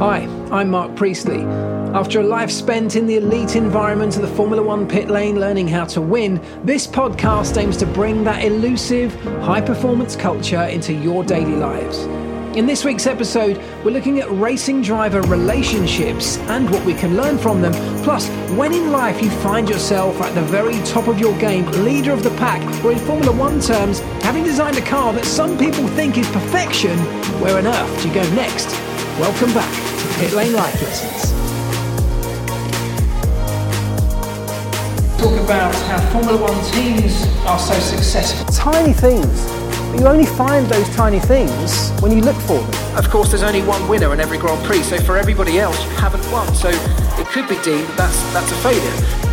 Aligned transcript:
Hi, 0.00 0.20
I'm 0.50 0.70
Mark 0.70 0.96
Priestley. 0.96 1.42
After 1.92 2.20
a 2.20 2.22
life 2.22 2.50
spent 2.50 2.96
in 2.96 3.06
the 3.06 3.16
elite 3.16 3.54
environment 3.54 4.16
of 4.16 4.22
the 4.22 4.34
Formula 4.34 4.62
One 4.62 4.88
pit 4.88 5.10
lane 5.10 5.38
learning 5.38 5.68
how 5.68 5.84
to 5.84 6.00
win, 6.00 6.40
this 6.64 6.86
podcast 6.86 7.58
aims 7.58 7.76
to 7.76 7.84
bring 7.84 8.24
that 8.24 8.42
elusive, 8.42 9.14
high 9.42 9.60
performance 9.60 10.16
culture 10.16 10.62
into 10.62 10.94
your 10.94 11.22
daily 11.22 11.54
lives. 11.54 11.98
In 12.56 12.64
this 12.64 12.82
week's 12.82 13.06
episode, 13.06 13.58
we're 13.84 13.90
looking 13.90 14.20
at 14.20 14.30
racing 14.30 14.80
driver 14.80 15.20
relationships 15.20 16.38
and 16.48 16.70
what 16.70 16.82
we 16.86 16.94
can 16.94 17.14
learn 17.14 17.36
from 17.36 17.60
them. 17.60 17.74
Plus, 18.02 18.26
when 18.56 18.72
in 18.72 18.92
life 18.92 19.20
you 19.20 19.28
find 19.28 19.68
yourself 19.68 20.18
at 20.22 20.34
the 20.34 20.40
very 20.44 20.82
top 20.84 21.08
of 21.08 21.20
your 21.20 21.36
game, 21.38 21.66
leader 21.84 22.12
of 22.12 22.22
the 22.22 22.34
pack, 22.38 22.62
or 22.82 22.92
in 22.92 22.98
Formula 23.00 23.36
One 23.36 23.60
terms, 23.60 23.98
having 24.22 24.44
designed 24.44 24.78
a 24.78 24.80
car 24.80 25.12
that 25.12 25.26
some 25.26 25.58
people 25.58 25.86
think 25.88 26.16
is 26.16 26.26
perfection, 26.30 26.98
where 27.42 27.58
on 27.58 27.66
earth 27.66 28.02
do 28.02 28.08
you 28.08 28.14
go 28.14 28.34
next? 28.34 28.70
Welcome 29.18 29.52
back 29.52 29.89
to 30.00 30.08
Pit 30.14 30.32
Lane 30.32 30.54
Life 30.54 30.80
Lessons. 30.80 31.32
Talk 35.20 35.38
about 35.44 35.74
how 35.74 36.00
Formula 36.10 36.40
One 36.40 36.72
teams 36.72 37.26
are 37.44 37.58
so 37.58 37.78
successful. 37.78 38.46
Tiny 38.46 38.94
things, 38.94 39.44
but 39.90 40.00
you 40.00 40.06
only 40.06 40.24
find 40.24 40.66
those 40.66 40.88
tiny 40.96 41.20
things 41.20 41.90
when 42.00 42.12
you 42.12 42.22
look 42.22 42.36
for 42.36 42.58
them. 42.58 42.96
Of 42.96 43.10
course, 43.10 43.28
there's 43.28 43.42
only 43.42 43.60
one 43.62 43.86
winner 43.88 44.14
in 44.14 44.20
every 44.20 44.38
Grand 44.38 44.64
Prix, 44.64 44.84
so 44.84 44.98
for 45.00 45.18
everybody 45.18 45.58
else, 45.58 45.78
you 45.84 45.90
haven't 45.90 46.24
won. 46.32 46.54
So 46.54 46.70
it 46.70 47.26
could 47.26 47.46
be 47.46 47.60
deemed 47.62 47.86
that 47.88 47.96
that's, 47.98 48.32
that's 48.32 48.50
a 48.52 48.56
failure. 48.56 49.29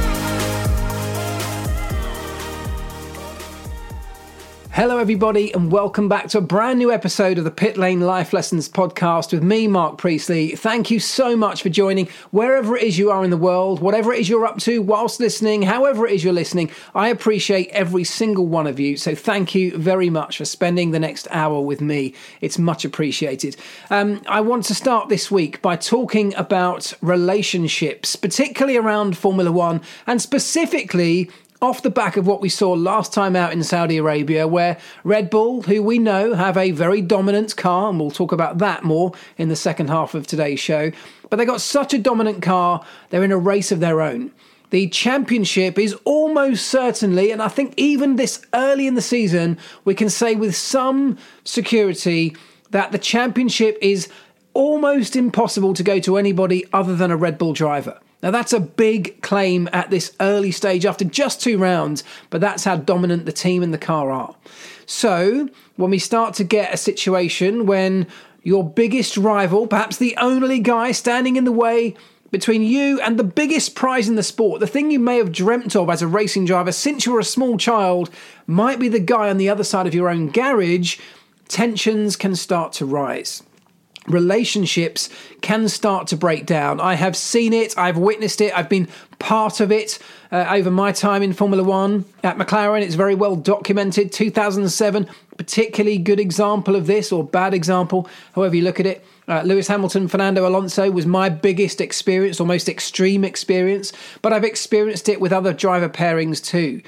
Hello, 4.78 5.00
everybody, 5.00 5.52
and 5.56 5.72
welcome 5.72 6.08
back 6.08 6.28
to 6.28 6.38
a 6.38 6.42
brand 6.42 6.78
new 6.78 6.92
episode 6.92 7.40
of 7.40 7.44
the 7.44 7.50
Pit 7.50 7.78
Lane 7.78 8.02
Life 8.02 8.32
Lessons 8.32 8.70
podcast 8.70 9.34
with 9.34 9.42
me, 9.42 9.68
Mark 9.68 9.98
Priestley. 9.98 10.56
Thank 10.56 10.92
you 10.92 11.00
so 11.00 11.36
much 11.36 11.64
for 11.64 11.70
joining 11.70 12.08
wherever 12.30 12.78
it 12.78 12.84
is 12.84 12.96
you 12.96 13.10
are 13.10 13.24
in 13.24 13.32
the 13.32 13.38
world, 13.38 13.80
whatever 13.80 14.14
it 14.14 14.20
is 14.20 14.30
you're 14.30 14.46
up 14.46 14.60
to 14.60 14.84
whilst 14.84 15.20
listening, 15.20 15.64
however 15.64 16.06
it 16.06 16.14
is 16.14 16.24
you're 16.24 16.32
listening. 16.32 16.70
I 16.94 17.08
appreciate 17.08 17.70
every 17.70 18.04
single 18.04 18.46
one 18.46 18.68
of 18.68 18.80
you. 18.80 18.98
So 18.98 19.16
thank 19.16 19.56
you 19.56 19.76
very 19.76 20.12
much 20.12 20.38
for 20.38 20.46
spending 20.46 20.92
the 20.92 21.00
next 21.00 21.28
hour 21.32 21.60
with 21.60 21.82
me. 21.82 22.14
It's 22.42 22.60
much 22.60 22.86
appreciated. 22.86 23.58
Um, 23.90 24.22
I 24.28 24.42
want 24.42 24.66
to 24.66 24.76
start 24.76 25.10
this 25.10 25.32
week 25.32 25.60
by 25.64 25.76
talking 25.76 26.36
about 26.36 26.94
relationships, 27.02 28.16
particularly 28.16 28.78
around 28.78 29.18
Formula 29.18 29.52
One 29.52 29.82
and 30.06 30.22
specifically 30.22 31.32
off 31.62 31.82
the 31.82 31.90
back 31.90 32.18
of 32.18 32.28
what 32.28 32.42
we 32.42 32.50
saw 32.50 32.72
last 32.74 33.14
time 33.14 33.36
out 33.36 33.52
in 33.52 33.64
Saudi 33.64 33.98
Arabia, 33.98 34.48
where 34.48 34.78
Red 35.04 35.30
Bull, 35.30 35.64
who 35.64 35.82
we 35.82 35.98
know 35.98 36.34
have 36.34 36.58
a 36.58 36.72
very 36.72 37.02
dominant 37.02 37.56
car, 37.56 37.90
and 37.90 38.00
we'll 38.00 38.12
talk 38.12 38.32
about 38.32 38.60
that 38.60 38.84
more 38.84 39.14
in 39.38 39.50
the 39.50 39.56
second 39.56 39.90
half 39.90 40.14
of 40.14 40.28
today's 40.28 40.60
show, 40.60 40.92
but 41.30 41.38
they 41.38 41.46
got 41.46 41.62
such 41.62 41.94
a 41.94 41.98
dominant 41.98 42.42
car, 42.42 42.86
they're 43.10 43.24
in 43.24 43.32
a 43.32 43.38
race 43.38 43.72
of 43.72 43.80
their 43.80 44.02
own. 44.02 44.32
The 44.70 44.90
championship 44.90 45.80
is 45.80 45.94
almost 46.04 46.68
certainly, 46.68 47.32
and 47.32 47.42
I 47.42 47.48
think 47.48 47.74
even 47.78 48.18
this 48.18 48.46
early 48.54 48.86
in 48.86 48.96
the 48.96 49.02
season, 49.02 49.58
we 49.86 49.96
can 49.96 50.10
say 50.10 50.36
with 50.36 50.56
some 50.56 51.18
security 51.44 52.36
that 52.72 52.92
the 52.92 53.00
championship 53.00 53.78
is 53.82 54.10
almost 54.54 55.16
impossible 55.16 55.74
to 55.74 55.84
go 55.84 56.00
to 56.00 56.18
anybody 56.18 56.66
other 56.74 56.96
than 56.96 57.12
a 57.12 57.18
Red 57.18 57.38
Bull 57.38 57.54
driver. 57.54 58.00
Now, 58.24 58.32
that's 58.32 58.54
a 58.54 58.60
big 58.60 59.22
claim 59.22 59.70
at 59.72 59.92
this 59.92 60.16
early 60.20 60.52
stage 60.52 60.86
after 60.86 61.06
just 61.06 61.40
two 61.40 61.58
rounds, 61.58 62.04
but 62.30 62.42
that's 62.42 62.64
how 62.64 62.78
dominant 62.78 63.26
the 63.26 63.32
team 63.32 63.62
and 63.62 63.74
the 63.74 63.78
car 63.78 64.12
are. 64.12 64.36
So, 64.88 65.50
when 65.76 65.92
we 65.92 66.00
start 66.00 66.34
to 66.36 66.44
get 66.44 66.74
a 66.74 66.78
situation 66.78 67.68
when 67.68 68.08
your 68.42 68.68
biggest 68.68 69.18
rival, 69.18 69.68
perhaps 69.68 69.98
the 69.98 70.18
only 70.18 70.60
guy 70.60 70.94
standing 70.94 71.36
in 71.36 71.44
the 71.44 71.52
way 71.52 71.96
between 72.32 72.64
you 72.64 73.00
and 73.02 73.18
the 73.18 73.24
biggest 73.24 73.76
prize 73.76 74.10
in 74.10 74.16
the 74.16 74.24
sport, 74.24 74.62
the 74.62 74.68
thing 74.68 74.90
you 74.90 75.00
may 75.00 75.18
have 75.18 75.32
dreamt 75.32 75.76
of 75.76 75.90
as 75.90 76.02
a 76.02 76.08
racing 76.08 76.46
driver 76.46 76.72
since 76.72 77.06
you 77.06 77.14
were 77.14 77.20
a 77.20 77.24
small 77.24 77.58
child, 77.58 78.10
might 78.48 78.80
be 78.80 78.90
the 78.90 79.00
guy 79.00 79.30
on 79.30 79.38
the 79.38 79.50
other 79.50 79.64
side 79.64 79.86
of 79.86 79.94
your 79.94 80.10
own 80.10 80.30
garage, 80.30 81.00
tensions 81.48 82.16
can 82.16 82.36
start 82.36 82.74
to 82.74 82.86
rise 82.86 83.44
relationships 84.08 85.10
can 85.42 85.68
start 85.68 86.08
to 86.08 86.18
break 86.18 86.46
down. 86.46 86.80
I 86.80 86.96
have 86.96 87.16
seen 87.16 87.54
it, 87.54 87.78
I've 87.78 87.98
witnessed 87.98 88.42
it, 88.42 88.58
I've 88.58 88.70
been 88.70 88.88
part 89.20 89.60
of 89.60 89.72
it 89.72 90.00
uh, 90.32 90.46
over 90.50 90.72
my 90.72 90.92
time 90.92 91.24
in 91.24 91.34
Formula 91.34 91.64
One 91.64 92.06
at 92.24 92.38
McLaren. 92.38 92.82
It's 92.82 92.96
very 92.96 93.16
well 93.16 93.36
documented. 93.36 94.12
2007, 94.12 95.08
particularly 95.38 95.98
good 95.98 96.20
example 96.20 96.76
of 96.76 96.88
this, 96.88 97.12
or 97.12 97.24
bad 97.24 97.54
example, 97.54 98.10
however 98.34 98.56
you 98.56 98.64
look 98.64 98.80
at 98.80 98.86
it. 98.86 99.06
Uh, 99.28 99.42
Lewis 99.42 99.68
Hamilton, 99.68 100.08
Fernando 100.08 100.48
Alonso 100.48 100.90
was 100.90 101.06
my 101.06 101.28
biggest 101.28 101.82
experience, 101.82 102.40
or 102.40 102.48
most 102.48 102.70
extreme 102.70 103.26
experience, 103.26 103.92
but 104.22 104.32
I've 104.32 104.46
experienced 104.46 105.10
it 105.10 105.20
with 105.20 105.34
other 105.34 105.54
driver 105.54 105.90
pairings 105.90 106.44
too. 106.44 106.82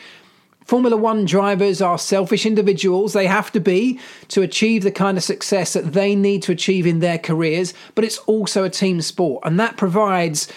Formula 0.70 0.96
One 0.96 1.26
drivers 1.26 1.82
are 1.82 1.98
selfish 1.98 2.46
individuals. 2.46 3.14
They 3.14 3.26
have 3.26 3.52
to 3.54 3.60
be 3.60 4.00
to 4.28 4.44
achieve 4.44 4.84
the 4.84 4.92
kind 4.92 5.18
of 5.18 5.24
success 5.24 5.74
that 5.74 5.94
they 5.94 6.14
need 6.14 6.44
to 6.44 6.52
achieve 6.52 6.86
in 6.86 7.00
their 7.00 7.18
careers, 7.18 7.74
but 7.96 8.06
it's 8.06 8.20
also 8.20 8.64
a 8.64 8.70
team 8.70 9.02
sport. 9.02 9.44
And 9.44 9.60
that 9.60 9.78
provides 9.78 10.48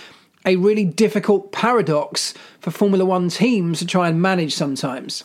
a 0.45 0.57
really 0.57 0.85
difficult 0.85 1.51
paradox 1.51 2.35
for 2.61 2.71
Formula 2.71 3.07
One 3.07 3.31
teams 3.31 3.79
to 3.79 3.87
try 3.87 4.07
and 4.07 4.21
manage 4.21 4.55
sometimes. 4.55 5.25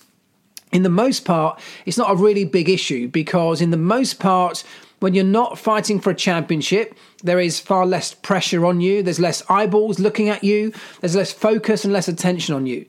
In 0.71 0.83
the 0.83 0.89
most 0.89 1.25
part, 1.25 1.59
it's 1.85 1.97
not 1.97 2.11
a 2.11 2.15
really 2.15 2.45
big 2.45 2.69
issue 2.69 3.09
because, 3.09 3.59
in 3.59 3.71
the 3.71 3.75
most 3.75 4.21
part, 4.21 4.63
when 5.01 5.13
you're 5.13 5.25
not 5.25 5.59
fighting 5.59 5.99
for 5.99 6.11
a 6.11 6.15
championship, 6.15 6.97
there 7.21 7.41
is 7.41 7.59
far 7.59 7.85
less 7.85 8.13
pressure 8.13 8.65
on 8.65 8.79
you, 8.79 9.03
there's 9.03 9.19
less 9.19 9.43
eyeballs 9.49 9.99
looking 9.99 10.29
at 10.29 10.45
you, 10.45 10.71
there's 11.01 11.17
less 11.17 11.33
focus 11.33 11.83
and 11.83 11.91
less 11.91 12.07
attention 12.07 12.55
on 12.55 12.65
you 12.65 12.85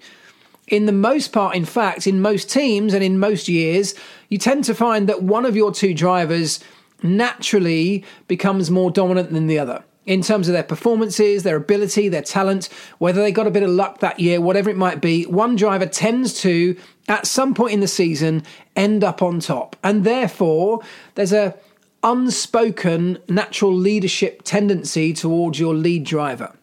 in 0.68 0.86
the 0.86 0.92
most 0.92 1.32
part, 1.32 1.56
in 1.56 1.64
fact, 1.64 2.06
in 2.06 2.20
most 2.20 2.50
teams 2.50 2.94
and 2.94 3.02
in 3.02 3.18
most 3.18 3.48
years, 3.48 3.94
you 4.28 4.38
tend 4.38 4.64
to 4.64 4.74
find 4.74 5.08
that 5.08 5.22
one 5.22 5.44
of 5.44 5.56
your 5.56 5.72
two 5.72 5.94
drivers 5.94 6.60
naturally 7.02 8.04
becomes 8.26 8.70
more 8.70 8.90
dominant 8.90 9.32
than 9.32 9.46
the 9.46 9.58
other 9.58 9.84
in 10.06 10.22
terms 10.22 10.48
of 10.48 10.54
their 10.54 10.62
performances, 10.62 11.42
their 11.42 11.56
ability, 11.56 12.08
their 12.08 12.22
talent, 12.22 12.70
whether 12.96 13.20
they 13.20 13.30
got 13.30 13.46
a 13.46 13.50
bit 13.50 13.62
of 13.62 13.68
luck 13.68 14.00
that 14.00 14.18
year, 14.18 14.40
whatever 14.40 14.70
it 14.70 14.76
might 14.76 15.02
be. 15.02 15.24
One 15.24 15.54
driver 15.54 15.84
tends 15.84 16.40
to, 16.40 16.76
at 17.08 17.26
some 17.26 17.54
point 17.54 17.74
in 17.74 17.80
the 17.80 17.88
season, 17.88 18.42
end 18.74 19.04
up 19.04 19.20
on 19.20 19.38
top. 19.40 19.76
And 19.84 20.04
therefore, 20.04 20.80
there's 21.14 21.34
a 21.34 21.54
unspoken 22.02 23.18
natural 23.28 23.74
leadership 23.74 24.42
tendency 24.44 25.12
towards 25.12 25.60
your 25.60 25.74
lead 25.74 26.04
driver. 26.04 26.54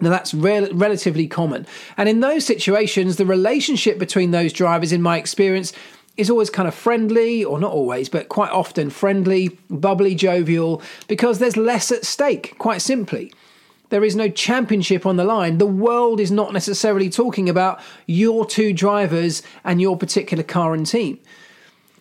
Now, 0.00 0.10
that's 0.10 0.34
relatively 0.34 1.28
common. 1.28 1.66
And 1.96 2.08
in 2.08 2.20
those 2.20 2.44
situations, 2.44 3.16
the 3.16 3.26
relationship 3.26 3.98
between 3.98 4.32
those 4.32 4.52
drivers, 4.52 4.92
in 4.92 5.00
my 5.00 5.18
experience, 5.18 5.72
is 6.16 6.30
always 6.30 6.50
kind 6.50 6.68
of 6.68 6.74
friendly, 6.74 7.44
or 7.44 7.58
not 7.58 7.72
always, 7.72 8.08
but 8.08 8.28
quite 8.28 8.50
often 8.50 8.90
friendly, 8.90 9.58
bubbly, 9.70 10.14
jovial, 10.14 10.82
because 11.08 11.38
there's 11.38 11.56
less 11.56 11.90
at 11.92 12.04
stake, 12.04 12.54
quite 12.58 12.82
simply. 12.82 13.32
There 13.90 14.04
is 14.04 14.16
no 14.16 14.28
championship 14.28 15.06
on 15.06 15.16
the 15.16 15.24
line. 15.24 15.58
The 15.58 15.66
world 15.66 16.18
is 16.18 16.30
not 16.30 16.52
necessarily 16.52 17.08
talking 17.10 17.48
about 17.48 17.80
your 18.06 18.44
two 18.44 18.72
drivers 18.72 19.42
and 19.62 19.80
your 19.80 19.96
particular 19.96 20.42
car 20.42 20.74
and 20.74 20.86
team. 20.86 21.20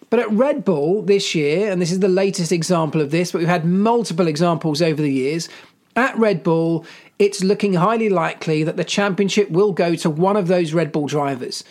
But 0.10 0.20
at 0.20 0.32
Red 0.32 0.64
Bull 0.64 1.02
this 1.02 1.34
year, 1.34 1.72
and 1.72 1.82
this 1.82 1.92
is 1.92 2.00
the 2.00 2.08
latest 2.08 2.52
example 2.52 3.02
of 3.02 3.10
this, 3.12 3.32
but 3.32 3.40
we've 3.40 3.48
had 3.48 3.66
multiple 3.66 4.28
examples 4.28 4.82
over 4.82 5.02
the 5.02 5.12
years, 5.12 5.50
at 5.96 6.18
Red 6.18 6.44
Bull, 6.44 6.86
it's 7.20 7.44
looking 7.44 7.76
highly 7.76 8.10
likely 8.10 8.64
that 8.64 8.78
the 8.78 8.84
championship 8.84 9.50
will 9.50 9.72
go 9.72 9.96
to 9.96 10.10
one 10.10 10.36
of 10.36 10.48
those 10.48 10.74
Red 10.74 10.92
Bull 10.92 11.08
drivers. 11.08 11.64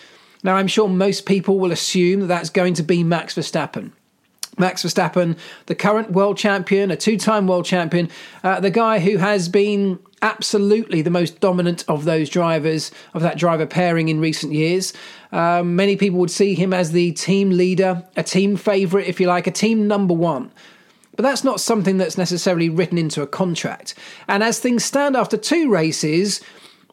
Now, 0.43 0.57
I'm 0.57 0.67
sure 0.67 0.89
most 0.89 1.27
people 1.27 1.59
will 1.59 1.73
assume 1.73 2.21
that 2.21 2.27
that's 2.27 2.51
going 2.51 2.75
to 2.75 2.83
be 2.83 3.05
Max 3.05 3.35
Verstappen. 3.35 3.93
Max 4.59 4.83
Verstappen, 4.83 5.39
the 5.67 5.75
current 5.75 6.13
world 6.13 6.37
champion, 6.37 6.91
a 6.91 6.97
two 6.97 7.17
time 7.17 7.47
world 7.47 7.65
champion, 7.65 8.11
uh, 8.45 8.61
the 8.61 8.71
guy 8.71 8.99
who 8.99 9.17
has 9.17 9.49
been 9.49 9.99
absolutely 10.21 11.01
the 11.03 11.11
most 11.11 11.41
dominant 11.41 11.85
of 11.89 12.05
those 12.05 12.29
drivers, 12.29 12.91
of 13.15 13.23
that 13.23 13.39
driver 13.39 13.67
pairing 13.67 14.09
in 14.09 14.21
recent 14.21 14.53
years. 14.53 14.93
Um, 15.33 15.75
many 15.75 15.97
people 15.97 16.19
would 16.21 16.31
see 16.31 16.55
him 16.55 16.73
as 16.73 16.93
the 16.93 17.13
team 17.13 17.51
leader, 17.51 18.05
a 18.17 18.23
team 18.23 18.57
favourite, 18.57 19.07
if 19.07 19.21
you 19.21 19.27
like, 19.27 19.47
a 19.47 19.51
team 19.51 19.89
number 19.89 20.15
one. 20.15 20.53
But 21.17 21.25
that's 21.25 21.45
not 21.45 21.61
something 21.61 21.99
that's 21.99 22.17
necessarily 22.17 22.69
written 22.71 22.97
into 22.97 23.23
a 23.23 23.27
contract. 23.27 23.95
And 24.29 24.43
as 24.43 24.59
things 24.59 24.85
stand 24.85 25.17
after 25.17 25.37
two 25.37 25.71
races, 25.71 26.41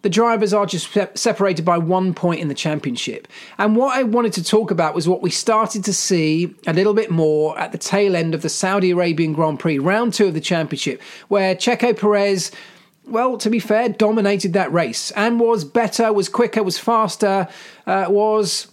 the 0.01 0.09
drivers 0.09 0.53
are 0.53 0.65
just 0.65 0.97
separated 1.15 1.65
by 1.65 1.77
one 1.77 2.13
point 2.13 2.39
in 2.39 2.47
the 2.47 2.53
championship. 2.53 3.27
And 3.57 3.75
what 3.75 3.97
I 3.97 4.03
wanted 4.03 4.33
to 4.33 4.43
talk 4.43 4.71
about 4.71 4.95
was 4.95 5.07
what 5.07 5.21
we 5.21 5.29
started 5.29 5.83
to 5.85 5.93
see 5.93 6.55
a 6.67 6.73
little 6.73 6.93
bit 6.93 7.11
more 7.11 7.57
at 7.59 7.71
the 7.71 7.77
tail 7.77 8.15
end 8.15 8.33
of 8.33 8.41
the 8.41 8.49
Saudi 8.49 8.91
Arabian 8.91 9.33
Grand 9.33 9.59
Prix, 9.59 9.79
round 9.79 10.13
two 10.13 10.27
of 10.27 10.33
the 10.33 10.41
championship, 10.41 11.01
where 11.27 11.53
Checo 11.53 11.97
Perez, 11.97 12.51
well, 13.07 13.37
to 13.37 13.49
be 13.49 13.59
fair, 13.59 13.89
dominated 13.89 14.53
that 14.53 14.71
race 14.71 15.11
and 15.11 15.39
was 15.39 15.65
better, 15.65 16.13
was 16.13 16.29
quicker, 16.29 16.63
was 16.63 16.79
faster, 16.79 17.47
uh, 17.85 18.05
was 18.07 18.67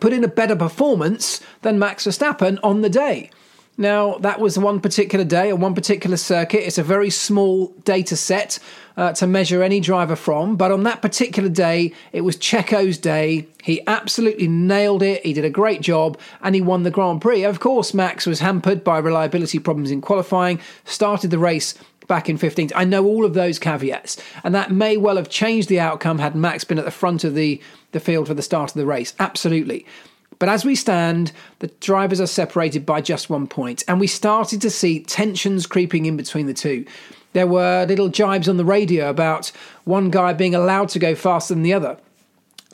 put 0.00 0.12
in 0.12 0.22
a 0.22 0.28
better 0.28 0.56
performance 0.56 1.40
than 1.62 1.78
Max 1.78 2.06
Verstappen 2.06 2.58
on 2.62 2.82
the 2.82 2.90
day. 2.90 3.30
Now, 3.76 4.18
that 4.18 4.38
was 4.38 4.56
one 4.56 4.80
particular 4.80 5.24
day 5.24 5.50
on 5.50 5.60
one 5.60 5.74
particular 5.74 6.16
circuit. 6.16 6.64
It's 6.64 6.78
a 6.78 6.82
very 6.84 7.10
small 7.10 7.68
data 7.84 8.16
set 8.16 8.60
uh, 8.96 9.12
to 9.14 9.26
measure 9.26 9.64
any 9.64 9.80
driver 9.80 10.14
from, 10.14 10.54
but 10.56 10.70
on 10.70 10.84
that 10.84 11.02
particular 11.02 11.48
day, 11.48 11.92
it 12.12 12.20
was 12.20 12.36
Checo's 12.36 12.98
day. 12.98 13.48
He 13.64 13.84
absolutely 13.88 14.46
nailed 14.46 15.02
it. 15.02 15.26
He 15.26 15.32
did 15.32 15.44
a 15.44 15.50
great 15.50 15.80
job 15.80 16.18
and 16.40 16.54
he 16.54 16.60
won 16.60 16.84
the 16.84 16.90
Grand 16.92 17.20
Prix. 17.20 17.42
Of 17.42 17.58
course, 17.58 17.92
Max 17.92 18.26
was 18.26 18.38
hampered 18.38 18.84
by 18.84 18.98
reliability 18.98 19.58
problems 19.58 19.90
in 19.90 20.00
qualifying, 20.00 20.60
started 20.84 21.32
the 21.32 21.38
race 21.38 21.74
back 22.06 22.28
in 22.28 22.38
15th. 22.38 22.70
I 22.76 22.84
know 22.84 23.04
all 23.04 23.24
of 23.24 23.34
those 23.34 23.58
caveats, 23.58 24.22
and 24.44 24.54
that 24.54 24.70
may 24.70 24.96
well 24.96 25.16
have 25.16 25.28
changed 25.28 25.68
the 25.68 25.80
outcome 25.80 26.18
had 26.18 26.36
Max 26.36 26.62
been 26.62 26.78
at 26.78 26.84
the 26.84 26.90
front 26.90 27.24
of 27.24 27.34
the, 27.34 27.60
the 27.90 28.00
field 28.00 28.28
for 28.28 28.34
the 28.34 28.42
start 28.42 28.70
of 28.70 28.76
the 28.76 28.86
race. 28.86 29.14
Absolutely. 29.18 29.84
But 30.38 30.48
as 30.48 30.64
we 30.64 30.74
stand, 30.74 31.32
the 31.60 31.68
drivers 31.80 32.20
are 32.20 32.26
separated 32.26 32.84
by 32.84 33.00
just 33.00 33.30
one 33.30 33.46
point, 33.46 33.84
and 33.88 34.00
we 34.00 34.06
started 34.06 34.60
to 34.62 34.70
see 34.70 35.00
tensions 35.00 35.66
creeping 35.66 36.06
in 36.06 36.16
between 36.16 36.46
the 36.46 36.54
two. 36.54 36.84
There 37.32 37.46
were 37.46 37.84
little 37.86 38.08
jibes 38.08 38.48
on 38.48 38.56
the 38.56 38.64
radio 38.64 39.10
about 39.10 39.50
one 39.84 40.10
guy 40.10 40.32
being 40.32 40.54
allowed 40.54 40.88
to 40.90 40.98
go 40.98 41.14
faster 41.14 41.54
than 41.54 41.62
the 41.62 41.72
other, 41.72 41.98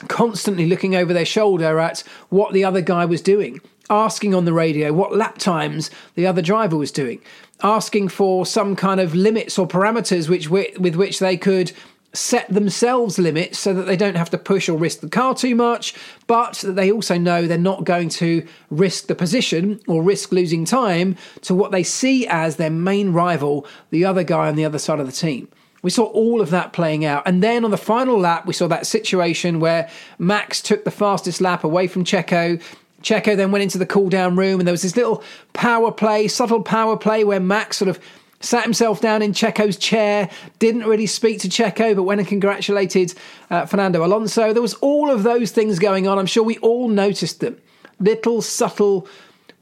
constantly 0.08 0.66
looking 0.66 0.94
over 0.94 1.12
their 1.12 1.24
shoulder 1.24 1.78
at 1.78 2.00
what 2.28 2.52
the 2.52 2.64
other 2.64 2.80
guy 2.80 3.04
was 3.04 3.22
doing, 3.22 3.60
asking 3.88 4.34
on 4.34 4.44
the 4.44 4.52
radio 4.52 4.92
what 4.92 5.16
lap 5.16 5.38
times 5.38 5.90
the 6.14 6.26
other 6.26 6.42
driver 6.42 6.76
was 6.76 6.92
doing, 6.92 7.20
asking 7.62 8.08
for 8.08 8.46
some 8.46 8.76
kind 8.76 9.00
of 9.00 9.14
limits 9.14 9.58
or 9.58 9.66
parameters 9.66 10.28
which 10.28 10.48
with 10.50 10.96
which 10.96 11.18
they 11.18 11.36
could 11.36 11.72
set 12.12 12.48
themselves 12.48 13.18
limits 13.18 13.58
so 13.58 13.72
that 13.72 13.84
they 13.84 13.96
don't 13.96 14.16
have 14.16 14.30
to 14.30 14.38
push 14.38 14.68
or 14.68 14.76
risk 14.76 15.00
the 15.00 15.08
car 15.08 15.34
too 15.34 15.54
much, 15.54 15.94
but 16.26 16.54
that 16.54 16.72
they 16.72 16.90
also 16.90 17.16
know 17.16 17.46
they're 17.46 17.58
not 17.58 17.84
going 17.84 18.08
to 18.08 18.46
risk 18.70 19.06
the 19.06 19.14
position 19.14 19.80
or 19.86 20.02
risk 20.02 20.32
losing 20.32 20.64
time 20.64 21.16
to 21.42 21.54
what 21.54 21.70
they 21.70 21.82
see 21.82 22.26
as 22.26 22.56
their 22.56 22.70
main 22.70 23.12
rival, 23.12 23.66
the 23.90 24.04
other 24.04 24.24
guy 24.24 24.48
on 24.48 24.56
the 24.56 24.64
other 24.64 24.78
side 24.78 24.98
of 24.98 25.06
the 25.06 25.12
team. 25.12 25.48
We 25.82 25.90
saw 25.90 26.04
all 26.04 26.40
of 26.40 26.50
that 26.50 26.72
playing 26.72 27.04
out. 27.04 27.22
And 27.26 27.42
then 27.42 27.64
on 27.64 27.70
the 27.70 27.78
final 27.78 28.18
lap, 28.18 28.44
we 28.44 28.52
saw 28.52 28.66
that 28.68 28.86
situation 28.86 29.60
where 29.60 29.88
Max 30.18 30.60
took 30.60 30.84
the 30.84 30.90
fastest 30.90 31.40
lap 31.40 31.64
away 31.64 31.86
from 31.86 32.04
Checo. 32.04 32.60
Checo 33.02 33.34
then 33.34 33.50
went 33.50 33.62
into 33.62 33.78
the 33.78 33.86
cool 33.86 34.10
down 34.10 34.36
room, 34.36 34.60
and 34.60 34.66
there 34.66 34.74
was 34.74 34.82
this 34.82 34.96
little 34.96 35.22
power 35.54 35.90
play, 35.90 36.28
subtle 36.28 36.62
power 36.62 36.98
play, 36.98 37.24
where 37.24 37.40
Max 37.40 37.78
sort 37.78 37.88
of 37.88 37.98
sat 38.40 38.64
himself 38.64 39.00
down 39.00 39.22
in 39.22 39.32
Checo's 39.32 39.76
chair, 39.76 40.31
didn't 40.58 40.84
really 40.84 41.06
speak 41.06 41.40
to 41.40 41.48
Checo, 41.48 41.94
but 41.94 42.04
went 42.04 42.20
and 42.20 42.28
congratulated 42.28 43.14
uh, 43.50 43.66
Fernando 43.66 44.04
Alonso. 44.04 44.52
There 44.52 44.62
was 44.62 44.75
all 44.75 45.10
of 45.10 45.22
those 45.22 45.50
things 45.50 45.78
going 45.78 46.08
on. 46.08 46.19
I'm 46.19 46.26
sure 46.26 46.42
we 46.42 46.58
all 46.58 46.88
noticed 46.88 47.40
them. 47.40 47.58
Little 47.98 48.40
subtle 48.40 49.06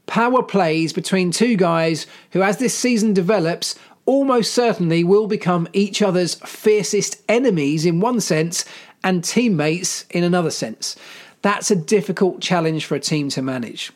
power 0.05 0.41
plays 0.41 0.93
between 0.93 1.31
two 1.31 1.55
guys 1.55 2.07
who, 2.31 2.41
as 2.41 2.57
this 2.57 2.73
season 2.73 3.13
develops, 3.13 3.75
almost 4.05 4.53
certainly 4.53 5.03
will 5.03 5.27
become 5.27 5.67
each 5.73 6.01
other's 6.01 6.35
fiercest 6.35 7.21
enemies 7.29 7.85
in 7.85 7.99
one 7.99 8.19
sense 8.19 8.65
and 9.03 9.23
teammates 9.23 10.05
in 10.09 10.23
another 10.23 10.49
sense. 10.49 10.95
That's 11.41 11.69
a 11.69 11.75
difficult 11.75 12.41
challenge 12.41 12.85
for 12.85 12.95
a 12.95 12.99
team 12.99 13.29
to 13.29 13.41
manage. 13.41 13.91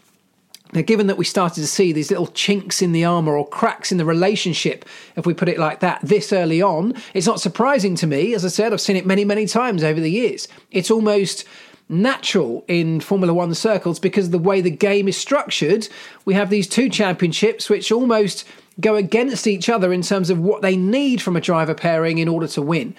Now, 0.73 0.81
given 0.81 1.07
that 1.07 1.17
we 1.17 1.25
started 1.25 1.61
to 1.61 1.67
see 1.67 1.91
these 1.91 2.09
little 2.09 2.27
chinks 2.27 2.81
in 2.81 2.91
the 2.91 3.05
armour 3.05 3.37
or 3.37 3.47
cracks 3.47 3.91
in 3.91 3.97
the 3.97 4.05
relationship, 4.05 4.85
if 5.15 5.25
we 5.25 5.33
put 5.33 5.49
it 5.49 5.59
like 5.59 5.81
that, 5.81 6.01
this 6.01 6.33
early 6.33 6.61
on, 6.61 6.93
it's 7.13 7.27
not 7.27 7.39
surprising 7.39 7.95
to 7.95 8.07
me. 8.07 8.33
As 8.33 8.43
I 8.43 8.47
said, 8.47 8.73
I've 8.73 8.81
seen 8.81 8.95
it 8.95 9.05
many, 9.05 9.23
many 9.23 9.45
times 9.45 9.83
over 9.83 9.99
the 9.99 10.11
years. 10.11 10.47
It's 10.71 10.89
almost 10.89 11.45
natural 11.89 12.65
in 12.67 12.99
Formula 13.01 13.33
One 13.33 13.53
circles 13.53 13.99
because 13.99 14.31
the 14.31 14.39
way 14.39 14.61
the 14.61 14.71
game 14.71 15.07
is 15.07 15.17
structured, 15.17 15.87
we 16.25 16.33
have 16.33 16.49
these 16.49 16.67
two 16.67 16.89
championships 16.89 17.69
which 17.69 17.91
almost 17.91 18.45
go 18.79 18.95
against 18.95 19.45
each 19.45 19.69
other 19.69 19.93
in 19.93 20.01
terms 20.01 20.29
of 20.29 20.39
what 20.39 20.63
they 20.63 20.75
need 20.75 21.21
from 21.21 21.35
a 21.35 21.41
driver 21.41 21.75
pairing 21.75 22.17
in 22.17 22.27
order 22.27 22.47
to 22.47 22.61
win. 22.61 22.95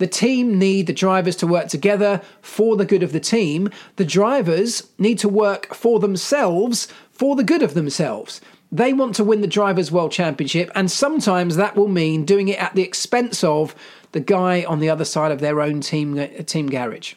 The 0.00 0.06
team 0.06 0.58
need 0.58 0.86
the 0.86 0.94
drivers 0.94 1.36
to 1.36 1.46
work 1.46 1.68
together 1.68 2.22
for 2.40 2.74
the 2.74 2.86
good 2.86 3.02
of 3.02 3.12
the 3.12 3.20
team. 3.20 3.68
The 3.96 4.04
drivers 4.06 4.88
need 4.96 5.18
to 5.18 5.28
work 5.28 5.74
for 5.74 6.00
themselves 6.00 6.88
for 7.12 7.36
the 7.36 7.44
good 7.44 7.62
of 7.62 7.74
themselves. 7.74 8.40
They 8.72 8.94
want 8.94 9.14
to 9.16 9.24
win 9.24 9.42
the 9.42 9.46
Drivers' 9.46 9.92
World 9.92 10.10
Championship, 10.10 10.70
and 10.74 10.90
sometimes 10.90 11.56
that 11.56 11.76
will 11.76 11.88
mean 11.88 12.24
doing 12.24 12.48
it 12.48 12.58
at 12.58 12.74
the 12.74 12.82
expense 12.82 13.44
of 13.44 13.74
the 14.12 14.20
guy 14.20 14.64
on 14.64 14.78
the 14.78 14.88
other 14.88 15.04
side 15.04 15.32
of 15.32 15.40
their 15.40 15.60
own 15.60 15.82
team, 15.82 16.18
uh, 16.18 16.28
team 16.46 16.68
garage. 16.68 17.12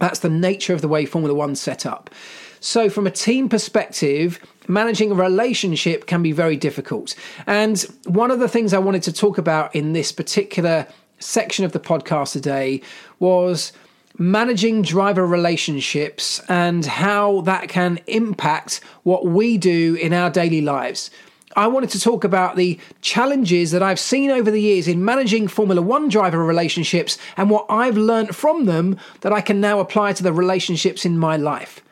That's 0.00 0.18
the 0.18 0.28
nature 0.28 0.74
of 0.74 0.80
the 0.80 0.88
way 0.88 1.06
Formula 1.06 1.32
One's 1.32 1.60
set 1.60 1.86
up. 1.86 2.10
So, 2.58 2.90
from 2.90 3.06
a 3.06 3.12
team 3.12 3.48
perspective, 3.48 4.40
managing 4.66 5.12
a 5.12 5.14
relationship 5.14 6.06
can 6.06 6.20
be 6.20 6.32
very 6.32 6.56
difficult. 6.56 7.14
And 7.46 7.80
one 8.06 8.32
of 8.32 8.40
the 8.40 8.48
things 8.48 8.74
I 8.74 8.78
wanted 8.78 9.04
to 9.04 9.12
talk 9.12 9.38
about 9.38 9.72
in 9.76 9.92
this 9.92 10.10
particular 10.10 10.88
section 11.22 11.64
of 11.64 11.72
the 11.72 11.80
podcast 11.80 12.32
today 12.32 12.82
was 13.18 13.72
managing 14.18 14.82
driver 14.82 15.26
relationships 15.26 16.40
and 16.48 16.84
how 16.84 17.40
that 17.42 17.68
can 17.68 17.98
impact 18.06 18.80
what 19.04 19.26
we 19.26 19.56
do 19.56 19.94
in 19.94 20.12
our 20.12 20.30
daily 20.30 20.60
lives. 20.60 21.10
I 21.54 21.66
wanted 21.66 21.90
to 21.90 22.00
talk 22.00 22.24
about 22.24 22.56
the 22.56 22.78
challenges 23.02 23.72
that 23.72 23.82
I've 23.82 24.00
seen 24.00 24.30
over 24.30 24.50
the 24.50 24.60
years 24.60 24.88
in 24.88 25.04
managing 25.04 25.48
Formula 25.48 25.82
One 25.82 26.08
driver 26.08 26.42
relationships 26.42 27.18
and 27.36 27.50
what 27.50 27.66
I've 27.68 27.96
learned 27.96 28.34
from 28.34 28.64
them 28.64 28.96
that 29.20 29.32
I 29.32 29.42
can 29.42 29.60
now 29.60 29.78
apply 29.78 30.14
to 30.14 30.22
the 30.22 30.32
relationships 30.32 31.04
in 31.04 31.18
my 31.18 31.36
life. 31.36 31.82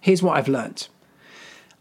Here's 0.00 0.22
what 0.22 0.36
I've 0.36 0.48
learned 0.48 0.88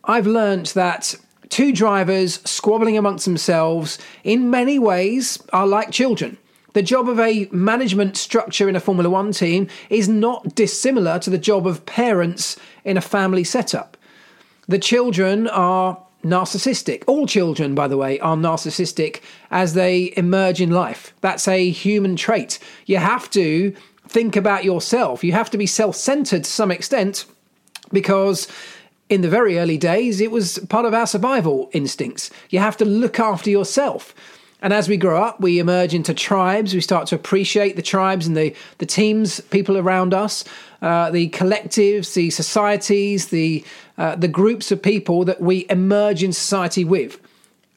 I've 0.03 0.27
learned 0.27 0.67
that 0.67 1.15
two 1.49 1.71
drivers 1.71 2.41
squabbling 2.49 2.97
amongst 2.97 3.25
themselves 3.25 3.97
in 4.23 4.49
many 4.49 4.79
ways 4.79 5.41
are 5.53 5.67
like 5.67 5.91
children. 5.91 6.37
The 6.73 6.81
job 6.81 7.09
of 7.09 7.19
a 7.19 7.49
management 7.51 8.15
structure 8.15 8.69
in 8.69 8.75
a 8.75 8.79
Formula 8.79 9.09
One 9.09 9.33
team 9.33 9.67
is 9.89 10.07
not 10.07 10.55
dissimilar 10.55 11.19
to 11.19 11.29
the 11.29 11.37
job 11.37 11.67
of 11.67 11.85
parents 11.85 12.55
in 12.85 12.95
a 12.95 13.01
family 13.01 13.43
setup. 13.43 13.97
The 14.67 14.79
children 14.79 15.47
are 15.49 16.01
narcissistic. 16.23 17.03
All 17.07 17.27
children, 17.27 17.75
by 17.75 17.87
the 17.87 17.97
way, 17.97 18.19
are 18.19 18.37
narcissistic 18.37 19.21
as 19.49 19.73
they 19.73 20.13
emerge 20.15 20.61
in 20.61 20.71
life. 20.71 21.13
That's 21.19 21.47
a 21.47 21.69
human 21.69 22.15
trait. 22.15 22.57
You 22.85 22.97
have 22.97 23.29
to 23.31 23.75
think 24.07 24.35
about 24.35 24.63
yourself, 24.63 25.23
you 25.23 25.31
have 25.31 25.49
to 25.51 25.57
be 25.57 25.65
self 25.65 25.95
centered 25.95 26.43
to 26.45 26.49
some 26.49 26.71
extent 26.71 27.25
because. 27.91 28.47
In 29.09 29.19
the 29.19 29.27
very 29.27 29.59
early 29.59 29.77
days, 29.77 30.21
it 30.21 30.31
was 30.31 30.57
part 30.69 30.85
of 30.85 30.93
our 30.93 31.05
survival 31.05 31.69
instincts. 31.73 32.29
You 32.49 32.59
have 32.59 32.77
to 32.77 32.85
look 32.85 33.19
after 33.19 33.49
yourself. 33.49 34.15
And 34.61 34.73
as 34.73 34.87
we 34.87 34.97
grow 34.97 35.21
up, 35.21 35.39
we 35.41 35.59
emerge 35.59 35.93
into 35.93 36.13
tribes. 36.13 36.73
We 36.73 36.81
start 36.81 37.07
to 37.07 37.15
appreciate 37.15 37.75
the 37.75 37.81
tribes 37.81 38.27
and 38.27 38.37
the, 38.37 38.55
the 38.77 38.85
teams, 38.85 39.41
people 39.41 39.77
around 39.77 40.13
us, 40.13 40.43
uh, 40.81 41.09
the 41.09 41.29
collectives, 41.29 42.13
the 42.13 42.29
societies, 42.29 43.27
the, 43.29 43.65
uh, 43.97 44.15
the 44.15 44.27
groups 44.27 44.71
of 44.71 44.81
people 44.81 45.25
that 45.25 45.41
we 45.41 45.65
emerge 45.69 46.23
in 46.23 46.31
society 46.31 46.85
with. 46.85 47.19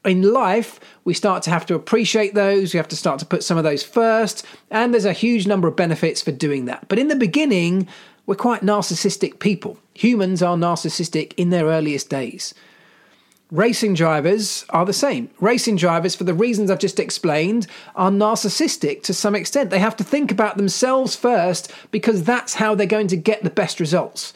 In 0.03 0.21
life, 0.21 0.79
we 1.03 1.15
start 1.15 1.41
to 1.43 1.49
have 1.49 1.65
to 1.65 1.73
appreciate 1.73 2.35
those. 2.35 2.73
We 2.73 2.77
have 2.77 2.87
to 2.89 2.95
start 2.95 3.17
to 3.19 3.25
put 3.25 3.43
some 3.43 3.57
of 3.57 3.63
those 3.63 3.81
first. 3.81 4.45
And 4.69 4.93
there's 4.93 5.05
a 5.05 5.13
huge 5.13 5.47
number 5.47 5.67
of 5.67 5.75
benefits 5.75 6.21
for 6.21 6.31
doing 6.31 6.65
that. 6.65 6.87
But 6.87 6.99
in 6.99 7.07
the 7.07 7.15
beginning, 7.15 7.87
we're 8.27 8.35
quite 8.35 8.61
narcissistic 8.61 9.39
people. 9.39 9.79
Humans 9.95 10.43
are 10.43 10.55
narcissistic 10.55 11.33
in 11.37 11.49
their 11.49 11.65
earliest 11.65 12.09
days. 12.09 12.53
Racing 13.51 13.93
drivers 13.93 14.65
are 14.71 14.85
the 14.85 14.93
same. 14.93 15.29
Racing 15.39 15.75
drivers, 15.75 16.15
for 16.15 16.23
the 16.23 16.33
reasons 16.33 16.71
I've 16.71 16.79
just 16.79 16.99
explained, 16.99 17.67
are 17.95 18.09
narcissistic 18.09 19.03
to 19.03 19.13
some 19.13 19.35
extent. 19.35 19.69
They 19.69 19.77
have 19.77 19.95
to 19.97 20.03
think 20.03 20.31
about 20.31 20.57
themselves 20.57 21.15
first 21.15 21.71
because 21.91 22.23
that's 22.23 22.55
how 22.55 22.73
they're 22.73 22.87
going 22.87 23.07
to 23.09 23.17
get 23.17 23.43
the 23.43 23.51
best 23.51 23.79
results. 23.79 24.33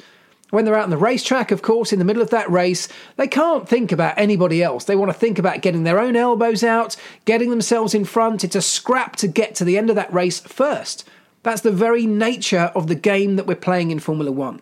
When 0.51 0.63
they're 0.63 0.77
out 0.77 0.83
on 0.83 0.89
the 0.91 0.97
racetrack, 0.97 1.49
of 1.49 1.63
course, 1.63 1.91
in 1.91 1.97
the 1.97 2.05
middle 2.05 2.21
of 2.21 2.29
that 2.29 2.49
race, 2.51 2.87
they 3.15 3.27
can't 3.27 3.67
think 3.67 3.91
about 3.91 4.17
anybody 4.17 4.61
else. 4.61 4.83
They 4.85 4.95
want 4.95 5.09
to 5.09 5.17
think 5.17 5.39
about 5.39 5.61
getting 5.61 5.83
their 5.83 5.99
own 5.99 6.15
elbows 6.15 6.63
out, 6.63 6.95
getting 7.25 7.49
themselves 7.49 7.95
in 7.95 8.05
front. 8.05 8.43
It's 8.43 8.55
a 8.55 8.61
scrap 8.61 9.15
to 9.17 9.27
get 9.27 9.55
to 9.55 9.65
the 9.65 9.77
end 9.77 9.89
of 9.89 9.95
that 9.95 10.13
race 10.13 10.39
first. 10.39 11.07
That's 11.41 11.61
the 11.61 11.71
very 11.71 12.05
nature 12.05 12.71
of 12.75 12.87
the 12.87 12.95
game 12.95 13.37
that 13.37 13.47
we're 13.47 13.55
playing 13.55 13.89
in 13.89 13.99
Formula 13.99 14.31
One. 14.31 14.61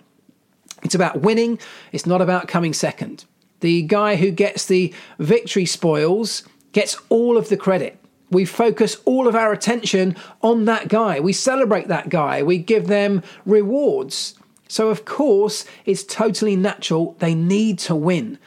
It's 0.84 0.96
about 0.96 1.22
winning, 1.22 1.60
it's 1.92 2.06
not 2.06 2.22
about 2.22 2.48
coming 2.48 2.74
second. 2.74 3.26
The 3.60 3.84
guy 3.84 4.16
who 4.16 4.32
gets 4.32 4.66
the 4.66 4.94
victory 5.20 5.66
spoils 5.66 6.44
gets 6.74 6.98
all 7.10 7.38
of 7.38 7.50
the 7.50 7.58
credit. 7.58 7.98
We 8.30 8.46
focus 8.46 8.98
all 9.06 9.28
of 9.28 9.36
our 9.36 9.54
attention 9.54 10.16
on 10.42 10.66
that 10.66 10.90
guy. 10.90 11.20
We 11.20 11.34
celebrate 11.34 11.88
that 11.88 12.10
guy. 12.10 12.44
We 12.44 12.58
give 12.58 12.88
them 12.88 13.24
rewards. 13.46 14.36
So, 14.68 14.90
of 14.90 15.06
course, 15.06 15.66
it's 15.86 16.04
totally 16.04 16.58
natural. 16.58 17.16
They 17.20 17.34
need 17.34 17.80
to 17.80 17.96
win. 17.96 18.38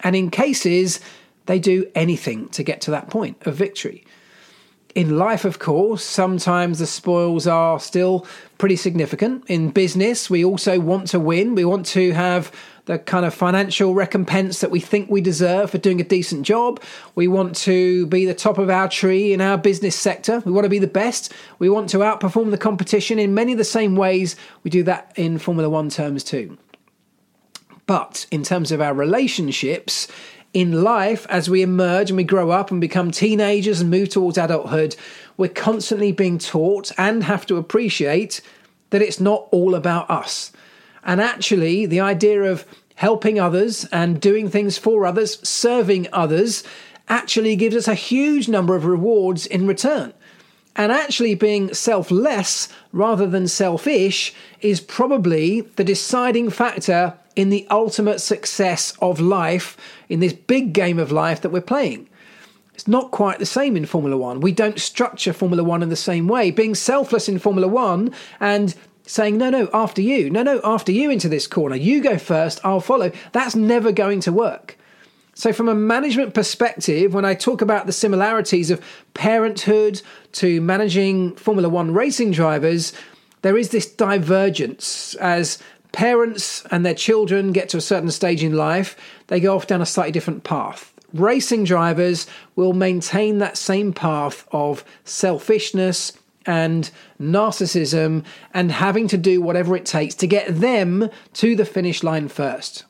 And 0.00 0.14
in 0.14 0.30
cases, 0.30 1.00
they 1.46 1.58
do 1.58 1.90
anything 1.94 2.48
to 2.50 2.62
get 2.62 2.80
to 2.82 2.92
that 2.92 3.10
point 3.10 3.36
of 3.46 3.56
victory. 3.56 4.04
in 4.96 5.18
life, 5.18 5.44
of 5.44 5.58
course, 5.58 6.02
sometimes 6.02 6.78
the 6.78 6.86
spoils 6.86 7.46
are 7.46 7.78
still 7.78 8.26
pretty 8.56 8.76
significant. 8.76 9.44
In 9.46 9.68
business, 9.70 10.30
we 10.30 10.42
also 10.42 10.80
want 10.80 11.08
to 11.08 11.20
win. 11.20 11.54
We 11.54 11.66
want 11.66 11.84
to 11.88 12.12
have 12.12 12.50
the 12.86 12.98
kind 13.00 13.26
of 13.26 13.34
financial 13.34 13.94
recompense 13.94 14.60
that 14.60 14.70
we 14.70 14.80
think 14.80 15.10
we 15.10 15.20
deserve 15.20 15.70
for 15.70 15.78
doing 15.78 16.00
a 16.00 16.04
decent 16.04 16.46
job. 16.46 16.80
We 17.16 17.28
want 17.28 17.56
to 17.56 18.06
be 18.06 18.24
the 18.24 18.34
top 18.34 18.58
of 18.58 18.70
our 18.70 18.88
tree 18.88 19.32
in 19.32 19.40
our 19.40 19.58
business 19.58 19.96
sector. 19.96 20.40
We 20.44 20.52
want 20.52 20.64
to 20.64 20.70
be 20.70 20.78
the 20.78 20.86
best. 20.86 21.32
We 21.58 21.68
want 21.68 21.90
to 21.90 21.98
outperform 21.98 22.52
the 22.52 22.58
competition 22.58 23.18
in 23.18 23.34
many 23.34 23.52
of 23.52 23.58
the 23.58 23.64
same 23.64 23.96
ways 23.96 24.36
we 24.62 24.70
do 24.70 24.84
that 24.84 25.12
in 25.16 25.38
Formula 25.38 25.68
One 25.68 25.90
terms 25.90 26.22
too. 26.22 26.56
But 27.86 28.26
in 28.30 28.44
terms 28.44 28.70
of 28.70 28.80
our 28.80 28.94
relationships, 28.94 30.06
in 30.52 30.82
life, 30.82 31.26
as 31.28 31.50
we 31.50 31.62
emerge 31.62 32.10
and 32.10 32.16
we 32.16 32.24
grow 32.24 32.50
up 32.50 32.70
and 32.70 32.80
become 32.80 33.10
teenagers 33.10 33.80
and 33.80 33.90
move 33.90 34.10
towards 34.10 34.38
adulthood, 34.38 34.96
we're 35.36 35.48
constantly 35.48 36.12
being 36.12 36.38
taught 36.38 36.92
and 36.96 37.24
have 37.24 37.46
to 37.46 37.56
appreciate 37.56 38.40
that 38.90 39.02
it's 39.02 39.20
not 39.20 39.48
all 39.50 39.74
about 39.74 40.08
us. 40.08 40.52
And 41.06 41.20
actually, 41.20 41.86
the 41.86 42.00
idea 42.00 42.42
of 42.42 42.66
helping 42.96 43.38
others 43.38 43.86
and 43.92 44.20
doing 44.20 44.50
things 44.50 44.76
for 44.76 45.06
others, 45.06 45.38
serving 45.48 46.08
others, 46.12 46.64
actually 47.08 47.54
gives 47.54 47.76
us 47.76 47.86
a 47.86 47.94
huge 47.94 48.48
number 48.48 48.74
of 48.74 48.84
rewards 48.84 49.46
in 49.46 49.66
return. 49.66 50.12
And 50.74 50.90
actually, 50.90 51.36
being 51.36 51.72
selfless 51.72 52.68
rather 52.92 53.26
than 53.26 53.46
selfish 53.46 54.34
is 54.60 54.80
probably 54.80 55.60
the 55.60 55.84
deciding 55.84 56.50
factor 56.50 57.14
in 57.36 57.50
the 57.50 57.66
ultimate 57.70 58.20
success 58.20 58.92
of 59.00 59.20
life 59.20 59.76
in 60.08 60.20
this 60.20 60.32
big 60.32 60.72
game 60.72 60.98
of 60.98 61.12
life 61.12 61.40
that 61.42 61.50
we're 61.50 61.60
playing. 61.60 62.08
It's 62.74 62.88
not 62.88 63.10
quite 63.10 63.38
the 63.38 63.46
same 63.46 63.76
in 63.76 63.86
Formula 63.86 64.16
One. 64.16 64.40
We 64.40 64.52
don't 64.52 64.80
structure 64.80 65.32
Formula 65.32 65.62
One 65.62 65.82
in 65.82 65.88
the 65.88 65.96
same 65.96 66.26
way. 66.28 66.50
Being 66.50 66.74
selfless 66.74 67.28
in 67.28 67.38
Formula 67.38 67.68
One 67.68 68.12
and 68.40 68.74
saying, 69.06 69.38
no, 69.38 69.50
no, 69.50 69.68
after 69.72 70.02
you, 70.02 70.28
no, 70.28 70.42
no, 70.42 70.60
after 70.64 70.92
you 70.92 71.10
into 71.10 71.28
this 71.28 71.46
corner, 71.46 71.76
you 71.76 72.02
go 72.02 72.18
first, 72.18 72.60
I'll 72.64 72.80
follow, 72.80 73.12
that's 73.32 73.54
never 73.54 73.92
going 73.92 74.20
to 74.20 74.32
work. 74.32 74.76
So, 75.34 75.52
from 75.52 75.68
a 75.68 75.74
management 75.74 76.32
perspective, 76.32 77.12
when 77.12 77.26
I 77.26 77.34
talk 77.34 77.60
about 77.60 77.84
the 77.84 77.92
similarities 77.92 78.70
of 78.70 78.82
parenthood 79.12 80.00
to 80.32 80.62
managing 80.62 81.36
Formula 81.36 81.68
One 81.68 81.92
racing 81.92 82.30
drivers, 82.30 82.94
there 83.42 83.58
is 83.58 83.68
this 83.68 83.84
divergence. 83.84 85.14
As 85.16 85.58
parents 85.92 86.64
and 86.70 86.86
their 86.86 86.94
children 86.94 87.52
get 87.52 87.68
to 87.68 87.76
a 87.76 87.82
certain 87.82 88.10
stage 88.10 88.42
in 88.42 88.54
life, 88.54 88.96
they 89.26 89.38
go 89.38 89.54
off 89.54 89.66
down 89.66 89.82
a 89.82 89.86
slightly 89.86 90.12
different 90.12 90.42
path. 90.42 90.94
Racing 91.12 91.64
drivers 91.64 92.26
will 92.56 92.72
maintain 92.72 93.38
that 93.38 93.58
same 93.58 93.92
path 93.92 94.48
of 94.52 94.84
selfishness 95.04 96.12
and 96.46 96.90
narcissism 97.20 98.24
and 98.54 98.72
having 98.72 99.08
to 99.08 99.16
do 99.16 99.40
whatever 99.40 99.76
it 99.76 99.86
takes 99.86 100.14
to 100.16 100.26
get 100.26 100.60
them 100.60 101.10
to 101.34 101.56
the 101.56 101.64
finish 101.64 102.02
line 102.02 102.28
first. 102.28 102.84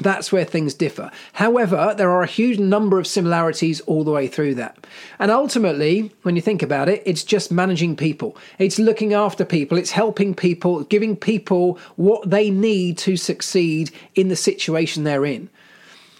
That's 0.00 0.30
where 0.30 0.44
things 0.44 0.74
differ. 0.74 1.10
However, 1.32 1.92
there 1.96 2.10
are 2.10 2.22
a 2.22 2.28
huge 2.28 2.60
number 2.60 3.00
of 3.00 3.06
similarities 3.06 3.80
all 3.82 4.04
the 4.04 4.12
way 4.12 4.28
through 4.28 4.54
that. 4.54 4.86
And 5.18 5.32
ultimately, 5.32 6.12
when 6.22 6.36
you 6.36 6.42
think 6.42 6.62
about 6.62 6.88
it, 6.88 7.02
it's 7.04 7.24
just 7.24 7.50
managing 7.50 7.96
people. 7.96 8.36
It's 8.58 8.78
looking 8.78 9.12
after 9.12 9.44
people. 9.44 9.76
It's 9.76 9.90
helping 9.90 10.34
people, 10.34 10.84
giving 10.84 11.16
people 11.16 11.80
what 11.96 12.30
they 12.30 12.48
need 12.48 12.96
to 12.98 13.16
succeed 13.16 13.90
in 14.14 14.28
the 14.28 14.36
situation 14.36 15.02
they're 15.02 15.26
in. 15.26 15.50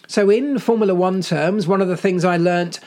So, 0.09 0.29
in 0.29 0.59
Formula 0.59 0.95
One 0.95 1.21
terms, 1.21 1.69
one 1.69 1.81
of 1.81 1.89
the 1.89 1.97
things 1.97 2.25
I 2.25 2.37
learnt 2.37 2.81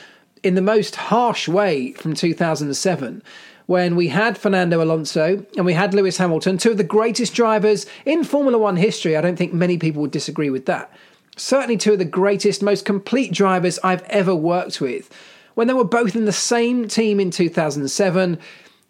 in 0.44 0.56
the 0.56 0.62
most 0.62 0.96
harsh 0.96 1.48
way 1.48 1.94
from 1.94 2.16
2007 2.16 3.24
when 3.66 3.96
we 3.96 4.10
had 4.10 4.38
Fernando 4.38 4.84
Alonso 4.84 5.46
and 5.56 5.66
we 5.66 5.74
had 5.74 5.94
Lewis 5.94 6.18
Hamilton, 6.18 6.58
two 6.58 6.72
of 6.72 6.78
the 6.78 6.84
greatest 6.84 7.34
drivers 7.34 7.86
in 8.06 8.24
Formula 8.24 8.58
One 8.58 8.78
history. 8.78 9.16
I 9.16 9.22
don't 9.22 9.38
think 9.38 9.54
many 9.54 9.78
people 9.78 10.02
would 10.02 10.12
disagree 10.12 10.50
with 10.50 10.66
that. 10.66 10.92
Certainly, 11.38 11.78
two 11.78 11.94
of 11.94 12.00
the 12.00 12.06
greatest, 12.06 12.62
most 12.62 12.86
complete 12.86 13.32
drivers 13.32 13.80
I've 13.84 14.04
ever 14.04 14.36
worked 14.36 14.82
with. 14.82 15.10
When 15.54 15.68
they 15.68 15.74
were 15.74 15.84
both 15.84 16.16
in 16.16 16.26
the 16.26 16.32
same 16.32 16.88
team 16.88 17.20
in 17.20 17.32
2007, 17.32 18.38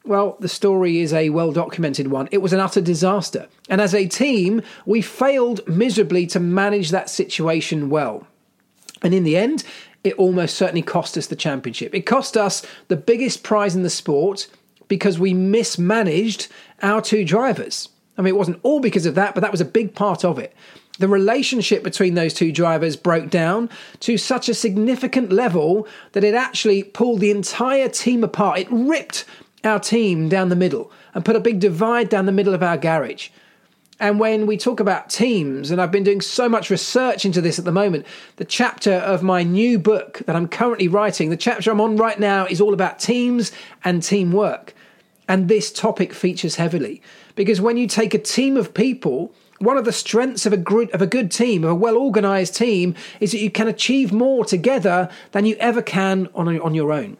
well, 0.03 0.37
the 0.39 0.49
story 0.49 0.99
is 0.99 1.13
a 1.13 1.29
well 1.29 1.51
documented 1.51 2.07
one. 2.07 2.27
It 2.31 2.39
was 2.39 2.53
an 2.53 2.59
utter 2.59 2.81
disaster. 2.81 3.47
And 3.69 3.79
as 3.79 3.93
a 3.93 4.07
team, 4.07 4.61
we 4.85 5.01
failed 5.01 5.67
miserably 5.67 6.25
to 6.27 6.39
manage 6.39 6.89
that 6.89 7.09
situation 7.09 7.89
well. 7.89 8.25
And 9.03 9.13
in 9.13 9.23
the 9.23 9.37
end, 9.37 9.63
it 10.03 10.15
almost 10.15 10.55
certainly 10.55 10.81
cost 10.81 11.17
us 11.17 11.27
the 11.27 11.35
championship. 11.35 11.93
It 11.93 12.01
cost 12.01 12.35
us 12.35 12.65
the 12.87 12.95
biggest 12.95 13.43
prize 13.43 13.75
in 13.75 13.83
the 13.83 13.89
sport 13.89 14.47
because 14.91 15.17
we 15.17 15.33
mismanaged 15.33 16.49
our 16.81 17.01
two 17.01 17.23
drivers. 17.23 17.87
I 18.17 18.21
mean, 18.21 18.33
it 18.33 18.37
wasn't 18.37 18.59
all 18.61 18.81
because 18.81 19.05
of 19.05 19.15
that, 19.15 19.33
but 19.33 19.39
that 19.39 19.49
was 19.49 19.61
a 19.61 19.65
big 19.79 19.95
part 19.95 20.25
of 20.25 20.37
it. 20.37 20.53
The 20.99 21.07
relationship 21.07 21.81
between 21.81 22.15
those 22.15 22.33
two 22.33 22.51
drivers 22.51 22.97
broke 22.97 23.29
down 23.29 23.69
to 24.01 24.17
such 24.17 24.49
a 24.49 24.53
significant 24.53 25.31
level 25.31 25.87
that 26.11 26.25
it 26.25 26.35
actually 26.35 26.83
pulled 26.83 27.21
the 27.21 27.31
entire 27.31 27.87
team 27.87 28.21
apart. 28.21 28.59
It 28.59 28.67
ripped 28.69 29.23
our 29.63 29.79
team 29.79 30.27
down 30.27 30.49
the 30.49 30.57
middle 30.57 30.91
and 31.13 31.23
put 31.23 31.37
a 31.37 31.39
big 31.39 31.61
divide 31.61 32.09
down 32.09 32.25
the 32.25 32.33
middle 32.33 32.53
of 32.53 32.61
our 32.61 32.75
garage. 32.75 33.29
And 34.01 34.19
when 34.19 34.47
we 34.47 34.57
talk 34.57 34.79
about 34.79 35.11
teams, 35.11 35.69
and 35.69 35.79
I've 35.79 35.91
been 35.91 36.03
doing 36.03 36.21
so 36.21 36.49
much 36.49 36.71
research 36.71 37.23
into 37.23 37.39
this 37.39 37.59
at 37.59 37.65
the 37.65 37.71
moment, 37.71 38.07
the 38.37 38.45
chapter 38.45 38.93
of 38.93 39.21
my 39.21 39.43
new 39.43 39.77
book 39.77 40.23
that 40.25 40.35
I'm 40.35 40.47
currently 40.47 40.87
writing, 40.87 41.29
the 41.29 41.37
chapter 41.37 41.69
I'm 41.69 41.79
on 41.79 41.97
right 41.97 42.19
now, 42.19 42.47
is 42.47 42.59
all 42.59 42.73
about 42.73 42.97
teams 42.97 43.51
and 43.83 44.01
teamwork. 44.01 44.73
And 45.31 45.47
this 45.47 45.71
topic 45.71 46.11
features 46.11 46.55
heavily 46.55 47.01
because 47.35 47.61
when 47.61 47.77
you 47.77 47.87
take 47.87 48.13
a 48.13 48.19
team 48.19 48.57
of 48.57 48.73
people, 48.73 49.33
one 49.59 49.77
of 49.77 49.85
the 49.85 49.93
strengths 49.93 50.45
of 50.45 50.51
a 50.51 50.57
group 50.57 50.93
of 50.93 51.01
a 51.01 51.07
good 51.07 51.31
team, 51.31 51.63
of 51.63 51.69
a 51.69 51.75
well 51.75 51.95
organized 51.95 52.53
team, 52.53 52.95
is 53.21 53.31
that 53.31 53.39
you 53.39 53.49
can 53.49 53.69
achieve 53.69 54.11
more 54.11 54.43
together 54.43 55.09
than 55.31 55.45
you 55.45 55.55
ever 55.57 55.81
can 55.81 56.27
on, 56.35 56.59
on 56.59 56.75
your 56.75 56.91
own. 56.91 57.15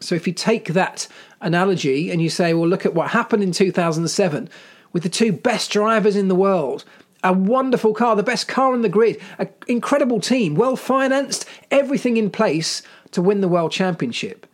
So 0.00 0.14
if 0.14 0.26
you 0.26 0.32
take 0.32 0.68
that 0.68 1.06
analogy 1.42 2.10
and 2.10 2.22
you 2.22 2.30
say, 2.30 2.54
well, 2.54 2.66
look 2.66 2.86
at 2.86 2.94
what 2.94 3.10
happened 3.10 3.42
in 3.42 3.52
2007 3.52 4.48
with 4.94 5.02
the 5.02 5.10
two 5.10 5.32
best 5.32 5.70
drivers 5.70 6.16
in 6.16 6.28
the 6.28 6.34
world, 6.34 6.82
a 7.22 7.34
wonderful 7.34 7.92
car, 7.92 8.16
the 8.16 8.22
best 8.22 8.48
car 8.48 8.72
on 8.72 8.80
the 8.80 8.88
grid, 8.88 9.20
an 9.38 9.50
incredible 9.68 10.18
team, 10.18 10.54
well 10.54 10.76
financed, 10.76 11.44
everything 11.70 12.16
in 12.16 12.30
place 12.30 12.80
to 13.10 13.20
win 13.20 13.42
the 13.42 13.48
world 13.48 13.70
championship. 13.70 14.46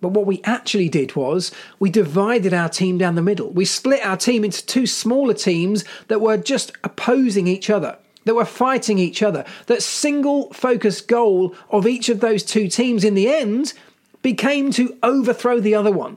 But 0.00 0.12
what 0.12 0.26
we 0.26 0.40
actually 0.44 0.88
did 0.88 1.14
was 1.14 1.52
we 1.78 1.90
divided 1.90 2.54
our 2.54 2.68
team 2.68 2.98
down 2.98 3.14
the 3.14 3.22
middle. 3.22 3.50
We 3.50 3.64
split 3.64 4.04
our 4.04 4.16
team 4.16 4.44
into 4.44 4.64
two 4.64 4.86
smaller 4.86 5.34
teams 5.34 5.84
that 6.08 6.20
were 6.20 6.36
just 6.36 6.72
opposing 6.82 7.46
each 7.46 7.68
other, 7.68 7.98
that 8.24 8.34
were 8.34 8.44
fighting 8.44 8.98
each 8.98 9.22
other. 9.22 9.44
That 9.66 9.82
single 9.82 10.52
focused 10.52 11.06
goal 11.06 11.54
of 11.70 11.86
each 11.86 12.08
of 12.08 12.20
those 12.20 12.42
two 12.42 12.68
teams 12.68 13.04
in 13.04 13.14
the 13.14 13.28
end 13.28 13.74
became 14.22 14.70
to 14.72 14.96
overthrow 15.02 15.60
the 15.60 15.74
other 15.74 15.92
one. 15.92 16.16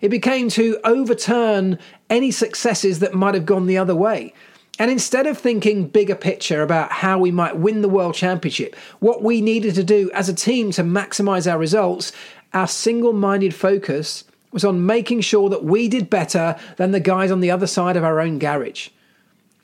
It 0.00 0.10
became 0.10 0.48
to 0.50 0.78
overturn 0.84 1.78
any 2.08 2.30
successes 2.30 3.00
that 3.00 3.14
might 3.14 3.34
have 3.34 3.46
gone 3.46 3.66
the 3.66 3.78
other 3.78 3.94
way. 3.96 4.32
And 4.78 4.92
instead 4.92 5.26
of 5.26 5.36
thinking 5.36 5.88
bigger 5.88 6.14
picture 6.14 6.62
about 6.62 6.92
how 6.92 7.18
we 7.18 7.32
might 7.32 7.56
win 7.56 7.82
the 7.82 7.88
world 7.88 8.14
championship, 8.14 8.76
what 9.00 9.24
we 9.24 9.40
needed 9.40 9.74
to 9.74 9.82
do 9.82 10.08
as 10.14 10.28
a 10.28 10.34
team 10.34 10.70
to 10.72 10.84
maximize 10.84 11.50
our 11.50 11.58
results, 11.58 12.12
our 12.58 12.66
single 12.66 13.12
minded 13.12 13.54
focus 13.54 14.24
was 14.50 14.64
on 14.64 14.84
making 14.84 15.20
sure 15.20 15.48
that 15.48 15.64
we 15.64 15.88
did 15.88 16.10
better 16.10 16.56
than 16.76 16.90
the 16.90 17.00
guys 17.00 17.30
on 17.30 17.40
the 17.40 17.50
other 17.50 17.66
side 17.66 17.96
of 17.96 18.02
our 18.02 18.20
own 18.20 18.38
garage. 18.38 18.88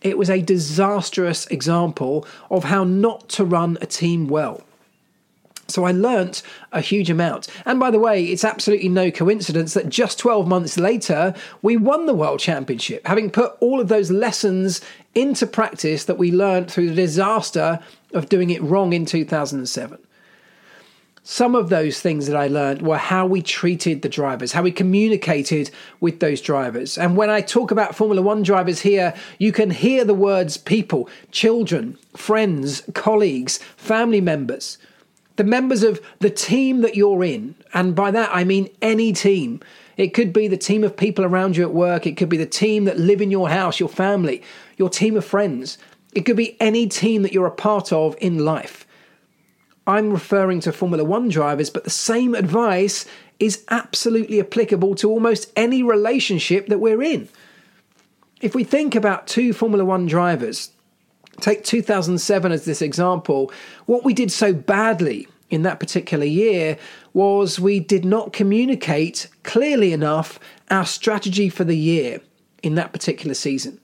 It 0.00 0.16
was 0.16 0.30
a 0.30 0.40
disastrous 0.40 1.46
example 1.46 2.26
of 2.50 2.64
how 2.64 2.84
not 2.84 3.28
to 3.30 3.44
run 3.44 3.78
a 3.80 3.86
team 3.86 4.28
well. 4.28 4.62
So 5.66 5.84
I 5.84 5.92
learnt 5.92 6.42
a 6.72 6.80
huge 6.80 7.10
amount. 7.10 7.48
And 7.64 7.80
by 7.80 7.90
the 7.90 7.98
way, 7.98 8.26
it's 8.26 8.44
absolutely 8.44 8.90
no 8.90 9.10
coincidence 9.10 9.74
that 9.74 9.88
just 9.88 10.18
12 10.18 10.46
months 10.46 10.78
later, 10.78 11.34
we 11.62 11.76
won 11.76 12.06
the 12.06 12.14
World 12.14 12.38
Championship, 12.38 13.06
having 13.06 13.30
put 13.30 13.56
all 13.60 13.80
of 13.80 13.88
those 13.88 14.10
lessons 14.10 14.82
into 15.14 15.46
practice 15.46 16.04
that 16.04 16.18
we 16.18 16.30
learnt 16.30 16.70
through 16.70 16.90
the 16.90 16.94
disaster 16.94 17.80
of 18.12 18.28
doing 18.28 18.50
it 18.50 18.62
wrong 18.62 18.92
in 18.92 19.06
2007. 19.06 19.98
Some 21.26 21.54
of 21.54 21.70
those 21.70 22.00
things 22.00 22.26
that 22.26 22.36
I 22.36 22.48
learned 22.48 22.82
were 22.82 22.98
how 22.98 23.24
we 23.24 23.40
treated 23.40 24.02
the 24.02 24.10
drivers, 24.10 24.52
how 24.52 24.60
we 24.60 24.70
communicated 24.70 25.70
with 25.98 26.20
those 26.20 26.42
drivers. 26.42 26.98
And 26.98 27.16
when 27.16 27.30
I 27.30 27.40
talk 27.40 27.70
about 27.70 27.94
Formula 27.94 28.20
One 28.20 28.42
drivers 28.42 28.80
here, 28.80 29.14
you 29.38 29.50
can 29.50 29.70
hear 29.70 30.04
the 30.04 30.12
words 30.12 30.58
people, 30.58 31.08
children, 31.30 31.96
friends, 32.14 32.82
colleagues, 32.92 33.56
family 33.78 34.20
members, 34.20 34.76
the 35.36 35.44
members 35.44 35.82
of 35.82 35.98
the 36.18 36.28
team 36.28 36.82
that 36.82 36.94
you're 36.94 37.24
in. 37.24 37.54
And 37.72 37.94
by 37.94 38.10
that, 38.10 38.28
I 38.30 38.44
mean 38.44 38.68
any 38.82 39.14
team. 39.14 39.60
It 39.96 40.12
could 40.12 40.30
be 40.30 40.46
the 40.46 40.58
team 40.58 40.84
of 40.84 40.94
people 40.94 41.24
around 41.24 41.56
you 41.56 41.62
at 41.62 41.72
work, 41.72 42.06
it 42.06 42.18
could 42.18 42.28
be 42.28 42.36
the 42.36 42.44
team 42.44 42.84
that 42.84 42.98
live 42.98 43.22
in 43.22 43.30
your 43.30 43.48
house, 43.48 43.80
your 43.80 43.88
family, 43.88 44.42
your 44.76 44.90
team 44.90 45.16
of 45.16 45.24
friends. 45.24 45.78
It 46.12 46.26
could 46.26 46.36
be 46.36 46.60
any 46.60 46.86
team 46.86 47.22
that 47.22 47.32
you're 47.32 47.46
a 47.46 47.50
part 47.50 47.94
of 47.94 48.14
in 48.20 48.44
life 48.44 48.83
I'm 49.86 50.10
referring 50.10 50.60
to 50.60 50.72
Formula 50.72 51.04
One 51.04 51.28
drivers, 51.28 51.70
but 51.70 51.84
the 51.84 51.90
same 51.90 52.34
advice 52.34 53.06
is 53.38 53.64
absolutely 53.68 54.40
applicable 54.40 54.94
to 54.96 55.10
almost 55.10 55.52
any 55.56 55.82
relationship 55.82 56.68
that 56.68 56.78
we're 56.78 57.02
in. 57.02 57.28
If 58.40 58.54
we 58.54 58.64
think 58.64 58.94
about 58.94 59.26
two 59.26 59.52
Formula 59.52 59.84
One 59.84 60.06
drivers, 60.06 60.70
take 61.40 61.64
2007 61.64 62.52
as 62.52 62.64
this 62.64 62.80
example, 62.80 63.52
what 63.86 64.04
we 64.04 64.14
did 64.14 64.32
so 64.32 64.52
badly 64.52 65.28
in 65.50 65.62
that 65.62 65.80
particular 65.80 66.24
year 66.24 66.78
was 67.12 67.60
we 67.60 67.78
did 67.78 68.04
not 68.04 68.32
communicate 68.32 69.28
clearly 69.42 69.92
enough 69.92 70.40
our 70.70 70.86
strategy 70.86 71.48
for 71.48 71.64
the 71.64 71.76
year 71.76 72.20
in 72.62 72.74
that 72.76 72.92
particular 72.92 73.34
season. 73.34 73.78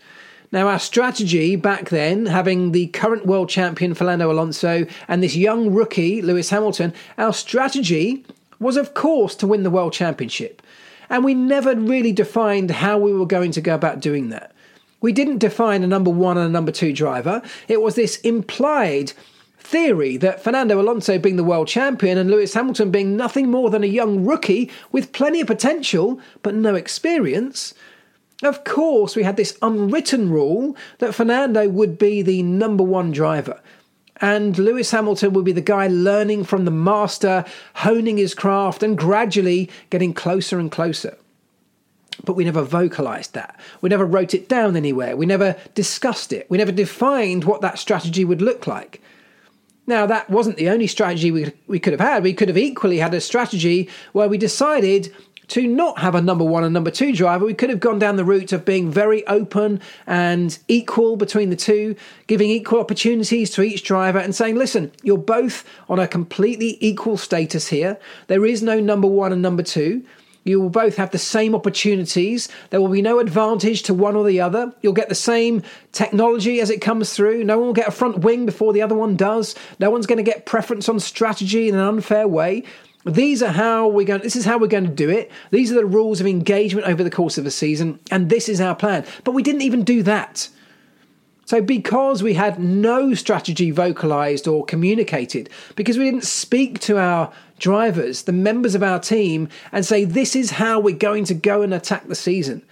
Now, 0.52 0.66
our 0.66 0.80
strategy 0.80 1.54
back 1.54 1.90
then, 1.90 2.26
having 2.26 2.72
the 2.72 2.88
current 2.88 3.24
world 3.24 3.48
champion 3.48 3.94
Fernando 3.94 4.32
Alonso 4.32 4.84
and 5.06 5.22
this 5.22 5.36
young 5.36 5.72
rookie 5.72 6.20
Lewis 6.20 6.50
Hamilton, 6.50 6.92
our 7.18 7.32
strategy 7.32 8.24
was, 8.58 8.76
of 8.76 8.92
course, 8.92 9.36
to 9.36 9.46
win 9.46 9.62
the 9.62 9.70
world 9.70 9.92
championship. 9.92 10.60
And 11.08 11.24
we 11.24 11.34
never 11.34 11.76
really 11.76 12.12
defined 12.12 12.70
how 12.70 12.98
we 12.98 13.12
were 13.12 13.26
going 13.26 13.52
to 13.52 13.60
go 13.60 13.74
about 13.76 14.00
doing 14.00 14.30
that. 14.30 14.52
We 15.00 15.12
didn't 15.12 15.38
define 15.38 15.84
a 15.84 15.86
number 15.86 16.10
one 16.10 16.36
and 16.36 16.46
a 16.46 16.50
number 16.50 16.72
two 16.72 16.92
driver. 16.92 17.42
It 17.68 17.80
was 17.80 17.94
this 17.94 18.16
implied 18.18 19.12
theory 19.58 20.16
that 20.16 20.42
Fernando 20.42 20.80
Alonso 20.80 21.18
being 21.18 21.36
the 21.36 21.44
world 21.44 21.68
champion 21.68 22.18
and 22.18 22.30
Lewis 22.30 22.54
Hamilton 22.54 22.90
being 22.90 23.16
nothing 23.16 23.50
more 23.50 23.70
than 23.70 23.84
a 23.84 23.88
young 23.88 24.24
rookie 24.24 24.70
with 24.90 25.12
plenty 25.12 25.40
of 25.40 25.46
potential 25.46 26.20
but 26.42 26.54
no 26.54 26.74
experience 26.74 27.72
of 28.42 28.64
course, 28.64 29.16
we 29.16 29.22
had 29.22 29.36
this 29.36 29.56
unwritten 29.60 30.30
rule 30.30 30.76
that 30.98 31.14
Fernando 31.14 31.68
would 31.68 31.98
be 31.98 32.22
the 32.22 32.42
number 32.42 32.82
one 32.82 33.12
driver. 33.12 33.60
And 34.20 34.58
Lewis 34.58 34.90
Hamilton 34.90 35.32
would 35.32 35.44
be 35.44 35.52
the 35.52 35.60
guy 35.60 35.88
learning 35.88 36.44
from 36.44 36.64
the 36.64 36.70
master, 36.70 37.44
honing 37.76 38.18
his 38.18 38.34
craft, 38.34 38.82
and 38.82 38.96
gradually 38.96 39.70
getting 39.88 40.12
closer 40.12 40.58
and 40.58 40.70
closer. 40.70 41.16
But 42.24 42.34
we 42.34 42.44
never 42.44 42.62
vocalized 42.62 43.32
that. 43.34 43.58
We 43.80 43.88
never 43.88 44.04
wrote 44.04 44.34
it 44.34 44.48
down 44.48 44.76
anywhere. 44.76 45.16
We 45.16 45.24
never 45.24 45.56
discussed 45.74 46.32
it. 46.32 46.46
We 46.50 46.58
never 46.58 46.72
defined 46.72 47.44
what 47.44 47.62
that 47.62 47.78
strategy 47.78 48.24
would 48.24 48.42
look 48.42 48.66
like. 48.66 49.02
Now, 49.86 50.06
that 50.06 50.28
wasn't 50.30 50.56
the 50.56 50.68
only 50.68 50.86
strategy 50.86 51.30
we, 51.30 51.52
we 51.66 51.80
could 51.80 51.92
have 51.92 52.00
had. 52.00 52.22
We 52.22 52.34
could 52.34 52.48
have 52.48 52.58
equally 52.58 52.98
had 52.98 53.14
a 53.14 53.20
strategy 53.20 53.88
where 54.12 54.28
we 54.28 54.38
decided 54.38 55.12
to 55.50 55.66
not 55.66 55.98
have 55.98 56.14
a 56.14 56.22
number 56.22 56.44
one 56.44 56.64
and 56.64 56.72
number 56.72 56.90
two 56.90 57.12
driver. 57.12 57.44
We 57.44 57.54
could 57.54 57.70
have 57.70 57.80
gone 57.80 57.98
down 57.98 58.16
the 58.16 58.24
route 58.24 58.52
of 58.52 58.64
being 58.64 58.90
very 58.90 59.26
open 59.26 59.80
and 60.06 60.56
equal 60.68 61.16
between 61.16 61.50
the 61.50 61.56
two, 61.56 61.96
giving 62.26 62.50
equal 62.50 62.80
opportunities 62.80 63.50
to 63.52 63.62
each 63.62 63.84
driver 63.84 64.18
and 64.18 64.34
saying, 64.34 64.56
listen, 64.56 64.92
you're 65.02 65.18
both 65.18 65.64
on 65.88 65.98
a 65.98 66.08
completely 66.08 66.78
equal 66.80 67.16
status 67.16 67.68
here. 67.68 67.98
There 68.28 68.46
is 68.46 68.62
no 68.62 68.80
number 68.80 69.08
one 69.08 69.32
and 69.32 69.42
number 69.42 69.62
two. 69.62 70.04
You 70.44 70.60
will 70.60 70.70
both 70.70 70.96
have 70.96 71.10
the 71.10 71.18
same 71.18 71.54
opportunities. 71.54 72.48
There 72.70 72.80
will 72.80 72.88
be 72.88 73.02
no 73.02 73.18
advantage 73.18 73.82
to 73.84 73.94
one 73.94 74.16
or 74.16 74.24
the 74.24 74.40
other. 74.40 74.72
You'll 74.80 74.94
get 74.94 75.10
the 75.10 75.14
same 75.14 75.62
technology 75.92 76.60
as 76.60 76.70
it 76.70 76.80
comes 76.80 77.12
through. 77.12 77.44
No 77.44 77.58
one 77.58 77.66
will 77.66 77.74
get 77.74 77.88
a 77.88 77.92
front 77.92 78.20
wing 78.20 78.46
before 78.46 78.72
the 78.72 78.80
other 78.82 78.94
one 78.94 79.16
does. 79.16 79.54
No 79.78 79.90
one's 79.90 80.06
going 80.06 80.16
to 80.16 80.22
get 80.22 80.46
preference 80.46 80.88
on 80.88 80.98
strategy 80.98 81.68
in 81.68 81.74
an 81.74 81.80
unfair 81.80 82.26
way. 82.26 82.64
These 83.06 83.42
are 83.42 83.52
how 83.52 83.88
we're 83.88 84.06
going. 84.06 84.20
This 84.20 84.36
is 84.36 84.44
how 84.44 84.58
we're 84.58 84.66
going 84.66 84.84
to 84.84 84.90
do 84.90 85.08
it. 85.08 85.30
These 85.50 85.72
are 85.72 85.76
the 85.76 85.86
rules 85.86 86.20
of 86.20 86.26
engagement 86.26 86.86
over 86.86 87.02
the 87.02 87.10
course 87.10 87.38
of 87.38 87.46
a 87.46 87.50
season, 87.50 87.98
and 88.10 88.28
this 88.28 88.48
is 88.48 88.60
our 88.60 88.74
plan. 88.74 89.06
But 89.24 89.32
we 89.32 89.42
didn't 89.42 89.62
even 89.62 89.84
do 89.84 90.02
that. 90.02 90.48
So, 91.46 91.60
because 91.60 92.22
we 92.22 92.34
had 92.34 92.60
no 92.60 93.14
strategy 93.14 93.70
vocalized 93.70 94.46
or 94.46 94.64
communicated, 94.64 95.50
because 95.74 95.98
we 95.98 96.04
didn't 96.04 96.24
speak 96.24 96.78
to 96.80 96.98
our 96.98 97.32
drivers, 97.58 98.22
the 98.22 98.32
members 98.32 98.74
of 98.74 98.82
our 98.82 99.00
team, 99.00 99.48
and 99.72 99.84
say, 99.84 100.04
this 100.04 100.36
is 100.36 100.52
how 100.52 100.78
we're 100.78 100.94
going 100.94 101.24
to 101.24 101.34
go 101.34 101.62
and 101.62 101.74
attack 101.74 102.06
the 102.06 102.14
season, 102.14 102.62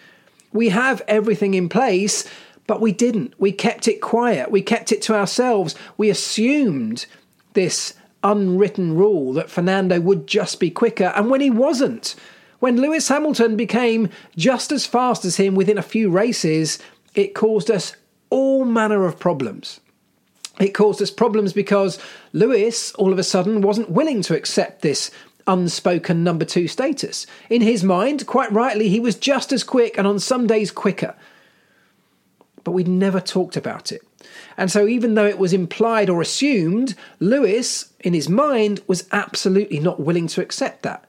we 0.52 0.68
have 0.68 1.02
everything 1.08 1.54
in 1.54 1.68
place, 1.68 2.28
but 2.68 2.80
we 2.80 2.92
didn't. 2.92 3.34
We 3.38 3.50
kept 3.50 3.88
it 3.88 4.00
quiet. 4.00 4.50
We 4.50 4.62
kept 4.62 4.92
it 4.92 5.02
to 5.02 5.14
ourselves. 5.16 5.74
We 5.96 6.10
assumed 6.10 7.06
this 7.54 7.94
unwritten 8.22 8.94
rule 8.96 9.32
that 9.34 9.50
Fernando 9.50 10.00
would 10.00 10.26
just 10.26 10.60
be 10.60 10.70
quicker, 10.70 11.12
and 11.16 11.30
when 11.30 11.40
he 11.40 11.50
wasn't, 11.50 12.14
when 12.58 12.80
Lewis 12.80 13.08
Hamilton 13.08 13.56
became 13.56 14.08
just 14.36 14.72
as 14.72 14.86
fast 14.86 15.24
as 15.24 15.36
him 15.36 15.54
within 15.54 15.78
a 15.78 15.82
few 15.82 16.10
races, 16.10 16.78
it 17.14 17.34
caused 17.34 17.70
us 17.70 17.94
all 18.30 18.64
manner 18.64 19.04
of 19.04 19.18
problems. 19.18 19.80
It 20.58 20.74
caused 20.74 21.00
us 21.00 21.10
problems 21.10 21.52
because 21.52 21.98
Lewis 22.32 22.92
all 22.94 23.12
of 23.12 23.18
a 23.18 23.24
sudden 23.24 23.60
wasn't 23.60 23.90
willing 23.90 24.22
to 24.22 24.34
accept 24.34 24.82
this 24.82 25.10
unspoken 25.46 26.24
number 26.24 26.44
two 26.44 26.66
status. 26.66 27.26
In 27.48 27.62
his 27.62 27.84
mind, 27.84 28.26
quite 28.26 28.52
rightly, 28.52 28.88
he 28.88 29.00
was 29.00 29.14
just 29.14 29.52
as 29.52 29.62
quick 29.62 29.96
and 29.96 30.06
on 30.06 30.18
some 30.18 30.46
days 30.46 30.70
quicker. 30.70 31.14
But 32.64 32.72
we'd 32.72 32.88
never 32.88 33.20
talked 33.20 33.56
about 33.56 33.92
it. 33.92 34.02
And 34.56 34.70
so, 34.70 34.86
even 34.86 35.14
though 35.14 35.26
it 35.26 35.38
was 35.38 35.52
implied 35.52 36.10
or 36.10 36.20
assumed, 36.20 36.94
Lewis, 37.20 37.92
in 38.00 38.14
his 38.14 38.28
mind, 38.28 38.82
was 38.86 39.08
absolutely 39.12 39.78
not 39.78 40.00
willing 40.00 40.26
to 40.28 40.40
accept 40.40 40.82
that. 40.82 41.04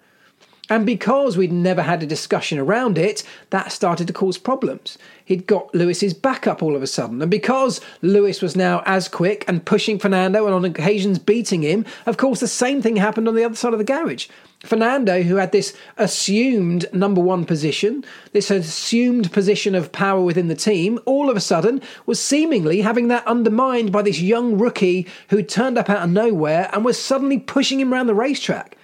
And 0.69 0.85
because 0.85 1.35
we'd 1.35 1.51
never 1.51 1.81
had 1.81 2.03
a 2.03 2.05
discussion 2.05 2.59
around 2.59 2.99
it, 2.99 3.23
that 3.49 3.71
started 3.71 4.05
to 4.07 4.13
cause 4.13 4.37
problems. 4.37 4.99
He'd 5.25 5.47
got 5.47 5.73
Lewis's 5.73 6.13
back 6.13 6.45
up 6.45 6.61
all 6.61 6.75
of 6.75 6.83
a 6.83 6.87
sudden. 6.87 7.21
And 7.21 7.31
because 7.31 7.81
Lewis 8.03 8.41
was 8.41 8.55
now 8.55 8.83
as 8.85 9.07
quick 9.07 9.43
and 9.47 9.65
pushing 9.65 9.97
Fernando 9.97 10.45
and 10.45 10.53
on 10.53 10.65
occasions 10.65 11.17
beating 11.17 11.63
him, 11.63 11.85
of 12.05 12.17
course, 12.17 12.39
the 12.39 12.47
same 12.47 12.83
thing 12.83 12.97
happened 12.97 13.27
on 13.27 13.33
the 13.33 13.43
other 13.43 13.55
side 13.55 13.73
of 13.73 13.79
the 13.79 13.85
garage. 13.85 14.27
Fernando, 14.63 15.23
who 15.23 15.37
had 15.37 15.53
this 15.53 15.73
assumed 15.97 16.85
number 16.91 17.21
one 17.21 17.45
position, 17.45 18.03
this 18.33 18.51
assumed 18.51 19.31
position 19.31 19.73
of 19.73 19.93
power 19.93 20.21
within 20.21 20.49
the 20.49 20.55
team, 20.55 20.99
all 21.05 21.29
of 21.29 21.37
a 21.37 21.41
sudden 21.41 21.81
was 22.05 22.19
seemingly 22.19 22.81
having 22.81 23.07
that 23.07 23.25
undermined 23.25 23.91
by 23.91 24.01
this 24.01 24.19
young 24.19 24.57
rookie 24.57 25.07
who 25.29 25.41
turned 25.41 25.77
up 25.77 25.89
out 25.89 26.03
of 26.03 26.09
nowhere 26.09 26.69
and 26.73 26.83
was 26.83 26.99
suddenly 26.99 27.39
pushing 27.39 27.79
him 27.79 27.93
around 27.93 28.07
the 28.07 28.13
racetrack 28.13 28.77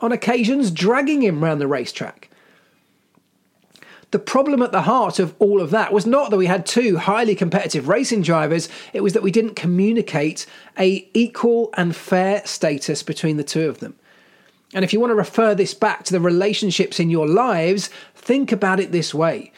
on 0.00 0.10
occasions 0.10 0.72
dragging 0.72 1.22
him 1.22 1.42
around 1.42 1.60
the 1.60 1.68
racetrack. 1.68 2.28
The 4.10 4.18
problem 4.18 4.60
at 4.60 4.72
the 4.72 4.82
heart 4.82 5.20
of 5.20 5.34
all 5.38 5.60
of 5.60 5.70
that 5.70 5.92
was 5.92 6.04
not 6.04 6.30
that 6.30 6.36
we 6.36 6.46
had 6.46 6.66
two 6.66 6.98
highly 6.98 7.34
competitive 7.36 7.88
racing 7.88 8.22
drivers, 8.22 8.68
it 8.92 9.02
was 9.02 9.12
that 9.12 9.22
we 9.22 9.30
didn't 9.30 9.54
communicate 9.54 10.46
a 10.76 11.08
equal 11.14 11.70
and 11.76 11.94
fair 11.94 12.44
status 12.44 13.04
between 13.04 13.36
the 13.36 13.44
two 13.44 13.68
of 13.68 13.78
them. 13.78 13.94
And 14.74 14.84
if 14.84 14.92
you 14.92 15.00
want 15.00 15.10
to 15.10 15.16
refer 15.16 15.54
this 15.54 15.74
back 15.74 16.04
to 16.04 16.12
the 16.12 16.20
relationships 16.20 16.98
in 16.98 17.10
your 17.10 17.28
lives, 17.28 17.90
think 18.14 18.52
about 18.52 18.80
it 18.80 18.92
this 18.92 19.12
way 19.12 19.52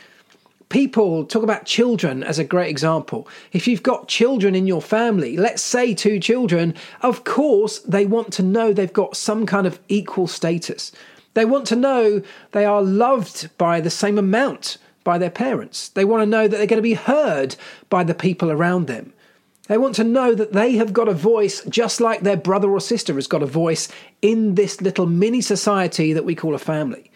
people 0.75 1.25
talk 1.25 1.45
about 1.45 1.65
children 1.65 2.25
as 2.25 2.41
a 2.41 2.45
great 2.45 2.69
example. 2.69 3.29
If 3.53 3.69
you've 3.69 3.85
got 3.85 4.09
children 4.09 4.57
in 4.57 4.67
your 4.67 4.83
family, 4.83 5.37
let's 5.37 5.63
say 5.63 5.95
two 5.95 6.19
children, 6.19 6.75
of 7.01 7.23
course 7.23 7.79
they 7.79 8.07
want 8.07 8.33
to 8.33 8.43
know 8.43 8.73
they've 8.73 8.93
got 8.93 9.17
some 9.17 9.47
kind 9.47 9.69
of 9.69 9.79
equal 9.87 10.27
status. 10.27 10.91
They 11.35 11.45
want 11.45 11.69
to 11.69 11.77
know 11.77 12.23
they 12.51 12.65
are 12.65 12.83
loved 12.83 13.57
by 13.57 13.81
the 13.81 13.89
same 13.89 14.19
amount 14.19 14.79
by 15.05 15.17
their 15.17 15.31
parents. 15.31 15.91
They 15.91 16.05
want 16.05 16.23
to 16.23 16.27
know 16.27 16.49
that 16.49 16.57
they're 16.57 16.67
going 16.67 16.79
to 16.79 16.83
be 16.83 16.95
heard 16.95 17.55
by 17.89 18.03
the 18.03 18.13
people 18.13 18.51
around 18.51 18.89
them. 18.89 19.13
They 19.69 19.79
want 19.79 19.95
to 19.97 20.05
know 20.05 20.35
that 20.35 20.53
they 20.53 20.75
have 20.77 20.93
got 20.93 21.09
a 21.09 21.15
voice 21.15 21.65
just 21.65 22.01
like 22.01 22.21
their 22.21 22.37
brother 22.37 22.71
or 22.71 22.81
sister 22.81 23.15
has 23.15 23.27
got 23.27 23.43
a 23.43 23.47
voice 23.47 23.89
in 24.21 24.57
this 24.57 24.81
little 24.81 25.07
mini 25.07 25.41
society 25.41 26.13
that 26.13 26.25
we 26.25 26.35
call 26.35 26.55
a 26.55 26.59
family. 26.59 27.11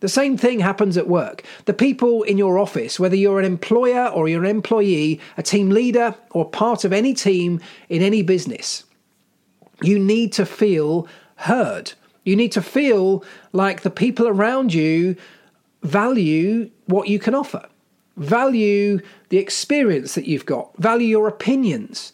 The 0.00 0.08
same 0.08 0.36
thing 0.36 0.60
happens 0.60 0.96
at 0.96 1.08
work. 1.08 1.42
The 1.64 1.74
people 1.74 2.22
in 2.22 2.38
your 2.38 2.58
office, 2.58 3.00
whether 3.00 3.16
you're 3.16 3.40
an 3.40 3.44
employer 3.44 4.06
or 4.06 4.28
you're 4.28 4.44
an 4.44 4.50
employee, 4.50 5.20
a 5.36 5.42
team 5.42 5.70
leader, 5.70 6.14
or 6.30 6.48
part 6.48 6.84
of 6.84 6.92
any 6.92 7.14
team 7.14 7.60
in 7.88 8.00
any 8.00 8.22
business, 8.22 8.84
you 9.82 9.98
need 9.98 10.32
to 10.34 10.46
feel 10.46 11.08
heard. 11.36 11.92
You 12.24 12.36
need 12.36 12.52
to 12.52 12.62
feel 12.62 13.24
like 13.52 13.82
the 13.82 13.90
people 13.90 14.28
around 14.28 14.72
you 14.72 15.16
value 15.82 16.70
what 16.86 17.08
you 17.08 17.18
can 17.18 17.34
offer, 17.34 17.68
value 18.18 19.00
the 19.28 19.38
experience 19.38 20.14
that 20.14 20.26
you've 20.26 20.46
got, 20.46 20.76
value 20.76 21.06
your 21.06 21.28
opinions. 21.28 22.12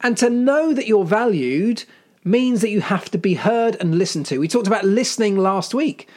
And 0.00 0.16
to 0.18 0.30
know 0.30 0.72
that 0.72 0.86
you're 0.86 1.04
valued 1.04 1.84
means 2.24 2.60
that 2.60 2.70
you 2.70 2.80
have 2.80 3.10
to 3.10 3.18
be 3.18 3.34
heard 3.34 3.76
and 3.80 3.98
listened 3.98 4.26
to. 4.26 4.38
We 4.38 4.48
talked 4.48 4.66
about 4.66 4.84
listening 4.84 5.36
last 5.36 5.74
week 5.74 6.08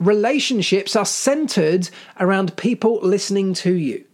relationships 0.00 0.96
are 0.96 1.04
centered 1.04 1.90
around 2.18 2.56
people 2.56 2.98
listening 3.02 3.54
to 3.54 3.74
you. 3.74 4.04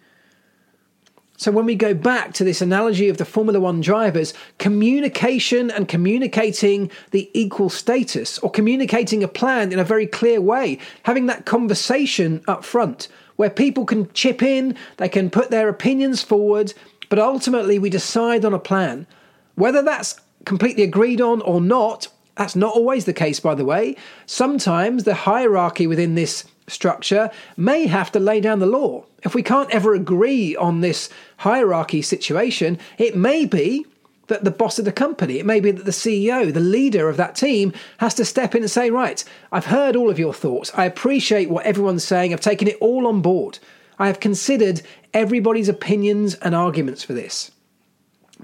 So, 1.38 1.52
when 1.52 1.66
we 1.66 1.74
go 1.74 1.92
back 1.92 2.32
to 2.34 2.44
this 2.44 2.62
analogy 2.62 3.08
of 3.08 3.18
the 3.18 3.26
Formula 3.26 3.60
One 3.60 3.82
drivers, 3.82 4.32
communication 4.58 5.70
and 5.70 5.86
communicating 5.86 6.90
the 7.10 7.30
equal 7.38 7.68
status 7.68 8.38
or 8.38 8.50
communicating 8.50 9.22
a 9.22 9.28
plan 9.28 9.70
in 9.70 9.78
a 9.78 9.84
very 9.84 10.06
clear 10.06 10.40
way, 10.40 10.78
having 11.02 11.26
that 11.26 11.44
conversation 11.44 12.42
up 12.48 12.64
front 12.64 13.08
where 13.36 13.50
people 13.50 13.84
can 13.84 14.12
chip 14.12 14.42
in, 14.42 14.76
they 14.96 15.08
can 15.08 15.30
put 15.30 15.50
their 15.50 15.68
opinions 15.68 16.22
forward, 16.22 16.74
but 17.08 17.18
ultimately 17.18 17.78
we 17.78 17.90
decide 17.90 18.44
on 18.44 18.54
a 18.54 18.58
plan. 18.58 19.06
Whether 19.54 19.82
that's 19.82 20.20
completely 20.46 20.84
agreed 20.84 21.20
on 21.20 21.42
or 21.42 21.60
not. 21.60 22.08
That's 22.36 22.56
not 22.56 22.74
always 22.74 23.04
the 23.04 23.12
case, 23.12 23.40
by 23.40 23.54
the 23.54 23.64
way. 23.64 23.96
Sometimes 24.24 25.04
the 25.04 25.14
hierarchy 25.14 25.86
within 25.86 26.14
this 26.14 26.44
structure 26.68 27.30
may 27.56 27.86
have 27.86 28.10
to 28.12 28.20
lay 28.20 28.40
down 28.40 28.60
the 28.60 28.66
law. 28.66 29.04
If 29.22 29.34
we 29.34 29.42
can't 29.42 29.70
ever 29.70 29.94
agree 29.94 30.56
on 30.56 30.80
this 30.80 31.10
hierarchy 31.38 32.02
situation, 32.02 32.78
it 32.98 33.16
may 33.16 33.44
be 33.44 33.86
that 34.28 34.44
the 34.44 34.50
boss 34.50 34.78
of 34.78 34.84
the 34.84 34.92
company, 34.92 35.38
it 35.38 35.46
may 35.46 35.60
be 35.60 35.70
that 35.70 35.84
the 35.84 35.90
CEO, 35.90 36.52
the 36.52 36.60
leader 36.60 37.08
of 37.08 37.16
that 37.16 37.36
team, 37.36 37.72
has 37.98 38.14
to 38.14 38.24
step 38.24 38.54
in 38.54 38.62
and 38.62 38.70
say, 38.70 38.90
Right, 38.90 39.24
I've 39.52 39.66
heard 39.66 39.96
all 39.96 40.10
of 40.10 40.18
your 40.18 40.34
thoughts. 40.34 40.72
I 40.74 40.84
appreciate 40.84 41.50
what 41.50 41.66
everyone's 41.66 42.04
saying. 42.04 42.32
I've 42.32 42.40
taken 42.40 42.68
it 42.68 42.78
all 42.80 43.06
on 43.06 43.22
board. 43.22 43.58
I 43.98 44.08
have 44.08 44.20
considered 44.20 44.82
everybody's 45.14 45.68
opinions 45.68 46.34
and 46.34 46.54
arguments 46.54 47.02
for 47.02 47.14
this. 47.14 47.50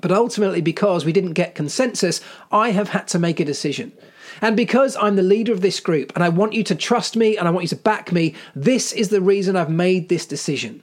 But 0.01 0.11
ultimately, 0.11 0.63
because 0.63 1.05
we 1.05 1.13
didn't 1.13 1.35
get 1.35 1.55
consensus, 1.55 2.21
I 2.51 2.71
have 2.71 2.89
had 2.89 3.09
to 3.09 3.19
make 3.19 3.41
a 3.41 3.45
decision. 3.45 3.93
And 4.41 4.57
because 4.57 4.97
I'm 4.97 5.17
the 5.17 5.23
leader 5.23 5.53
of 5.53 5.61
this 5.61 5.81
group 5.81 6.13
and 6.15 6.25
I 6.25 6.31
want 6.31 6.55
you 6.55 6.65
to 6.65 6.75
trust 6.75 7.17
me 7.17 7.37
and 7.37 7.47
I 7.47 7.51
want 7.51 7.65
you 7.65 7.69
to 7.69 7.77
back 7.77 8.11
me, 8.11 8.35
this 8.55 8.93
is 8.93 9.11
the 9.11 9.21
reason 9.21 9.57
I've 9.57 9.71
made 9.71 10.09
this 10.09 10.25
decision. 10.25 10.83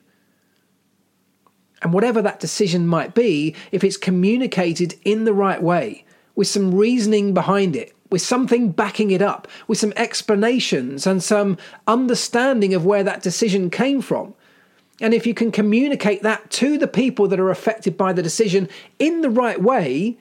And 1.82 1.94
whatever 1.94 2.22
that 2.22 2.40
decision 2.40 2.88
might 2.88 3.14
be, 3.14 3.56
if 3.72 3.84
it's 3.84 3.98
communicated 3.98 4.96
in 5.04 5.24
the 5.26 5.34
right 5.34 5.62
way, 5.62 6.04
with 6.36 6.48
some 6.48 6.74
reasoning 6.74 7.34
behind 7.34 7.76
it, 7.76 7.96
with 8.10 8.22
something 8.22 8.72
backing 8.72 9.12
it 9.12 9.22
up, 9.22 9.48
with 9.68 9.78
some 9.78 9.94
explanations 9.96 11.06
and 11.06 11.24
some 11.24 11.58
understanding 11.88 12.74
of 12.74 12.86
where 12.86 13.04
that 13.04 13.22
decision 13.22 13.70
came 13.70 14.02
from, 14.02 14.34
and 15.02 15.14
if 15.14 15.26
you 15.26 15.34
can 15.34 15.52
communicate 15.52 16.24
that 16.24 16.50
to 16.52 16.78
the 16.78 16.88
people 16.88 17.28
that 17.28 17.40
are 17.40 17.50
affected 17.50 17.98
by 17.98 18.12
the 18.12 18.24
decision 18.24 18.68
in 18.98 19.22
the 19.22 19.30
right 19.30 19.62
way, 19.62 20.18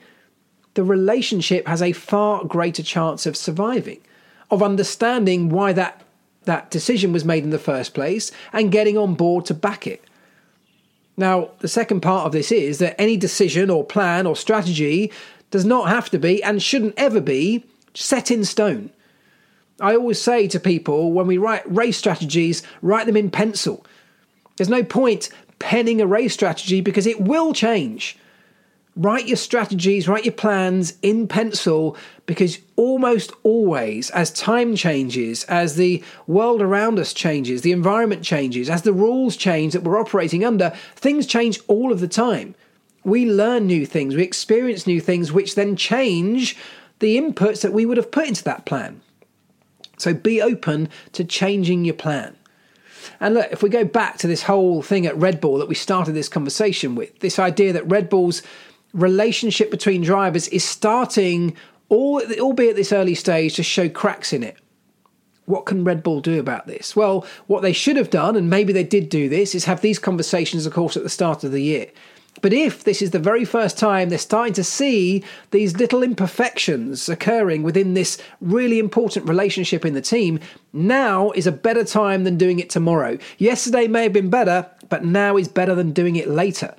the 0.75 0.83
relationship 0.83 1.67
has 1.67 1.81
a 1.81 1.91
far 1.91 2.45
greater 2.45 2.83
chance 2.83 3.25
of 3.25 3.35
surviving, 3.35 3.99
of 4.49 4.63
understanding 4.63 5.49
why 5.49 5.73
that, 5.73 6.01
that 6.45 6.71
decision 6.71 7.11
was 7.11 7.25
made 7.25 7.43
in 7.43 7.49
the 7.49 7.59
first 7.59 7.93
place 7.93 8.31
and 8.53 8.71
getting 8.71 8.97
on 8.97 9.15
board 9.15 9.45
to 9.45 9.53
back 9.53 9.85
it. 9.85 10.03
Now, 11.19 11.49
the 11.59 11.67
second 11.67 11.99
part 11.99 12.25
of 12.25 12.31
this 12.31 12.49
is 12.49 12.79
that 12.79 12.99
any 12.99 13.17
decision 13.17 13.69
or 13.69 13.83
plan 13.83 14.25
or 14.25 14.37
strategy 14.37 15.11
does 15.51 15.65
not 15.65 15.89
have 15.89 16.09
to 16.11 16.17
be 16.17 16.41
and 16.41 16.63
shouldn't 16.63 16.93
ever 16.95 17.19
be 17.19 17.65
set 17.93 18.31
in 18.31 18.45
stone. 18.45 18.89
I 19.81 19.95
always 19.95 20.21
say 20.21 20.47
to 20.47 20.61
people 20.61 21.11
when 21.11 21.27
we 21.27 21.37
write 21.37 21.69
race 21.69 21.97
strategies, 21.97 22.63
write 22.81 23.05
them 23.05 23.17
in 23.17 23.31
pencil. 23.31 23.85
There's 24.55 24.69
no 24.69 24.81
point 24.81 25.29
penning 25.59 25.99
a 25.99 26.07
race 26.07 26.33
strategy 26.33 26.79
because 26.79 27.05
it 27.05 27.19
will 27.19 27.51
change. 27.51 28.17
Write 28.99 29.27
your 29.27 29.37
strategies, 29.37 30.09
write 30.09 30.25
your 30.25 30.33
plans 30.33 30.95
in 31.01 31.25
pencil 31.25 31.95
because 32.25 32.59
almost 32.75 33.31
always, 33.43 34.09
as 34.09 34.29
time 34.29 34.75
changes, 34.75 35.45
as 35.45 35.77
the 35.77 36.03
world 36.27 36.61
around 36.61 36.99
us 36.99 37.13
changes, 37.13 37.61
the 37.61 37.71
environment 37.71 38.23
changes, 38.23 38.69
as 38.69 38.81
the 38.81 38.91
rules 38.91 39.37
change 39.37 39.71
that 39.71 39.83
we're 39.83 39.97
operating 39.97 40.43
under, 40.43 40.71
things 40.97 41.25
change 41.25 41.61
all 41.69 41.93
of 41.93 42.01
the 42.01 42.09
time. 42.09 42.55
We 43.05 43.25
learn 43.25 43.67
new 43.67 43.85
things, 43.85 44.15
we 44.15 44.23
experience 44.23 44.85
new 44.85 44.99
things, 44.99 45.31
which 45.31 45.55
then 45.55 45.77
change 45.77 46.57
the 46.99 47.17
inputs 47.17 47.61
that 47.61 47.71
we 47.71 47.85
would 47.85 47.95
have 47.95 48.11
put 48.11 48.27
into 48.27 48.43
that 48.43 48.65
plan. 48.65 48.99
So 49.97 50.13
be 50.13 50.41
open 50.41 50.89
to 51.13 51.23
changing 51.23 51.85
your 51.85 51.95
plan. 51.95 52.35
And 53.21 53.35
look, 53.35 53.47
if 53.49 53.63
we 53.63 53.69
go 53.69 53.85
back 53.85 54.17
to 54.17 54.27
this 54.27 54.43
whole 54.43 54.81
thing 54.81 55.05
at 55.05 55.15
Red 55.15 55.39
Bull 55.39 55.57
that 55.59 55.69
we 55.69 55.75
started 55.75 56.11
this 56.11 56.27
conversation 56.27 56.95
with, 56.95 57.17
this 57.19 57.39
idea 57.39 57.71
that 57.71 57.89
Red 57.89 58.09
Bull's 58.09 58.41
relationship 58.93 59.71
between 59.71 60.01
drivers 60.01 60.47
is 60.49 60.63
starting, 60.63 61.55
all, 61.89 62.21
albeit 62.39 62.71
at 62.71 62.75
this 62.75 62.91
early 62.91 63.15
stage, 63.15 63.55
to 63.55 63.63
show 63.63 63.89
cracks 63.89 64.33
in 64.33 64.43
it. 64.43 64.57
What 65.45 65.65
can 65.65 65.83
Red 65.83 66.03
Bull 66.03 66.21
do 66.21 66.39
about 66.39 66.67
this? 66.67 66.95
Well, 66.95 67.25
what 67.47 67.61
they 67.61 67.73
should 67.73 67.97
have 67.97 68.11
done, 68.11 68.35
and 68.35 68.49
maybe 68.49 68.71
they 68.71 68.83
did 68.83 69.09
do 69.09 69.29
this, 69.29 69.55
is 69.55 69.65
have 69.65 69.81
these 69.81 69.97
conversations, 69.97 70.65
of 70.65 70.73
course, 70.73 70.95
at 70.95 71.03
the 71.03 71.09
start 71.09 71.43
of 71.43 71.51
the 71.51 71.63
year. 71.63 71.87
But 72.41 72.53
if 72.53 72.83
this 72.83 73.01
is 73.01 73.11
the 73.11 73.19
very 73.19 73.43
first 73.43 73.77
time 73.77 74.09
they're 74.09 74.17
starting 74.17 74.53
to 74.53 74.63
see 74.63 75.23
these 75.51 75.77
little 75.77 76.03
imperfections 76.03 77.09
occurring 77.09 77.63
within 77.63 77.95
this 77.95 78.17
really 78.39 78.79
important 78.79 79.27
relationship 79.27 79.85
in 79.85 79.93
the 79.93 80.01
team, 80.01 80.39
now 80.71 81.31
is 81.31 81.47
a 81.47 81.51
better 81.51 81.83
time 81.83 82.23
than 82.23 82.37
doing 82.37 82.59
it 82.59 82.69
tomorrow. 82.69 83.17
Yesterday 83.39 83.87
may 83.87 84.03
have 84.03 84.13
been 84.13 84.29
better, 84.29 84.69
but 84.87 85.03
now 85.03 85.35
is 85.35 85.47
better 85.47 85.75
than 85.75 85.91
doing 85.91 86.15
it 86.15 86.29
later. 86.29 86.75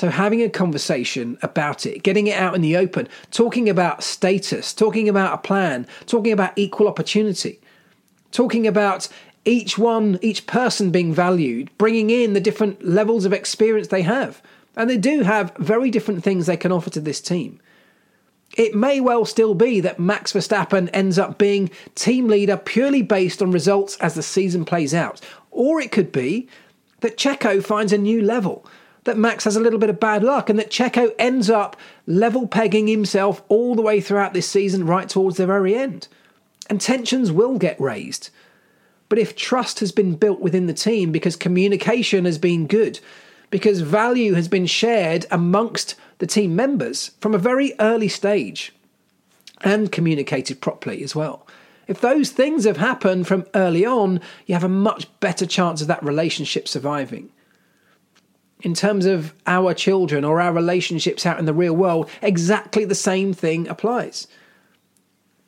So, 0.00 0.08
having 0.08 0.40
a 0.40 0.48
conversation 0.48 1.36
about 1.42 1.84
it, 1.84 2.02
getting 2.02 2.26
it 2.26 2.40
out 2.40 2.54
in 2.54 2.62
the 2.62 2.74
open, 2.74 3.06
talking 3.32 3.68
about 3.68 4.02
status, 4.02 4.72
talking 4.72 5.10
about 5.10 5.34
a 5.34 5.36
plan, 5.36 5.86
talking 6.06 6.32
about 6.32 6.54
equal 6.56 6.88
opportunity, 6.88 7.60
talking 8.32 8.66
about 8.66 9.08
each 9.44 9.76
one, 9.76 10.18
each 10.22 10.46
person 10.46 10.90
being 10.90 11.12
valued, 11.12 11.68
bringing 11.76 12.08
in 12.08 12.32
the 12.32 12.40
different 12.40 12.82
levels 12.82 13.26
of 13.26 13.34
experience 13.34 13.88
they 13.88 14.00
have. 14.00 14.40
And 14.74 14.88
they 14.88 14.96
do 14.96 15.20
have 15.20 15.54
very 15.58 15.90
different 15.90 16.24
things 16.24 16.46
they 16.46 16.56
can 16.56 16.72
offer 16.72 16.88
to 16.88 17.00
this 17.02 17.20
team. 17.20 17.60
It 18.56 18.74
may 18.74 19.00
well 19.00 19.26
still 19.26 19.52
be 19.52 19.80
that 19.80 20.00
Max 20.00 20.32
Verstappen 20.32 20.88
ends 20.94 21.18
up 21.18 21.36
being 21.36 21.68
team 21.94 22.26
leader 22.26 22.56
purely 22.56 23.02
based 23.02 23.42
on 23.42 23.52
results 23.52 23.98
as 23.98 24.14
the 24.14 24.22
season 24.22 24.64
plays 24.64 24.94
out. 24.94 25.20
Or 25.50 25.78
it 25.78 25.92
could 25.92 26.10
be 26.10 26.48
that 27.00 27.18
Checo 27.18 27.62
finds 27.62 27.92
a 27.92 27.98
new 27.98 28.22
level, 28.22 28.64
that 29.10 29.18
Max 29.18 29.42
has 29.42 29.56
a 29.56 29.60
little 29.60 29.80
bit 29.80 29.90
of 29.90 29.98
bad 29.98 30.22
luck, 30.22 30.48
and 30.48 30.56
that 30.56 30.70
Checo 30.70 31.12
ends 31.18 31.50
up 31.50 31.76
level 32.06 32.46
pegging 32.46 32.86
himself 32.86 33.42
all 33.48 33.74
the 33.74 33.82
way 33.82 34.00
throughout 34.00 34.34
this 34.34 34.48
season, 34.48 34.86
right 34.86 35.08
towards 35.08 35.36
the 35.36 35.46
very 35.46 35.74
end. 35.74 36.06
And 36.68 36.80
tensions 36.80 37.32
will 37.32 37.58
get 37.58 37.80
raised. 37.80 38.30
But 39.08 39.18
if 39.18 39.34
trust 39.34 39.80
has 39.80 39.90
been 39.90 40.14
built 40.14 40.38
within 40.38 40.66
the 40.66 40.72
team 40.72 41.10
because 41.10 41.34
communication 41.34 42.24
has 42.24 42.38
been 42.38 42.68
good, 42.68 43.00
because 43.50 43.80
value 43.80 44.34
has 44.34 44.46
been 44.46 44.66
shared 44.66 45.26
amongst 45.32 45.96
the 46.18 46.26
team 46.28 46.54
members 46.54 47.10
from 47.20 47.34
a 47.34 47.38
very 47.38 47.72
early 47.80 48.06
stage 48.06 48.72
and 49.62 49.90
communicated 49.90 50.60
properly 50.60 51.02
as 51.02 51.16
well. 51.16 51.44
If 51.88 52.00
those 52.00 52.30
things 52.30 52.62
have 52.64 52.76
happened 52.76 53.26
from 53.26 53.46
early 53.56 53.84
on, 53.84 54.20
you 54.46 54.54
have 54.54 54.62
a 54.62 54.68
much 54.68 55.08
better 55.18 55.46
chance 55.46 55.82
of 55.82 55.88
that 55.88 56.04
relationship 56.04 56.68
surviving. 56.68 57.30
In 58.62 58.74
terms 58.74 59.06
of 59.06 59.34
our 59.46 59.72
children 59.72 60.24
or 60.24 60.40
our 60.40 60.52
relationships 60.52 61.24
out 61.24 61.38
in 61.38 61.46
the 61.46 61.54
real 61.54 61.74
world, 61.74 62.10
exactly 62.20 62.84
the 62.84 62.94
same 62.94 63.32
thing 63.32 63.66
applies 63.68 64.26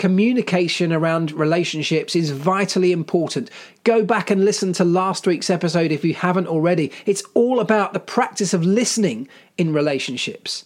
communication 0.03 0.93
around 0.93 1.31
relationships 1.31 2.17
is 2.17 2.31
vitally 2.33 2.91
important. 2.91 3.49
Go 3.85 4.05
back 4.05 4.33
and 4.33 4.45
listen 4.45 4.73
to 4.73 4.85
last 4.85 5.29
week's 5.29 5.49
episode 5.49 5.93
if 5.93 6.05
you 6.05 6.13
haven't 6.13 6.49
already. 6.49 6.91
It's 7.07 7.23
all 7.35 7.61
about 7.61 7.93
the 7.93 8.01
practice 8.01 8.53
of 8.53 8.65
listening 8.65 9.29
in 9.57 9.73
relationships. 9.73 10.65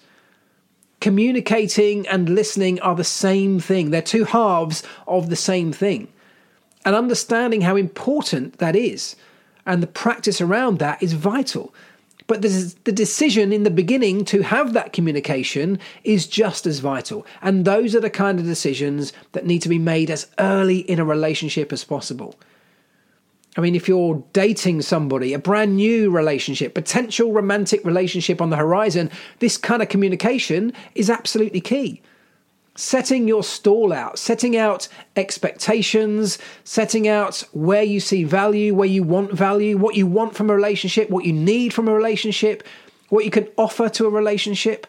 Communicating 1.02 2.09
and 2.09 2.30
listening 2.30 2.80
are 2.80 2.94
the 2.94 3.04
same 3.04 3.61
thing, 3.61 3.90
they're 3.90 4.00
two 4.00 4.24
halves 4.24 4.82
of 5.06 5.28
the 5.28 5.37
same 5.37 5.70
thing. 5.70 6.09
And 6.87 6.96
understanding 6.96 7.61
how 7.61 7.76
important 7.76 8.56
that 8.56 8.74
is 8.74 9.16
and 9.66 9.82
the 9.82 9.87
practice 9.87 10.40
around 10.40 10.78
that 10.78 11.02
is 11.02 11.12
vital. 11.12 11.74
But 12.26 12.42
the 12.42 12.92
decision 12.92 13.52
in 13.52 13.62
the 13.62 13.70
beginning 13.70 14.24
to 14.26 14.42
have 14.42 14.72
that 14.72 14.92
communication 14.92 15.78
is 16.02 16.26
just 16.26 16.66
as 16.66 16.80
vital. 16.80 17.24
And 17.40 17.64
those 17.64 17.94
are 17.94 18.00
the 18.00 18.10
kind 18.10 18.40
of 18.40 18.46
decisions 18.46 19.12
that 19.32 19.46
need 19.46 19.62
to 19.62 19.68
be 19.68 19.78
made 19.78 20.10
as 20.10 20.26
early 20.38 20.78
in 20.78 20.98
a 20.98 21.04
relationship 21.04 21.72
as 21.72 21.84
possible. 21.84 22.34
I 23.56 23.60
mean, 23.60 23.74
if 23.74 23.88
you're 23.88 24.24
dating 24.32 24.82
somebody, 24.82 25.32
a 25.32 25.38
brand 25.38 25.76
new 25.76 26.10
relationship, 26.10 26.74
potential 26.74 27.32
romantic 27.32 27.84
relationship 27.84 28.42
on 28.42 28.50
the 28.50 28.56
horizon, 28.56 29.10
this 29.38 29.56
kind 29.56 29.80
of 29.80 29.88
communication 29.88 30.72
is 30.94 31.08
absolutely 31.08 31.60
key 31.60 32.02
setting 32.76 33.26
your 33.26 33.42
stall 33.42 33.92
out, 33.92 34.18
setting 34.18 34.56
out 34.56 34.86
expectations, 35.16 36.38
setting 36.64 37.08
out 37.08 37.42
where 37.52 37.82
you 37.82 37.98
see 37.98 38.22
value, 38.22 38.74
where 38.74 38.88
you 38.88 39.02
want 39.02 39.32
value, 39.32 39.76
what 39.76 39.96
you 39.96 40.06
want 40.06 40.36
from 40.36 40.50
a 40.50 40.54
relationship, 40.54 41.10
what 41.10 41.24
you 41.24 41.32
need 41.32 41.74
from 41.74 41.88
a 41.88 41.94
relationship, 41.94 42.62
what 43.08 43.24
you 43.24 43.30
can 43.30 43.48
offer 43.56 43.88
to 43.88 44.06
a 44.06 44.10
relationship. 44.10 44.86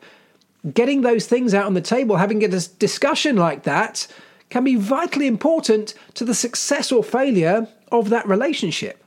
Getting 0.73 1.02
those 1.02 1.28
things 1.28 1.54
out 1.54 1.65
on 1.65 1.73
the 1.73 1.82
table, 1.82 2.17
having 2.17 2.43
a 2.43 2.47
discussion 2.47 3.38
like 3.38 3.63
that, 3.63 4.08
can 4.50 4.63
be 4.63 4.76
vitally 4.76 5.28
important 5.28 5.93
to 6.13 6.26
the 6.26 6.34
success 6.34 6.91
or 6.91 7.04
failure 7.04 7.67
of 7.91 8.10
that 8.10 8.28
relationship. 8.28 9.04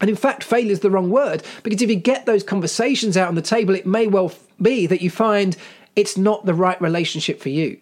And 0.00 0.10
in 0.10 0.16
fact, 0.16 0.42
failure 0.42 0.72
is 0.72 0.80
the 0.80 0.90
wrong 0.90 1.10
word 1.10 1.42
because 1.62 1.80
if 1.80 1.88
you 1.88 1.96
get 1.96 2.26
those 2.26 2.42
conversations 2.42 3.16
out 3.16 3.28
on 3.28 3.34
the 3.34 3.42
table, 3.42 3.74
it 3.74 3.86
may 3.86 4.06
well 4.06 4.32
be 4.60 4.86
that 4.86 5.00
you 5.00 5.10
find 5.10 5.56
it's 5.96 6.16
not 6.16 6.44
the 6.44 6.54
right 6.54 6.80
relationship 6.80 7.40
for 7.40 7.48
you 7.48 7.80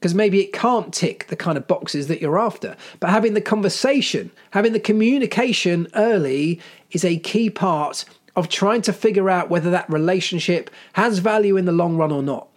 because 0.00 0.14
maybe 0.14 0.40
it 0.40 0.54
can't 0.54 0.94
tick 0.94 1.26
the 1.26 1.36
kind 1.36 1.58
of 1.58 1.68
boxes 1.68 2.08
that 2.08 2.22
you're 2.22 2.38
after. 2.38 2.74
But 3.00 3.10
having 3.10 3.34
the 3.34 3.42
conversation, 3.42 4.30
having 4.52 4.72
the 4.72 4.80
communication 4.80 5.88
early 5.94 6.58
is 6.90 7.04
a 7.04 7.18
key 7.18 7.50
part 7.50 8.06
of 8.34 8.48
trying 8.48 8.80
to 8.82 8.94
figure 8.94 9.28
out 9.28 9.50
whether 9.50 9.70
that 9.70 9.90
relationship 9.90 10.70
has 10.94 11.18
value 11.18 11.58
in 11.58 11.66
the 11.66 11.72
long 11.72 11.98
run 11.98 12.10
or 12.10 12.22
not. 12.22 12.48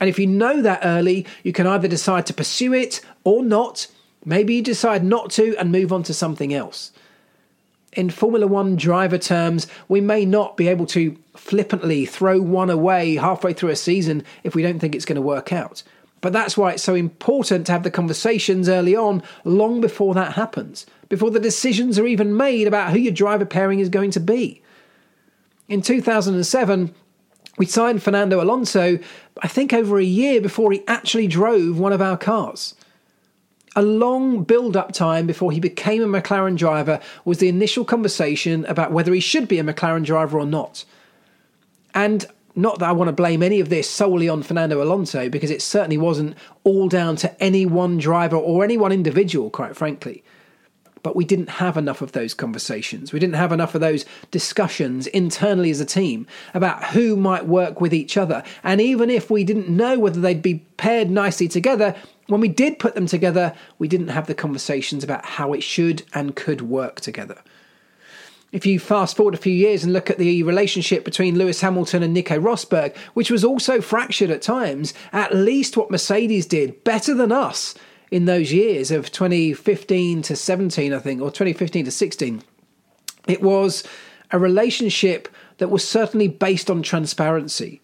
And 0.00 0.10
if 0.10 0.18
you 0.18 0.26
know 0.26 0.60
that 0.62 0.80
early, 0.82 1.26
you 1.44 1.52
can 1.52 1.68
either 1.68 1.86
decide 1.86 2.26
to 2.26 2.34
pursue 2.34 2.74
it 2.74 3.00
or 3.22 3.44
not. 3.44 3.86
Maybe 4.24 4.54
you 4.54 4.62
decide 4.62 5.04
not 5.04 5.30
to 5.32 5.56
and 5.58 5.70
move 5.70 5.92
on 5.92 6.02
to 6.04 6.14
something 6.14 6.52
else. 6.52 6.90
In 7.92 8.10
Formula 8.10 8.48
One 8.48 8.74
driver 8.74 9.18
terms, 9.18 9.68
we 9.88 10.00
may 10.00 10.24
not 10.24 10.56
be 10.56 10.66
able 10.66 10.86
to 10.86 11.16
flippantly 11.36 12.04
throw 12.04 12.40
one 12.40 12.70
away 12.70 13.16
halfway 13.16 13.52
through 13.52 13.70
a 13.70 13.76
season 13.76 14.24
if 14.42 14.56
we 14.56 14.62
don't 14.62 14.80
think 14.80 14.94
it's 14.96 15.04
going 15.04 15.16
to 15.16 15.22
work 15.22 15.52
out. 15.52 15.82
But 16.20 16.32
that's 16.32 16.56
why 16.56 16.72
it's 16.72 16.82
so 16.82 16.94
important 16.94 17.66
to 17.66 17.72
have 17.72 17.82
the 17.82 17.90
conversations 17.90 18.68
early 18.68 18.94
on, 18.94 19.22
long 19.44 19.80
before 19.80 20.14
that 20.14 20.34
happens, 20.34 20.86
before 21.08 21.30
the 21.30 21.40
decisions 21.40 21.98
are 21.98 22.06
even 22.06 22.36
made 22.36 22.66
about 22.66 22.92
who 22.92 22.98
your 22.98 23.12
driver 23.12 23.46
pairing 23.46 23.80
is 23.80 23.88
going 23.88 24.10
to 24.12 24.20
be. 24.20 24.62
In 25.68 25.82
2007, 25.82 26.94
we 27.56 27.66
signed 27.66 28.02
Fernando 28.02 28.42
Alonso, 28.42 28.98
I 29.42 29.48
think 29.48 29.72
over 29.72 29.98
a 29.98 30.04
year 30.04 30.40
before 30.40 30.72
he 30.72 30.82
actually 30.86 31.26
drove 31.26 31.78
one 31.78 31.92
of 31.92 32.02
our 32.02 32.16
cars. 32.16 32.74
A 33.76 33.82
long 33.82 34.42
build 34.42 34.76
up 34.76 34.92
time 34.92 35.26
before 35.26 35.52
he 35.52 35.60
became 35.60 36.02
a 36.02 36.20
McLaren 36.20 36.56
driver 36.56 37.00
was 37.24 37.38
the 37.38 37.48
initial 37.48 37.84
conversation 37.84 38.64
about 38.66 38.92
whether 38.92 39.14
he 39.14 39.20
should 39.20 39.46
be 39.46 39.58
a 39.58 39.64
McLaren 39.64 40.04
driver 40.04 40.38
or 40.38 40.46
not. 40.46 40.84
And 41.94 42.26
not 42.54 42.78
that 42.78 42.88
I 42.88 42.92
want 42.92 43.08
to 43.08 43.12
blame 43.12 43.42
any 43.42 43.60
of 43.60 43.68
this 43.68 43.88
solely 43.88 44.28
on 44.28 44.42
Fernando 44.42 44.82
Alonso, 44.82 45.28
because 45.28 45.50
it 45.50 45.62
certainly 45.62 45.98
wasn't 45.98 46.36
all 46.64 46.88
down 46.88 47.16
to 47.16 47.42
any 47.42 47.66
one 47.66 47.98
driver 47.98 48.36
or 48.36 48.64
any 48.64 48.76
one 48.76 48.92
individual, 48.92 49.50
quite 49.50 49.76
frankly. 49.76 50.24
But 51.02 51.16
we 51.16 51.24
didn't 51.24 51.48
have 51.48 51.78
enough 51.78 52.02
of 52.02 52.12
those 52.12 52.34
conversations. 52.34 53.12
We 53.12 53.18
didn't 53.18 53.36
have 53.36 53.52
enough 53.52 53.74
of 53.74 53.80
those 53.80 54.04
discussions 54.30 55.06
internally 55.06 55.70
as 55.70 55.80
a 55.80 55.86
team 55.86 56.26
about 56.52 56.84
who 56.84 57.16
might 57.16 57.46
work 57.46 57.80
with 57.80 57.94
each 57.94 58.18
other. 58.18 58.42
And 58.62 58.82
even 58.82 59.08
if 59.08 59.30
we 59.30 59.42
didn't 59.42 59.68
know 59.70 59.98
whether 59.98 60.20
they'd 60.20 60.42
be 60.42 60.66
paired 60.76 61.08
nicely 61.08 61.48
together, 61.48 61.94
when 62.26 62.40
we 62.42 62.48
did 62.48 62.78
put 62.78 62.94
them 62.94 63.06
together, 63.06 63.54
we 63.78 63.88
didn't 63.88 64.08
have 64.08 64.26
the 64.26 64.34
conversations 64.34 65.02
about 65.02 65.24
how 65.24 65.54
it 65.54 65.62
should 65.62 66.02
and 66.12 66.36
could 66.36 66.60
work 66.60 67.00
together. 67.00 67.38
If 68.52 68.66
you 68.66 68.80
fast 68.80 69.16
forward 69.16 69.34
a 69.34 69.38
few 69.38 69.52
years 69.52 69.84
and 69.84 69.92
look 69.92 70.10
at 70.10 70.18
the 70.18 70.42
relationship 70.42 71.04
between 71.04 71.38
Lewis 71.38 71.60
Hamilton 71.60 72.02
and 72.02 72.12
Nico 72.12 72.38
Rosberg, 72.38 72.96
which 73.14 73.30
was 73.30 73.44
also 73.44 73.80
fractured 73.80 74.30
at 74.30 74.42
times, 74.42 74.92
at 75.12 75.34
least 75.34 75.76
what 75.76 75.90
Mercedes 75.90 76.46
did 76.46 76.82
better 76.82 77.14
than 77.14 77.30
us 77.30 77.74
in 78.10 78.24
those 78.24 78.52
years 78.52 78.90
of 78.90 79.12
2015 79.12 80.22
to 80.22 80.34
17, 80.34 80.92
I 80.92 80.98
think, 80.98 81.20
or 81.20 81.30
2015 81.30 81.84
to 81.84 81.90
16, 81.92 82.42
it 83.28 83.40
was 83.40 83.84
a 84.32 84.38
relationship 84.38 85.28
that 85.58 85.70
was 85.70 85.86
certainly 85.86 86.26
based 86.26 86.70
on 86.70 86.82
transparency. 86.82 87.80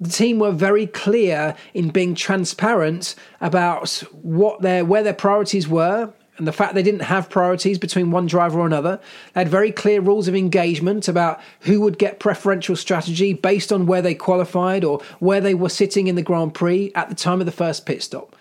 The 0.00 0.10
team 0.10 0.38
were 0.38 0.52
very 0.52 0.86
clear 0.86 1.54
in 1.74 1.90
being 1.90 2.14
transparent 2.14 3.14
about 3.40 3.90
what 4.22 4.62
their 4.62 4.84
where 4.84 5.02
their 5.02 5.14
priorities 5.14 5.68
were 5.68 6.12
and 6.38 6.46
the 6.46 6.52
fact 6.52 6.74
they 6.74 6.82
didn't 6.82 7.00
have 7.00 7.30
priorities 7.30 7.78
between 7.78 8.10
one 8.10 8.26
driver 8.26 8.60
or 8.60 8.66
another. 8.66 9.00
They 9.32 9.40
had 9.40 9.48
very 9.48 9.72
clear 9.72 10.00
rules 10.00 10.28
of 10.28 10.34
engagement 10.34 11.08
about 11.08 11.40
who 11.60 11.80
would 11.80 11.98
get 11.98 12.20
preferential 12.20 12.76
strategy 12.76 13.32
based 13.32 13.72
on 13.72 13.86
where 13.86 14.02
they 14.02 14.14
qualified 14.14 14.84
or 14.84 15.00
where 15.18 15.40
they 15.40 15.54
were 15.54 15.68
sitting 15.68 16.08
in 16.08 16.14
the 16.14 16.22
Grand 16.22 16.54
Prix 16.54 16.92
at 16.94 17.08
the 17.08 17.14
time 17.14 17.40
of 17.40 17.46
the 17.46 17.52
first 17.52 17.86
pit 17.86 18.02
stop. 18.02 18.36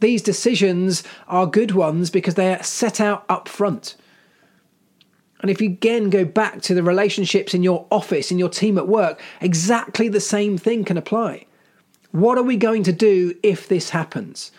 These 0.00 0.22
decisions 0.22 1.02
are 1.28 1.46
good 1.46 1.72
ones 1.72 2.10
because 2.10 2.34
they 2.34 2.52
are 2.52 2.62
set 2.62 3.00
out 3.00 3.24
up 3.28 3.48
front. 3.48 3.96
And 5.40 5.50
if 5.50 5.60
you 5.60 5.68
again 5.68 6.10
go 6.10 6.24
back 6.24 6.62
to 6.62 6.74
the 6.74 6.82
relationships 6.82 7.54
in 7.54 7.62
your 7.62 7.86
office, 7.90 8.30
in 8.30 8.38
your 8.38 8.48
team 8.48 8.78
at 8.78 8.88
work, 8.88 9.20
exactly 9.40 10.08
the 10.08 10.20
same 10.20 10.58
thing 10.58 10.84
can 10.84 10.96
apply. 10.96 11.46
What 12.12 12.38
are 12.38 12.42
we 12.42 12.56
going 12.56 12.82
to 12.84 12.92
do 12.92 13.34
if 13.42 13.68
this 13.68 13.90
happens? 13.90 14.52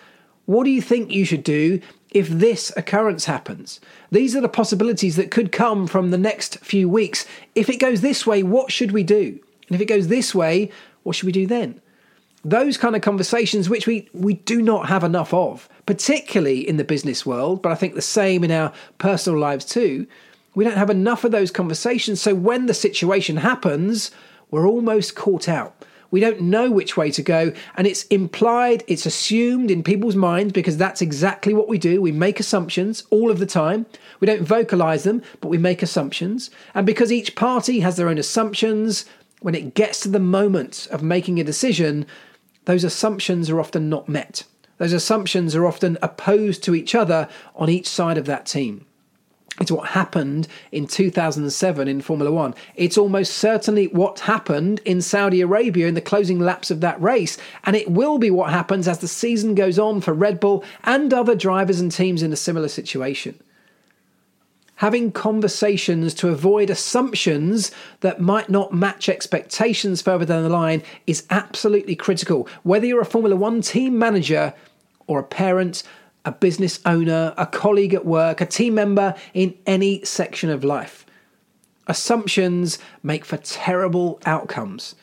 What 0.46 0.64
do 0.64 0.70
you 0.70 0.82
think 0.82 1.12
you 1.12 1.26
should 1.26 1.44
do 1.44 1.80
if 2.16 2.30
this 2.30 2.72
occurrence 2.78 3.26
happens? 3.26 3.80
These 4.10 4.36
are 4.36 4.42
the 4.42 4.50
possibilities 4.50 5.18
that 5.18 5.30
could 5.30 5.52
come 5.52 5.86
from 5.86 6.10
the 6.10 6.18
next 6.18 6.58
few 6.60 6.88
weeks. 6.88 7.26
If 7.54 7.70
it 7.70 7.78
goes 7.78 8.02
this 8.02 8.26
way, 8.26 8.42
what 8.42 8.72
should 8.72 8.92
we 8.92 9.04
do? 9.04 9.40
And 9.68 9.76
if 9.76 9.82
it 9.82 9.86
goes 9.86 10.08
this 10.08 10.34
way, 10.34 10.72
what 11.04 11.16
should 11.16 11.26
we 11.26 11.32
do 11.32 11.46
then? 11.46 11.82
Those 12.44 12.78
kind 12.78 12.96
of 12.96 13.02
conversations, 13.02 13.70
which 13.70 13.86
we, 13.86 14.10
we 14.14 14.36
do 14.36 14.62
not 14.62 14.88
have 14.88 15.04
enough 15.04 15.34
of, 15.34 15.68
particularly 15.86 16.68
in 16.68 16.78
the 16.78 16.84
business 16.84 17.26
world, 17.26 17.62
but 17.62 17.72
I 17.72 17.76
think 17.76 17.96
the 17.96 18.02
same 18.02 18.44
in 18.44 18.52
our 18.52 18.72
personal 18.98 19.40
lives 19.40 19.66
too. 19.66 20.08
We 20.54 20.64
don't 20.64 20.78
have 20.78 20.90
enough 20.90 21.26
of 21.26 21.32
those 21.32 21.52
conversations. 21.52 22.22
So 22.22 22.34
when 22.34 22.68
the 22.68 22.74
situation 22.74 23.38
happens, 23.38 24.12
we're 24.52 24.68
almost 24.68 25.16
caught 25.16 25.50
out. 25.50 25.85
We 26.12 26.20
don't 26.20 26.42
know 26.42 26.72
which 26.72 26.96
way 26.96 27.12
to 27.12 27.22
go, 27.22 27.54
and 27.76 27.88
it's 27.88 28.04
implied, 28.06 28.84
it's 28.88 29.06
assumed 29.06 29.72
in 29.72 29.84
people's 29.84 30.16
minds 30.16 30.54
because 30.54 30.78
that's 30.78 31.02
exactly 31.02 31.54
what 31.54 31.68
we 31.68 31.78
do. 31.78 32.02
We 32.02 32.12
make 32.12 32.40
assumptions 32.40 33.04
all 33.10 33.32
of 33.32 33.40
the 33.40 33.46
time. 33.46 33.86
We 34.20 34.28
don't 34.28 34.44
vocalize 34.44 35.04
them, 35.04 35.22
but 35.42 35.50
we 35.50 35.58
make 35.58 35.82
assumptions. 35.82 36.50
And 36.74 36.86
because 36.86 37.12
each 37.12 37.36
party 37.36 37.80
has 37.82 37.98
their 37.98 38.10
own 38.10 38.18
assumptions, 38.18 39.06
when 39.42 39.56
it 39.56 39.74
gets 39.74 40.00
to 40.02 40.10
the 40.10 40.20
moment 40.20 40.88
of 40.92 41.04
making 41.04 41.40
a 41.40 41.44
decision, 41.44 42.06
those 42.66 42.84
assumptions 42.84 43.50
are 43.50 43.60
often 43.60 43.90
not 43.90 44.10
met. 44.10 44.44
Those 44.78 44.94
assumptions 44.94 45.56
are 45.56 45.66
often 45.66 45.98
opposed 46.02 46.64
to 46.64 46.76
each 46.76 46.96
other 46.96 47.30
on 47.56 47.70
each 47.70 47.88
side 47.88 48.18
of 48.18 48.26
that 48.26 48.46
team. 48.46 48.86
It's 49.62 49.72
what 49.72 49.90
happened 49.90 50.50
in 50.74 50.86
2007 50.86 51.88
in 51.88 52.02
Formula 52.02 52.30
One. 52.30 52.54
It's 52.76 52.98
almost 52.98 53.36
certainly 53.36 53.88
what 53.88 54.20
happened 54.20 54.82
in 54.84 55.02
Saudi 55.02 55.40
Arabia 55.40 55.88
in 55.88 55.94
the 55.94 56.02
closing 56.02 56.40
laps 56.40 56.72
of 56.72 56.82
that 56.82 57.02
race. 57.02 57.38
And 57.64 57.76
it 57.76 57.90
will 57.90 58.18
be 58.18 58.30
what 58.30 58.52
happens 58.52 58.86
as 58.86 59.00
the 59.00 59.08
season 59.08 59.56
goes 59.56 59.80
on 59.80 60.02
for 60.02 60.14
Red 60.14 60.42
Bull 60.42 60.64
and 60.84 61.14
other 61.14 61.36
drivers 61.36 61.80
and 61.80 61.90
teams 61.90 62.22
in 62.22 62.34
a 62.34 62.38
similar 62.38 62.68
situation. 62.68 63.40
Having 64.80 65.14
conversations 65.14 66.14
to 66.16 66.28
avoid 66.28 66.70
assumptions 66.70 67.72
that 68.02 68.20
might 68.20 68.50
not 68.50 68.74
match 68.74 69.08
expectations 69.08 70.02
further 70.02 70.26
down 70.26 70.44
the 70.44 70.50
line 70.50 70.84
is 71.08 71.26
absolutely 71.30 71.96
critical, 71.96 72.46
whether 72.64 72.86
you're 72.86 73.00
a 73.00 73.06
Formula 73.06 73.38
One 73.38 73.62
team 73.62 73.98
manager 73.98 74.54
or 75.08 75.20
a 75.20 75.24
parent 75.24 75.84
a 76.26 76.32
business 76.32 76.80
owner, 76.86 77.34
a 77.38 77.46
colleague 77.46 77.94
at 77.94 78.06
work, 78.06 78.42
a 78.42 78.46
team 78.46 78.74
member 78.74 79.16
in 79.34 79.56
any 79.66 80.04
section 80.04 80.50
of 80.50 80.64
life. 80.64 81.06
Assumptions 81.88 82.80
make 83.04 83.24
for 83.24 83.38
terrible 83.38 84.20
outcomes, 84.26 84.96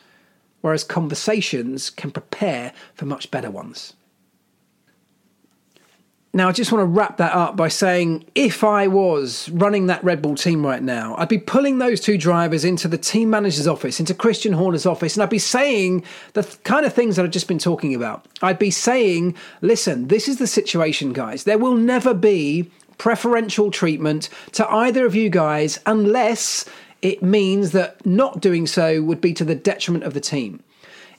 whereas 0.61 0.83
conversations 0.83 1.89
can 1.89 2.11
prepare 2.11 2.73
for 2.93 3.05
much 3.05 3.31
better 3.31 3.49
ones. 3.49 3.93
Now, 6.35 6.49
I 6.49 6.51
just 6.51 6.71
want 6.71 6.81
to 6.81 6.87
wrap 6.87 7.17
that 7.17 7.35
up 7.35 7.55
by 7.55 7.67
saying 7.67 8.25
if 8.33 8.63
I 8.63 8.87
was 8.87 9.49
running 9.49 9.85
that 9.85 10.03
Red 10.03 10.19
Bull 10.19 10.33
team 10.33 10.65
right 10.65 10.81
now, 10.81 11.13
I'd 11.19 11.29
be 11.29 11.37
pulling 11.37 11.77
those 11.77 12.01
two 12.01 12.17
drivers 12.17 12.65
into 12.65 12.87
the 12.87 12.97
team 12.97 13.29
manager's 13.29 13.67
office, 13.67 13.99
into 13.99 14.15
Christian 14.15 14.53
Horner's 14.53 14.87
office, 14.87 15.15
and 15.15 15.21
I'd 15.21 15.29
be 15.29 15.37
saying 15.37 16.03
the 16.33 16.41
kind 16.63 16.87
of 16.87 16.93
things 16.93 17.17
that 17.17 17.23
I've 17.23 17.29
just 17.29 17.47
been 17.47 17.59
talking 17.59 17.93
about. 17.93 18.25
I'd 18.41 18.57
be 18.57 18.71
saying, 18.71 19.35
listen, 19.61 20.07
this 20.07 20.27
is 20.27 20.39
the 20.39 20.47
situation, 20.47 21.13
guys. 21.13 21.43
There 21.43 21.59
will 21.59 21.75
never 21.75 22.15
be 22.15 22.71
preferential 22.97 23.69
treatment 23.69 24.29
to 24.53 24.67
either 24.71 25.05
of 25.05 25.13
you 25.13 25.29
guys 25.29 25.79
unless 25.85 26.65
it 27.03 27.21
means 27.21 27.73
that 27.73 28.03
not 28.07 28.41
doing 28.41 28.65
so 28.65 29.03
would 29.03 29.21
be 29.21 29.33
to 29.33 29.45
the 29.45 29.53
detriment 29.53 30.03
of 30.03 30.15
the 30.15 30.19
team. 30.19 30.63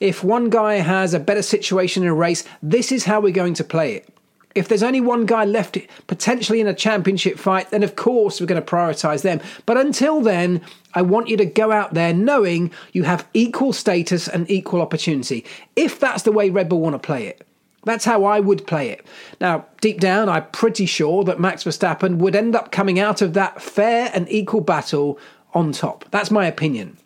If 0.01 0.25
one 0.25 0.51
guy 0.51 0.75
has 0.77 1.15
a 1.15 1.21
better 1.21 1.43
situation 1.43 2.03
in 2.03 2.09
a 2.09 2.15
race, 2.15 2.43
this 2.65 2.91
is 2.91 3.05
how 3.05 3.21
we're 3.21 3.33
going 3.33 3.55
to 3.55 3.65
play 3.65 3.95
it. 3.95 4.09
If 4.55 4.69
there's 4.69 4.83
only 4.83 5.01
one 5.01 5.27
guy 5.27 5.45
left 5.45 5.77
potentially 6.07 6.61
in 6.61 6.69
a 6.69 6.75
championship 6.75 7.39
fight, 7.39 7.71
then 7.71 7.83
of 7.83 7.97
course 7.97 8.41
we're 8.41 8.47
going 8.47 8.63
to 8.63 8.71
prioritize 8.71 9.23
them. 9.23 9.41
But 9.67 9.77
until 9.77 10.21
then, 10.21 10.61
I 10.95 11.03
want 11.03 11.29
you 11.29 11.37
to 11.39 11.45
go 11.45 11.73
out 11.73 11.95
there 11.95 12.15
knowing 12.15 12.71
you 12.93 13.03
have 13.03 13.29
equal 13.35 13.73
status 13.73 14.29
and 14.29 14.49
equal 14.51 14.81
opportunity. 14.81 15.45
If 15.75 15.99
that's 15.99 16.23
the 16.23 16.33
way 16.33 16.51
Red 16.51 16.69
Bull 16.69 16.81
want 16.81 16.95
to 16.95 17.05
play 17.05 17.27
it. 17.27 17.47
That's 17.85 18.05
how 18.05 18.25
I 18.25 18.41
would 18.41 18.67
play 18.67 18.89
it. 18.91 19.05
Now, 19.41 19.67
deep 19.81 20.01
down, 20.01 20.29
I'm 20.29 20.47
pretty 20.53 20.87
sure 20.87 21.23
that 21.25 21.39
Max 21.39 21.65
Verstappen 21.65 22.17
would 22.17 22.35
end 22.35 22.57
up 22.57 22.73
coming 22.73 22.99
out 22.99 23.21
of 23.21 23.35
that 23.35 23.61
fair 23.61 24.11
and 24.15 24.31
equal 24.31 24.63
battle 24.63 25.19
on 25.53 25.73
top. 25.73 26.07
That's 26.11 26.31
my 26.31 26.47
opinion. 26.47 26.97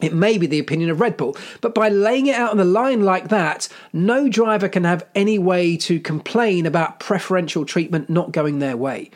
It 0.00 0.14
may 0.14 0.38
be 0.38 0.46
the 0.46 0.58
opinion 0.58 0.90
of 0.90 1.00
Red 1.00 1.16
Bull, 1.16 1.36
but 1.60 1.74
by 1.74 1.88
laying 1.88 2.26
it 2.26 2.36
out 2.36 2.50
on 2.50 2.56
the 2.56 2.64
line 2.64 3.02
like 3.02 3.28
that, 3.28 3.68
no 3.92 4.28
driver 4.28 4.68
can 4.68 4.84
have 4.84 5.06
any 5.14 5.38
way 5.38 5.76
to 5.78 6.00
complain 6.00 6.66
about 6.66 7.00
preferential 7.00 7.64
treatment 7.64 8.08
not 8.08 8.32
going 8.32 8.58
their 8.58 8.76
way. 8.76 9.10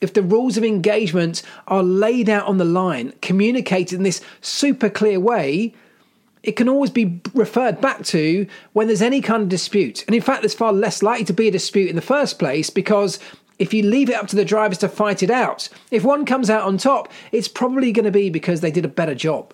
If 0.00 0.12
the 0.12 0.22
rules 0.22 0.56
of 0.56 0.64
engagement 0.64 1.42
are 1.66 1.82
laid 1.82 2.28
out 2.28 2.46
on 2.46 2.58
the 2.58 2.64
line, 2.64 3.14
communicated 3.22 3.96
in 3.96 4.02
this 4.02 4.20
super 4.42 4.90
clear 4.90 5.18
way, 5.18 5.74
it 6.42 6.52
can 6.52 6.68
always 6.68 6.90
be 6.90 7.20
referred 7.34 7.80
back 7.80 8.04
to 8.04 8.46
when 8.72 8.86
there's 8.86 9.02
any 9.02 9.20
kind 9.20 9.42
of 9.42 9.48
dispute. 9.48 10.04
And 10.06 10.14
in 10.14 10.22
fact, 10.22 10.42
there's 10.42 10.54
far 10.54 10.72
less 10.72 11.02
likely 11.02 11.24
to 11.24 11.32
be 11.32 11.48
a 11.48 11.50
dispute 11.50 11.88
in 11.90 11.96
the 11.96 12.02
first 12.02 12.38
place 12.38 12.70
because 12.70 13.18
if 13.58 13.72
you 13.72 13.82
leave 13.82 14.10
it 14.10 14.14
up 14.14 14.28
to 14.28 14.36
the 14.36 14.44
drivers 14.44 14.78
to 14.78 14.88
fight 14.88 15.22
it 15.22 15.30
out, 15.30 15.68
if 15.90 16.04
one 16.04 16.24
comes 16.24 16.50
out 16.50 16.62
on 16.62 16.76
top, 16.76 17.10
it's 17.32 17.48
probably 17.48 17.90
going 17.90 18.04
to 18.04 18.10
be 18.10 18.30
because 18.30 18.60
they 18.60 18.70
did 18.70 18.84
a 18.84 18.88
better 18.88 19.14
job. 19.14 19.52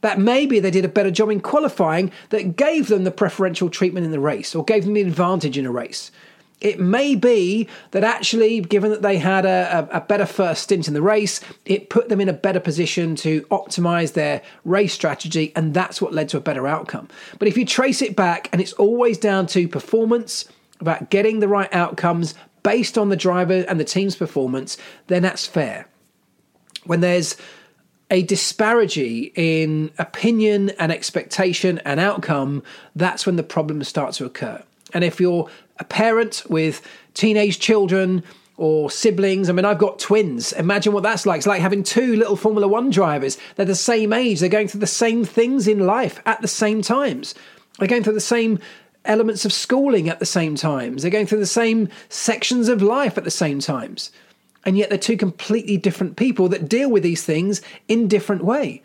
That 0.00 0.18
maybe 0.18 0.60
they 0.60 0.70
did 0.70 0.84
a 0.84 0.88
better 0.88 1.10
job 1.10 1.30
in 1.30 1.40
qualifying 1.40 2.12
that 2.30 2.56
gave 2.56 2.88
them 2.88 3.04
the 3.04 3.10
preferential 3.10 3.68
treatment 3.68 4.06
in 4.06 4.12
the 4.12 4.20
race 4.20 4.54
or 4.54 4.64
gave 4.64 4.84
them 4.84 4.94
the 4.94 5.00
advantage 5.00 5.58
in 5.58 5.66
a 5.66 5.72
race. 5.72 6.10
It 6.60 6.80
may 6.80 7.14
be 7.14 7.68
that 7.92 8.02
actually, 8.02 8.60
given 8.60 8.90
that 8.90 9.02
they 9.02 9.18
had 9.18 9.46
a, 9.46 9.88
a, 9.92 10.00
better 10.00 10.26
first 10.26 10.64
stint 10.64 10.88
in 10.88 10.94
the 10.94 11.02
race, 11.02 11.40
it 11.64 11.88
put 11.88 12.08
them 12.08 12.20
in 12.20 12.28
a 12.28 12.32
better 12.32 12.58
position 12.58 13.14
to 13.16 13.42
optimize 13.42 14.14
their 14.14 14.42
race 14.64 14.92
strategy, 14.92 15.52
and 15.54 15.72
that's 15.72 16.02
what 16.02 16.12
led 16.12 16.28
to 16.30 16.36
a 16.36 16.40
better 16.40 16.66
outcome. 16.66 17.08
But 17.38 17.46
if 17.46 17.56
you 17.56 17.64
trace 17.64 18.02
it 18.02 18.16
back, 18.16 18.48
and 18.50 18.60
it's 18.60 18.72
always 18.72 19.18
down 19.18 19.46
to 19.48 19.68
performance, 19.68 20.46
about 20.80 21.10
getting 21.10 21.40
the 21.40 21.48
right 21.48 21.72
outcomes 21.72 22.34
based 22.62 22.98
on 22.98 23.08
the 23.08 23.16
driver 23.16 23.64
and 23.68 23.78
the 23.78 23.84
team's 23.84 24.16
performance, 24.16 24.76
then 25.06 25.22
that's 25.22 25.46
fair. 25.46 25.88
When 26.84 27.00
there's 27.00 27.36
a 28.10 28.22
disparity 28.22 29.32
in 29.34 29.90
opinion 29.98 30.70
and 30.78 30.90
expectation 30.90 31.78
and 31.84 32.00
outcome, 32.00 32.62
that's 32.96 33.26
when 33.26 33.36
the 33.36 33.42
problems 33.42 33.88
start 33.88 34.14
to 34.14 34.24
occur. 34.24 34.62
And 34.94 35.04
if 35.04 35.20
you're 35.20 35.48
a 35.78 35.84
parent 35.84 36.42
with 36.48 36.82
teenage 37.14 37.58
children 37.58 38.22
or 38.58 38.90
siblings. 38.90 39.48
I 39.48 39.52
mean, 39.52 39.64
I've 39.64 39.78
got 39.78 40.00
twins. 40.00 40.52
Imagine 40.52 40.92
what 40.92 41.04
that's 41.04 41.24
like. 41.24 41.38
It's 41.38 41.46
like 41.46 41.60
having 41.60 41.84
two 41.84 42.16
little 42.16 42.36
Formula 42.36 42.66
One 42.66 42.90
drivers. 42.90 43.38
They're 43.54 43.64
the 43.64 43.74
same 43.74 44.12
age. 44.12 44.40
They're 44.40 44.48
going 44.48 44.68
through 44.68 44.80
the 44.80 44.86
same 44.86 45.24
things 45.24 45.68
in 45.68 45.86
life 45.86 46.20
at 46.26 46.42
the 46.42 46.48
same 46.48 46.82
times. 46.82 47.34
They're 47.78 47.88
going 47.88 48.02
through 48.02 48.14
the 48.14 48.20
same 48.20 48.58
elements 49.04 49.44
of 49.44 49.52
schooling 49.52 50.08
at 50.08 50.18
the 50.18 50.26
same 50.26 50.56
times. 50.56 51.02
They're 51.02 51.10
going 51.10 51.28
through 51.28 51.38
the 51.38 51.46
same 51.46 51.88
sections 52.08 52.68
of 52.68 52.82
life 52.82 53.16
at 53.16 53.24
the 53.24 53.30
same 53.30 53.60
times. 53.60 54.10
And 54.68 54.76
yet 54.76 54.90
they're 54.90 54.98
two 54.98 55.16
completely 55.16 55.78
different 55.78 56.16
people 56.16 56.50
that 56.50 56.68
deal 56.68 56.90
with 56.90 57.02
these 57.02 57.24
things 57.24 57.62
in 57.88 58.06
different 58.06 58.44
way. 58.44 58.82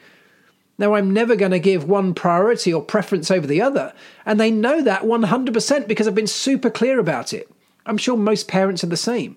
Now, 0.77 0.95
I'm 0.95 1.11
never 1.11 1.35
going 1.35 1.51
to 1.51 1.59
give 1.59 1.89
one 1.89 2.13
priority 2.13 2.71
or 2.71 2.81
preference 2.81 3.29
over 3.29 3.45
the 3.45 3.61
other. 3.61 3.91
And 4.25 4.39
they 4.39 4.49
know 4.49 4.81
that 4.81 5.01
100% 5.01 5.85
because 5.89 6.07
I've 6.07 6.15
been 6.15 6.25
super 6.25 6.69
clear 6.69 6.99
about 6.99 7.33
it. 7.33 7.51
I'm 7.85 7.97
sure 7.97 8.15
most 8.15 8.47
parents 8.47 8.81
are 8.85 8.87
the 8.87 8.95
same. 8.95 9.35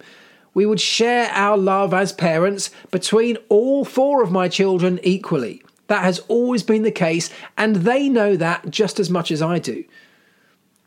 We 0.55 0.67
would 0.67 0.81
share 0.81 1.31
our 1.33 1.57
love 1.59 1.93
as 1.93 2.13
parents 2.13 2.71
between 2.93 3.39
all 3.49 3.85
four 3.85 4.23
of 4.23 4.31
my 4.31 4.47
children 4.47 5.01
equally. 5.03 5.65
That 5.89 6.05
has 6.05 6.21
always 6.29 6.63
been 6.63 6.85
the 6.85 6.93
case, 6.93 7.29
and 7.59 7.75
they 7.75 8.09
know 8.09 8.37
that 8.37 8.71
just 8.71 9.01
as 9.01 9.11
much 9.11 9.33
as 9.33 9.43
I 9.43 9.59
do. 9.59 9.83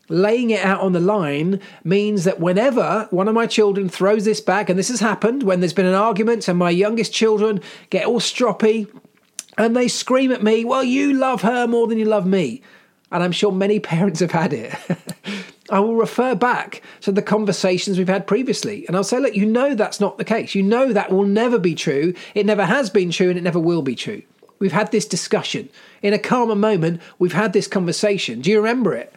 Laying 0.09 0.49
it 0.49 0.65
out 0.65 0.81
on 0.81 0.93
the 0.93 0.99
line 0.99 1.59
means 1.83 2.23
that 2.23 2.39
whenever 2.39 3.07
one 3.11 3.27
of 3.27 3.35
my 3.35 3.45
children 3.45 3.87
throws 3.87 4.25
this 4.25 4.41
back, 4.41 4.67
and 4.67 4.77
this 4.77 4.89
has 4.89 4.99
happened 4.99 5.43
when 5.43 5.59
there's 5.59 5.73
been 5.73 5.85
an 5.85 5.93
argument 5.93 6.47
and 6.47 6.57
my 6.57 6.71
youngest 6.71 7.13
children 7.13 7.61
get 7.91 8.07
all 8.07 8.19
stroppy 8.19 8.87
and 9.55 9.75
they 9.75 9.87
scream 9.87 10.31
at 10.31 10.41
me, 10.41 10.65
Well, 10.65 10.83
you 10.83 11.13
love 11.13 11.43
her 11.43 11.67
more 11.67 11.87
than 11.87 11.99
you 11.99 12.05
love 12.05 12.25
me. 12.25 12.63
And 13.11 13.23
I'm 13.23 13.31
sure 13.31 13.51
many 13.51 13.79
parents 13.79 14.19
have 14.19 14.31
had 14.31 14.51
it. 14.51 14.73
I 15.69 15.79
will 15.79 15.95
refer 15.95 16.33
back 16.33 16.81
to 17.01 17.11
the 17.11 17.21
conversations 17.21 17.99
we've 17.99 18.07
had 18.07 18.25
previously. 18.25 18.87
And 18.87 18.95
I'll 18.95 19.03
say, 19.03 19.19
Look, 19.19 19.35
you 19.35 19.45
know 19.45 19.75
that's 19.75 19.99
not 19.99 20.17
the 20.17 20.25
case. 20.25 20.55
You 20.55 20.63
know 20.63 20.91
that 20.91 21.11
will 21.11 21.25
never 21.25 21.59
be 21.59 21.75
true. 21.75 22.15
It 22.33 22.47
never 22.47 22.65
has 22.65 22.89
been 22.89 23.11
true 23.11 23.29
and 23.29 23.37
it 23.37 23.43
never 23.43 23.59
will 23.59 23.83
be 23.83 23.95
true. 23.95 24.23
We've 24.57 24.71
had 24.71 24.91
this 24.91 25.05
discussion. 25.05 25.69
In 26.01 26.13
a 26.13 26.19
calmer 26.19 26.55
moment, 26.55 27.01
we've 27.19 27.33
had 27.33 27.53
this 27.53 27.67
conversation. 27.67 28.41
Do 28.41 28.49
you 28.49 28.57
remember 28.57 28.95
it? 28.95 29.13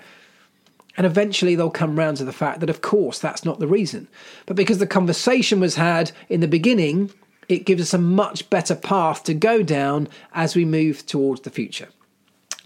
And 0.97 1.07
eventually 1.07 1.55
they'll 1.55 1.71
come 1.71 1.99
round 1.99 2.19
to 2.19 2.25
the 2.25 2.33
fact 2.33 2.61
that, 2.61 2.71
of 2.71 2.83
course, 2.83 3.19
that's 3.19 3.45
not 3.45 3.59
the 3.59 3.67
reason. 3.67 4.09
But 4.47 4.57
because 4.57 4.79
the 4.79 4.87
conversation 4.87 5.61
was 5.61 5.77
had 5.77 6.13
in 6.29 6.41
the 6.41 6.49
beginning, 6.49 7.11
it 7.49 7.65
gives 7.65 7.83
us 7.83 7.95
a 7.95 7.99
much 7.99 8.49
better 8.51 8.75
path 8.75 9.25
to 9.25 9.35
go 9.35 9.63
down 9.63 10.09
as 10.35 10.55
we 10.55 10.65
move 10.65 11.07
towards 11.07 11.43
the 11.43 11.51
future. 11.51 11.89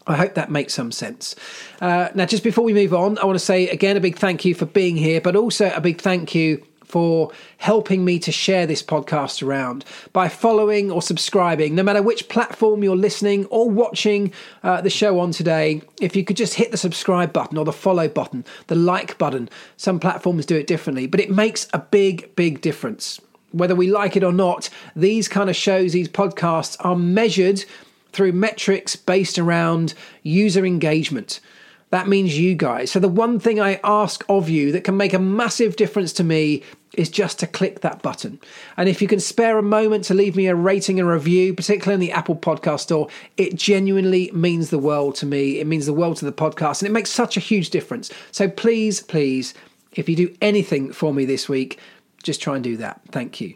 I 0.09 0.17
hope 0.17 0.35
that 0.35 0.51
makes 0.51 0.75
some 0.75 0.93
sense. 0.93 1.35
Uh, 1.81 2.09
now, 2.15 2.27
just 2.27 2.45
before 2.45 2.65
we 2.65 2.73
move 2.73 2.95
on, 2.95 3.19
I 3.19 3.25
want 3.25 3.39
to 3.39 3.45
say 3.45 3.69
again 3.69 3.97
a 3.97 4.01
big 4.01 4.17
thank 4.17 4.45
you 4.45 4.55
for 4.55 4.67
being 4.67 4.97
here, 4.97 5.21
but 5.21 5.35
also 5.35 5.71
a 5.71 5.81
big 5.81 6.01
thank 6.01 6.35
you 6.35 6.65
for 6.87 7.31
helping 7.59 8.05
me 8.05 8.19
to 8.21 8.33
share 8.33 8.67
this 8.67 8.83
podcast 8.83 9.43
around 9.47 9.85
by 10.13 10.29
following 10.29 10.91
or 10.91 11.03
subscribing, 11.03 11.75
no 11.75 11.83
matter 11.83 12.03
which 12.03 12.29
platform 12.29 12.83
you're 12.83 12.97
listening 12.97 13.45
or 13.47 13.69
watching 13.69 14.33
uh, 14.63 14.81
the 14.81 14.91
show 14.91 15.19
on 15.19 15.33
today. 15.33 15.83
If 16.01 16.17
you 16.17 16.25
could 16.25 16.37
just 16.37 16.55
hit 16.55 16.71
the 16.71 16.77
subscribe 16.77 17.33
button 17.33 17.59
or 17.59 17.65
the 17.65 17.73
follow 17.73 18.09
button, 18.09 18.45
the 18.69 18.77
like 18.77 19.19
button, 19.19 19.49
some 19.77 19.99
platforms 19.99 20.47
do 20.47 20.57
it 20.57 20.67
differently, 20.67 21.07
but 21.07 21.21
it 21.21 21.31
makes 21.31 21.69
a 21.73 21.79
big, 21.79 22.35
big 22.37 22.61
difference 22.61 23.21
whether 23.53 23.75
we 23.75 23.91
like 23.91 24.17
it 24.17 24.25
or 24.25 24.33
not, 24.33 24.69
these 24.95 25.29
kind 25.29 25.49
of 25.49 25.57
shows, 25.57 25.93
these 25.93 26.09
podcasts 26.09 26.77
are 26.81 26.97
measured 26.97 27.65
through 28.13 28.33
metrics 28.33 28.97
based 28.97 29.39
around 29.39 29.95
user 30.23 30.65
engagement. 30.65 31.41
That 31.91 32.09
means 32.09 32.39
you 32.39 32.55
guys. 32.55 32.91
So, 32.91 32.99
the 32.99 33.09
one 33.09 33.39
thing 33.39 33.61
I 33.61 33.81
ask 33.85 34.25
of 34.29 34.49
you 34.49 34.73
that 34.73 34.83
can 34.83 34.97
make 34.97 35.13
a 35.13 35.19
massive 35.19 35.77
difference 35.77 36.13
to 36.15 36.25
me 36.25 36.63
is 36.95 37.09
just 37.09 37.39
to 37.39 37.47
click 37.47 37.81
that 37.81 38.03
button. 38.03 38.41
And 38.77 38.89
if 38.89 39.01
you 39.01 39.07
can 39.07 39.21
spare 39.21 39.59
a 39.59 39.63
moment 39.63 40.05
to 40.05 40.15
leave 40.15 40.35
me 40.35 40.47
a 40.47 40.55
rating 40.55 40.99
and 40.99 41.09
review, 41.09 41.55
particularly 41.55 41.95
in 41.95 42.01
the 42.01 42.13
Apple 42.13 42.37
Podcast 42.37 42.81
Store, 42.81 43.09
it 43.37 43.55
genuinely 43.55 44.31
means 44.33 44.71
the 44.71 44.79
world 44.79 45.15
to 45.17 45.27
me. 45.27 45.61
It 45.61 45.67
means 45.67 45.87
the 45.87 45.93
world 45.93 46.17
to 46.19 46.25
the 46.25 46.33
podcast, 46.33 46.81
and 46.81 46.89
it 46.89 46.93
makes 46.93 47.11
such 47.11 47.37
a 47.37 47.41
huge 47.41 47.71
difference. 47.71 48.11
So, 48.33 48.49
please, 48.49 49.01
please, 49.01 49.55
if 49.93 50.09
you 50.09 50.17
do 50.17 50.35
anything 50.43 50.93
for 50.93 51.15
me 51.15 51.25
this 51.25 51.49
week, 51.49 51.79
just 52.23 52.43
try 52.43 52.57
and 52.57 52.65
do 52.65 52.77
that. 52.79 53.01
Thank 53.13 53.41
you. 53.41 53.55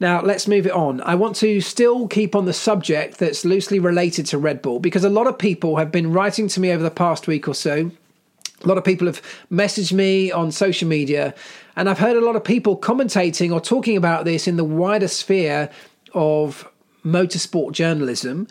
Now, 0.00 0.22
let's 0.22 0.48
move 0.48 0.66
it 0.66 0.72
on. 0.72 1.00
I 1.02 1.14
want 1.14 1.36
to 1.36 1.60
still 1.60 2.08
keep 2.08 2.34
on 2.34 2.46
the 2.46 2.52
subject 2.52 3.18
that's 3.18 3.44
loosely 3.44 3.78
related 3.78 4.26
to 4.26 4.38
Red 4.38 4.60
Bull 4.60 4.80
because 4.80 5.04
a 5.04 5.10
lot 5.10 5.26
of 5.26 5.38
people 5.38 5.76
have 5.76 5.92
been 5.92 6.12
writing 6.12 6.48
to 6.48 6.60
me 6.60 6.72
over 6.72 6.82
the 6.82 6.90
past 6.90 7.26
week 7.26 7.46
or 7.46 7.54
so. 7.54 7.90
A 8.62 8.68
lot 8.68 8.78
of 8.78 8.84
people 8.84 9.06
have 9.06 9.22
messaged 9.52 9.92
me 9.92 10.32
on 10.32 10.50
social 10.50 10.88
media, 10.88 11.34
and 11.76 11.88
I've 11.88 11.98
heard 11.98 12.16
a 12.16 12.24
lot 12.24 12.34
of 12.34 12.44
people 12.44 12.78
commentating 12.78 13.52
or 13.52 13.60
talking 13.60 13.96
about 13.96 14.24
this 14.24 14.48
in 14.48 14.56
the 14.56 14.64
wider 14.64 15.08
sphere 15.08 15.70
of 16.14 16.68
motorsport 17.04 17.72
journalism 17.72 18.48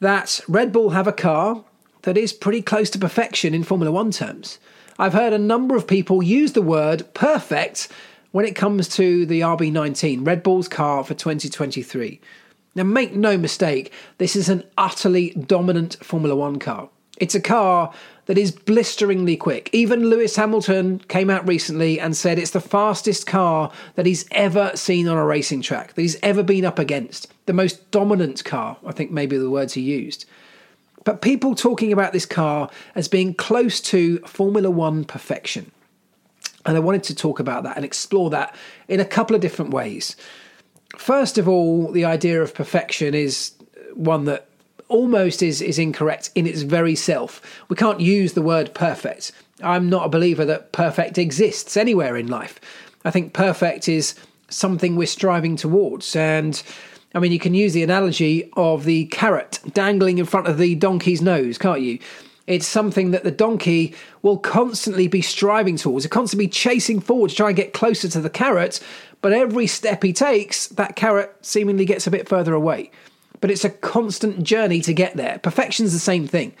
that 0.00 0.40
Red 0.48 0.72
Bull 0.72 0.90
have 0.90 1.06
a 1.06 1.12
car 1.12 1.64
that 2.02 2.18
is 2.18 2.32
pretty 2.32 2.60
close 2.60 2.90
to 2.90 2.98
perfection 2.98 3.54
in 3.54 3.64
Formula 3.64 3.90
One 3.90 4.10
terms. 4.10 4.58
I've 4.98 5.14
heard 5.14 5.32
a 5.32 5.38
number 5.38 5.74
of 5.74 5.86
people 5.86 6.22
use 6.22 6.52
the 6.52 6.62
word 6.62 7.12
perfect 7.14 7.88
when 8.34 8.44
it 8.44 8.56
comes 8.56 8.88
to 8.88 9.24
the 9.26 9.42
RB19, 9.42 10.26
Red 10.26 10.42
Bull's 10.42 10.66
car 10.66 11.04
for 11.04 11.14
2023. 11.14 12.20
Now, 12.74 12.82
make 12.82 13.14
no 13.14 13.38
mistake, 13.38 13.92
this 14.18 14.34
is 14.34 14.48
an 14.48 14.64
utterly 14.76 15.30
dominant 15.30 15.98
Formula 16.02 16.34
One 16.34 16.58
car. 16.58 16.88
It's 17.18 17.36
a 17.36 17.40
car 17.40 17.94
that 18.26 18.36
is 18.36 18.50
blisteringly 18.50 19.36
quick. 19.36 19.70
Even 19.72 20.06
Lewis 20.10 20.34
Hamilton 20.34 20.98
came 21.06 21.30
out 21.30 21.46
recently 21.46 22.00
and 22.00 22.16
said 22.16 22.40
it's 22.40 22.50
the 22.50 22.60
fastest 22.60 23.24
car 23.24 23.70
that 23.94 24.04
he's 24.04 24.26
ever 24.32 24.72
seen 24.74 25.06
on 25.06 25.16
a 25.16 25.24
racing 25.24 25.62
track, 25.62 25.94
that 25.94 26.02
he's 26.02 26.18
ever 26.20 26.42
been 26.42 26.64
up 26.64 26.80
against. 26.80 27.32
The 27.46 27.52
most 27.52 27.88
dominant 27.92 28.44
car, 28.44 28.78
I 28.84 28.90
think 28.90 29.12
maybe 29.12 29.38
the 29.38 29.48
words 29.48 29.74
he 29.74 29.80
used. 29.80 30.24
But 31.04 31.22
people 31.22 31.54
talking 31.54 31.92
about 31.92 32.12
this 32.12 32.26
car 32.26 32.68
as 32.96 33.06
being 33.06 33.32
close 33.32 33.80
to 33.82 34.18
Formula 34.26 34.72
One 34.72 35.04
perfection. 35.04 35.70
And 36.66 36.76
I 36.76 36.80
wanted 36.80 37.02
to 37.04 37.14
talk 37.14 37.40
about 37.40 37.62
that 37.64 37.76
and 37.76 37.84
explore 37.84 38.30
that 38.30 38.54
in 38.88 39.00
a 39.00 39.04
couple 39.04 39.36
of 39.36 39.42
different 39.42 39.70
ways. 39.70 40.16
First 40.96 41.38
of 41.38 41.48
all, 41.48 41.90
the 41.90 42.04
idea 42.04 42.42
of 42.42 42.54
perfection 42.54 43.14
is 43.14 43.52
one 43.94 44.24
that 44.24 44.48
almost 44.88 45.42
is, 45.42 45.60
is 45.60 45.78
incorrect 45.78 46.30
in 46.34 46.46
its 46.46 46.62
very 46.62 46.94
self. 46.94 47.40
We 47.68 47.76
can't 47.76 48.00
use 48.00 48.34
the 48.34 48.42
word 48.42 48.74
perfect. 48.74 49.32
I'm 49.62 49.88
not 49.88 50.06
a 50.06 50.10
believer 50.10 50.44
that 50.44 50.72
perfect 50.72 51.18
exists 51.18 51.76
anywhere 51.76 52.16
in 52.16 52.26
life. 52.26 52.60
I 53.04 53.10
think 53.10 53.32
perfect 53.32 53.88
is 53.88 54.14
something 54.48 54.96
we're 54.96 55.06
striving 55.06 55.56
towards. 55.56 56.14
And 56.16 56.62
I 57.14 57.18
mean, 57.18 57.32
you 57.32 57.38
can 57.38 57.54
use 57.54 57.72
the 57.72 57.82
analogy 57.82 58.50
of 58.56 58.84
the 58.84 59.06
carrot 59.06 59.60
dangling 59.72 60.18
in 60.18 60.26
front 60.26 60.48
of 60.48 60.58
the 60.58 60.74
donkey's 60.74 61.22
nose, 61.22 61.58
can't 61.58 61.80
you? 61.80 61.98
It's 62.46 62.66
something 62.66 63.12
that 63.12 63.24
the 63.24 63.30
donkey 63.30 63.94
will 64.22 64.36
constantly 64.36 65.08
be 65.08 65.22
striving 65.22 65.76
towards, 65.76 66.06
constantly 66.08 66.48
chasing 66.48 67.00
forward 67.00 67.30
to 67.30 67.36
try 67.36 67.48
and 67.48 67.56
get 67.56 67.72
closer 67.72 68.08
to 68.08 68.20
the 68.20 68.30
carrot. 68.30 68.80
But 69.22 69.32
every 69.32 69.66
step 69.66 70.02
he 70.02 70.12
takes, 70.12 70.68
that 70.68 70.96
carrot 70.96 71.34
seemingly 71.40 71.86
gets 71.86 72.06
a 72.06 72.10
bit 72.10 72.28
further 72.28 72.52
away. 72.52 72.90
But 73.40 73.50
it's 73.50 73.64
a 73.64 73.70
constant 73.70 74.42
journey 74.42 74.80
to 74.82 74.92
get 74.92 75.16
there. 75.16 75.38
Perfection's 75.38 75.92
the 75.92 75.98
same 75.98 76.26
thing. 76.26 76.54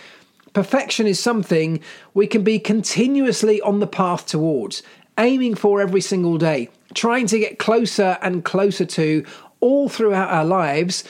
Perfection 0.54 1.06
is 1.06 1.20
something 1.20 1.80
we 2.14 2.26
can 2.26 2.44
be 2.44 2.58
continuously 2.58 3.60
on 3.60 3.80
the 3.80 3.86
path 3.86 4.24
towards, 4.26 4.82
aiming 5.18 5.56
for 5.56 5.80
every 5.80 6.00
single 6.00 6.38
day, 6.38 6.70
trying 6.94 7.26
to 7.26 7.38
get 7.38 7.58
closer 7.58 8.16
and 8.22 8.44
closer 8.44 8.84
to 8.84 9.24
all 9.60 9.88
throughout 9.88 10.30
our 10.30 10.44
lives 10.44 11.04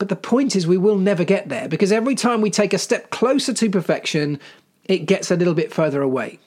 but 0.00 0.08
the 0.08 0.16
point 0.16 0.56
is, 0.56 0.66
we 0.66 0.78
will 0.78 0.96
never 0.96 1.24
get 1.24 1.50
there 1.50 1.68
because 1.68 1.92
every 1.92 2.14
time 2.14 2.40
we 2.40 2.50
take 2.50 2.72
a 2.72 2.78
step 2.78 3.10
closer 3.10 3.52
to 3.52 3.68
perfection, 3.68 4.40
it 4.86 5.00
gets 5.00 5.30
a 5.30 5.36
little 5.36 5.52
bit 5.52 5.74
further 5.74 6.00
away. 6.00 6.38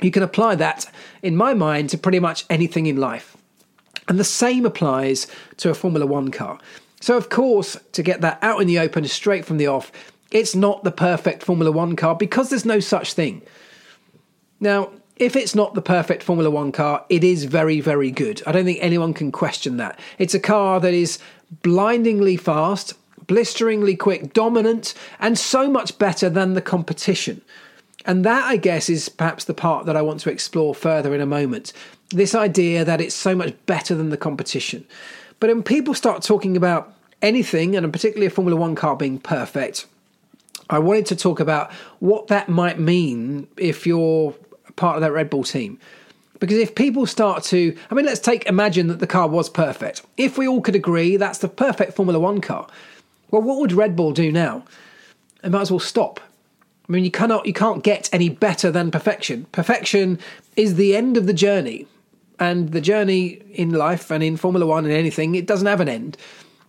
You 0.00 0.12
can 0.12 0.22
apply 0.22 0.54
that, 0.54 0.88
in 1.20 1.34
my 1.34 1.54
mind, 1.54 1.90
to 1.90 1.98
pretty 1.98 2.20
much 2.20 2.46
anything 2.48 2.86
in 2.86 2.96
life. 2.96 3.36
And 4.06 4.16
the 4.16 4.22
same 4.22 4.64
applies 4.64 5.26
to 5.56 5.70
a 5.70 5.74
Formula 5.74 6.06
One 6.06 6.30
car. 6.30 6.60
So, 7.00 7.16
of 7.16 7.30
course, 7.30 7.76
to 7.90 8.02
get 8.04 8.20
that 8.20 8.38
out 8.42 8.60
in 8.60 8.68
the 8.68 8.78
open 8.78 9.04
straight 9.08 9.44
from 9.44 9.56
the 9.56 9.66
off, 9.66 9.90
It's 10.30 10.54
not 10.54 10.84
the 10.84 10.92
perfect 10.92 11.42
Formula 11.42 11.72
One 11.72 11.96
car 11.96 12.14
because 12.14 12.50
there's 12.50 12.64
no 12.64 12.80
such 12.80 13.14
thing. 13.14 13.42
Now, 14.60 14.90
if 15.16 15.34
it's 15.34 15.54
not 15.54 15.74
the 15.74 15.82
perfect 15.82 16.22
Formula 16.22 16.50
One 16.50 16.70
car, 16.70 17.04
it 17.08 17.24
is 17.24 17.44
very, 17.44 17.80
very 17.80 18.10
good. 18.10 18.42
I 18.46 18.52
don't 18.52 18.64
think 18.64 18.78
anyone 18.80 19.14
can 19.14 19.32
question 19.32 19.78
that. 19.78 19.98
It's 20.18 20.34
a 20.34 20.40
car 20.40 20.80
that 20.80 20.94
is 20.94 21.18
blindingly 21.62 22.36
fast, 22.36 22.94
blisteringly 23.26 23.96
quick, 23.96 24.32
dominant, 24.32 24.94
and 25.20 25.38
so 25.38 25.70
much 25.70 25.98
better 25.98 26.28
than 26.28 26.54
the 26.54 26.62
competition. 26.62 27.42
And 28.04 28.24
that, 28.24 28.44
I 28.44 28.56
guess, 28.56 28.88
is 28.88 29.08
perhaps 29.08 29.44
the 29.44 29.54
part 29.54 29.86
that 29.86 29.96
I 29.96 30.02
want 30.02 30.20
to 30.20 30.30
explore 30.30 30.74
further 30.74 31.14
in 31.14 31.20
a 31.20 31.26
moment. 31.26 31.72
This 32.10 32.34
idea 32.34 32.84
that 32.84 33.00
it's 33.00 33.14
so 33.14 33.34
much 33.34 33.54
better 33.66 33.94
than 33.94 34.08
the 34.08 34.16
competition. 34.16 34.86
But 35.40 35.50
when 35.50 35.62
people 35.62 35.94
start 35.94 36.22
talking 36.22 36.56
about 36.56 36.94
anything, 37.20 37.76
and 37.76 37.92
particularly 37.92 38.26
a 38.26 38.30
Formula 38.30 38.58
One 38.58 38.74
car 38.74 38.96
being 38.96 39.18
perfect, 39.18 39.86
I 40.70 40.78
wanted 40.78 41.06
to 41.06 41.16
talk 41.16 41.40
about 41.40 41.72
what 41.98 42.28
that 42.28 42.48
might 42.48 42.78
mean 42.78 43.46
if 43.56 43.86
you're 43.86 44.34
part 44.76 44.96
of 44.96 45.02
that 45.02 45.12
Red 45.12 45.28
Bull 45.28 45.44
team. 45.44 45.78
Because 46.40 46.58
if 46.58 46.74
people 46.74 47.06
start 47.06 47.42
to, 47.44 47.76
I 47.90 47.94
mean, 47.94 48.06
let's 48.06 48.20
take 48.20 48.46
imagine 48.46 48.86
that 48.88 49.00
the 49.00 49.06
car 49.06 49.28
was 49.28 49.48
perfect. 49.48 50.02
If 50.16 50.38
we 50.38 50.46
all 50.46 50.60
could 50.60 50.76
agree 50.76 51.16
that's 51.16 51.38
the 51.38 51.48
perfect 51.48 51.94
Formula 51.94 52.18
One 52.20 52.40
car, 52.40 52.68
well, 53.30 53.42
what 53.42 53.58
would 53.58 53.72
Red 53.72 53.96
Bull 53.96 54.12
do 54.12 54.30
now? 54.30 54.64
They 55.42 55.48
might 55.48 55.62
as 55.62 55.70
well 55.70 55.80
stop. 55.80 56.20
I 56.88 56.92
mean, 56.92 57.04
you 57.04 57.10
cannot, 57.10 57.46
you 57.46 57.52
can't 57.52 57.84
get 57.84 58.08
any 58.12 58.28
better 58.28 58.70
than 58.70 58.90
perfection. 58.90 59.46
Perfection 59.52 60.18
is 60.56 60.76
the 60.76 60.96
end 60.96 61.16
of 61.16 61.26
the 61.26 61.34
journey, 61.34 61.86
and 62.40 62.72
the 62.72 62.80
journey 62.80 63.42
in 63.52 63.70
life 63.70 64.10
and 64.10 64.22
in 64.22 64.36
Formula 64.36 64.64
One 64.64 64.84
and 64.84 64.94
anything, 64.94 65.34
it 65.34 65.46
doesn't 65.46 65.66
have 65.66 65.80
an 65.80 65.88
end. 65.88 66.16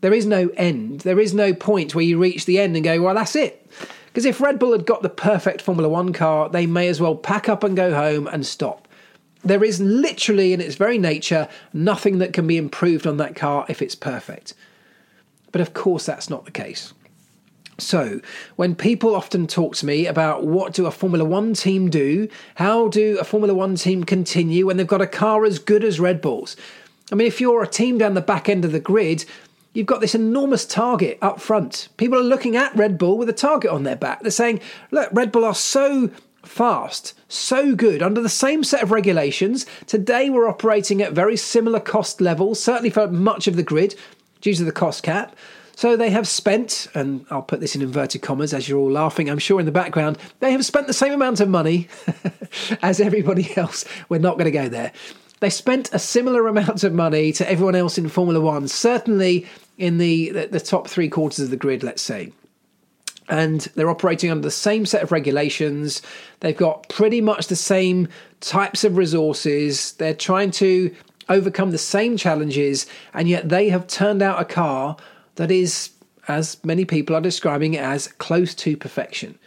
There 0.01 0.13
is 0.13 0.25
no 0.25 0.49
end. 0.57 1.01
There 1.01 1.19
is 1.19 1.33
no 1.33 1.53
point 1.53 1.93
where 1.93 2.03
you 2.03 2.17
reach 2.17 2.45
the 2.45 2.59
end 2.59 2.75
and 2.75 2.83
go, 2.83 3.01
well, 3.01 3.15
that's 3.15 3.35
it. 3.35 3.65
Because 4.07 4.25
if 4.25 4.41
Red 4.41 4.59
Bull 4.59 4.71
had 4.71 4.85
got 4.85 5.03
the 5.03 5.09
perfect 5.09 5.61
Formula 5.61 5.87
One 5.87 6.11
car, 6.11 6.49
they 6.49 6.65
may 6.65 6.87
as 6.87 6.99
well 6.99 7.15
pack 7.15 7.47
up 7.47 7.63
and 7.63 7.75
go 7.75 7.93
home 7.93 8.27
and 8.27 8.45
stop. 8.45 8.87
There 9.43 9.63
is 9.63 9.79
literally, 9.79 10.53
in 10.53 10.61
its 10.61 10.75
very 10.75 10.97
nature, 10.97 11.47
nothing 11.73 12.17
that 12.19 12.33
can 12.33 12.45
be 12.45 12.57
improved 12.57 13.07
on 13.07 13.17
that 13.17 13.35
car 13.35 13.65
if 13.69 13.81
it's 13.81 13.95
perfect. 13.95 14.53
But 15.51 15.61
of 15.61 15.73
course, 15.73 16.05
that's 16.05 16.29
not 16.29 16.45
the 16.45 16.51
case. 16.51 16.93
So, 17.77 18.19
when 18.57 18.75
people 18.75 19.15
often 19.15 19.47
talk 19.47 19.75
to 19.77 19.85
me 19.85 20.05
about 20.05 20.45
what 20.45 20.73
do 20.73 20.85
a 20.85 20.91
Formula 20.91 21.23
One 21.23 21.53
team 21.53 21.89
do, 21.89 22.27
how 22.55 22.89
do 22.89 23.17
a 23.19 23.23
Formula 23.23 23.53
One 23.53 23.75
team 23.75 24.03
continue 24.03 24.65
when 24.65 24.75
they've 24.75 24.85
got 24.85 25.01
a 25.01 25.07
car 25.07 25.45
as 25.45 25.59
good 25.59 25.85
as 25.85 25.99
Red 25.99 26.19
Bull's? 26.19 26.57
I 27.11 27.15
mean, 27.15 27.27
if 27.27 27.39
you're 27.39 27.63
a 27.63 27.67
team 27.67 27.97
down 27.97 28.13
the 28.13 28.21
back 28.21 28.49
end 28.49 28.65
of 28.65 28.73
the 28.73 28.79
grid, 28.81 29.23
you've 29.73 29.87
got 29.87 30.01
this 30.01 30.13
enormous 30.13 30.65
target 30.65 31.17
up 31.21 31.39
front. 31.39 31.87
People 31.97 32.19
are 32.19 32.23
looking 32.23 32.55
at 32.55 32.75
Red 32.75 32.97
Bull 32.97 33.17
with 33.17 33.29
a 33.29 33.33
target 33.33 33.71
on 33.71 33.83
their 33.83 33.95
back. 33.95 34.21
They're 34.21 34.31
saying, 34.31 34.59
look, 34.91 35.09
Red 35.13 35.31
Bull 35.31 35.45
are 35.45 35.55
so 35.55 36.11
fast, 36.43 37.13
so 37.27 37.75
good 37.75 38.01
under 38.01 38.21
the 38.21 38.29
same 38.29 38.63
set 38.63 38.83
of 38.83 38.91
regulations. 38.91 39.65
Today, 39.87 40.29
we're 40.29 40.47
operating 40.47 41.01
at 41.01 41.13
very 41.13 41.37
similar 41.37 41.79
cost 41.79 42.21
levels, 42.21 42.61
certainly 42.61 42.89
for 42.89 43.07
much 43.07 43.47
of 43.47 43.55
the 43.55 43.63
grid 43.63 43.95
due 44.41 44.53
to 44.55 44.63
the 44.63 44.71
cost 44.71 45.03
cap. 45.03 45.35
So 45.75 45.95
they 45.95 46.09
have 46.09 46.27
spent, 46.27 46.87
and 46.93 47.25
I'll 47.29 47.41
put 47.41 47.61
this 47.61 47.73
in 47.73 47.81
inverted 47.81 48.21
commas 48.21 48.53
as 48.53 48.67
you're 48.67 48.79
all 48.79 48.91
laughing, 48.91 49.29
I'm 49.29 49.39
sure 49.39 49.61
in 49.61 49.65
the 49.65 49.71
background, 49.71 50.17
they 50.39 50.51
have 50.51 50.65
spent 50.65 50.87
the 50.87 50.93
same 50.93 51.13
amount 51.13 51.39
of 51.39 51.47
money 51.47 51.87
as 52.81 52.99
everybody 52.99 53.55
else. 53.55 53.85
We're 54.09 54.19
not 54.19 54.37
going 54.37 54.45
to 54.45 54.51
go 54.51 54.67
there. 54.67 54.91
They 55.39 55.49
spent 55.49 55.89
a 55.93 55.99
similar 55.99 56.47
amount 56.49 56.83
of 56.83 56.93
money 56.93 57.31
to 57.31 57.49
everyone 57.49 57.75
else 57.75 57.97
in 57.97 58.09
Formula 58.09 58.41
One, 58.41 58.67
certainly 58.67 59.47
in 59.77 59.99
the, 59.99 60.31
the, 60.31 60.47
the 60.47 60.59
top 60.59 60.89
three 60.89 61.07
quarters 61.07 61.45
of 61.45 61.49
the 61.49 61.55
grid, 61.55 61.81
let's 61.81 62.01
say 62.01 62.33
and 63.29 63.61
they're 63.75 63.89
operating 63.89 64.31
under 64.31 64.41
the 64.41 64.51
same 64.51 64.85
set 64.85 65.03
of 65.03 65.11
regulations. 65.11 66.01
They've 66.39 66.57
got 66.57 66.89
pretty 66.89 67.21
much 67.21 67.47
the 67.47 67.55
same 67.55 68.07
types 68.41 68.83
of 68.83 68.97
resources. 68.97 69.93
They're 69.93 70.13
trying 70.13 70.51
to 70.51 70.93
overcome 71.29 71.71
the 71.71 71.77
same 71.77 72.17
challenges, 72.17 72.87
and 73.13 73.29
yet 73.29 73.49
they 73.49 73.69
have 73.69 73.87
turned 73.87 74.21
out 74.21 74.41
a 74.41 74.45
car 74.45 74.97
that 75.35 75.51
is, 75.51 75.91
as 76.27 76.57
many 76.65 76.85
people 76.85 77.15
are 77.15 77.21
describing 77.21 77.75
it 77.75 77.81
as, 77.81 78.07
close 78.07 78.55
to 78.55 78.75
perfection. 78.75 79.37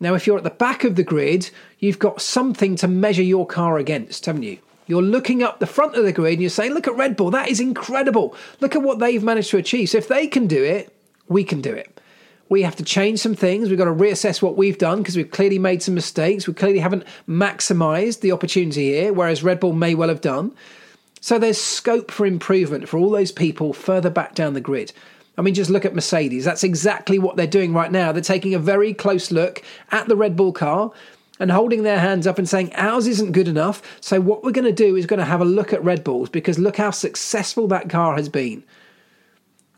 Now, 0.00 0.14
if 0.14 0.26
you're 0.26 0.36
at 0.36 0.44
the 0.44 0.50
back 0.50 0.84
of 0.84 0.96
the 0.96 1.04
grid, 1.04 1.50
you've 1.78 1.98
got 1.98 2.20
something 2.20 2.76
to 2.76 2.88
measure 2.88 3.22
your 3.22 3.46
car 3.46 3.78
against, 3.78 4.26
haven't 4.26 4.42
you? 4.42 4.58
You're 4.86 5.02
looking 5.02 5.42
up 5.42 5.58
the 5.58 5.66
front 5.66 5.96
of 5.96 6.04
the 6.04 6.12
grid 6.12 6.34
and 6.34 6.42
you're 6.42 6.50
saying, 6.50 6.74
look 6.74 6.86
at 6.86 6.96
Red 6.96 7.16
Bull, 7.16 7.30
that 7.30 7.48
is 7.48 7.60
incredible. 7.60 8.36
Look 8.60 8.76
at 8.76 8.82
what 8.82 8.98
they've 8.98 9.22
managed 9.22 9.50
to 9.50 9.56
achieve. 9.56 9.88
So 9.90 9.98
if 9.98 10.08
they 10.08 10.26
can 10.26 10.46
do 10.46 10.62
it, 10.62 10.94
we 11.28 11.42
can 11.42 11.60
do 11.60 11.72
it. 11.72 12.00
We 12.48 12.62
have 12.62 12.76
to 12.76 12.84
change 12.84 13.18
some 13.18 13.34
things. 13.34 13.68
We've 13.68 13.78
got 13.78 13.86
to 13.86 13.90
reassess 13.92 14.40
what 14.40 14.56
we've 14.56 14.78
done 14.78 14.98
because 14.98 15.16
we've 15.16 15.30
clearly 15.30 15.58
made 15.58 15.82
some 15.82 15.94
mistakes. 15.94 16.46
We 16.46 16.54
clearly 16.54 16.78
haven't 16.78 17.04
maximized 17.28 18.20
the 18.20 18.32
opportunity 18.32 18.92
here, 18.92 19.12
whereas 19.12 19.42
Red 19.42 19.58
Bull 19.58 19.72
may 19.72 19.94
well 19.94 20.08
have 20.08 20.20
done. 20.20 20.52
So 21.20 21.38
there's 21.38 21.60
scope 21.60 22.10
for 22.10 22.24
improvement 22.24 22.88
for 22.88 22.98
all 22.98 23.10
those 23.10 23.32
people 23.32 23.72
further 23.72 24.10
back 24.10 24.34
down 24.34 24.54
the 24.54 24.60
grid. 24.60 24.92
I 25.36 25.42
mean, 25.42 25.54
just 25.54 25.70
look 25.70 25.84
at 25.84 25.94
Mercedes. 25.94 26.44
That's 26.44 26.64
exactly 26.64 27.18
what 27.18 27.36
they're 27.36 27.46
doing 27.46 27.74
right 27.74 27.90
now. 27.90 28.12
They're 28.12 28.22
taking 28.22 28.54
a 28.54 28.58
very 28.58 28.94
close 28.94 29.30
look 29.30 29.62
at 29.90 30.08
the 30.08 30.16
Red 30.16 30.36
Bull 30.36 30.52
car 30.52 30.92
and 31.38 31.50
holding 31.50 31.82
their 31.82 31.98
hands 31.98 32.26
up 32.26 32.38
and 32.38 32.48
saying, 32.48 32.72
ours 32.74 33.06
isn't 33.06 33.32
good 33.32 33.48
enough. 33.48 33.82
So, 34.00 34.20
what 34.20 34.42
we're 34.42 34.52
going 34.52 34.64
to 34.64 34.72
do 34.72 34.96
is 34.96 35.04
going 35.04 35.18
to 35.18 35.26
have 35.26 35.40
a 35.40 35.44
look 35.44 35.72
at 35.72 35.84
Red 35.84 36.04
Bulls 36.04 36.30
because 36.30 36.58
look 36.58 36.76
how 36.76 36.90
successful 36.90 37.66
that 37.68 37.90
car 37.90 38.16
has 38.16 38.28
been. 38.28 38.62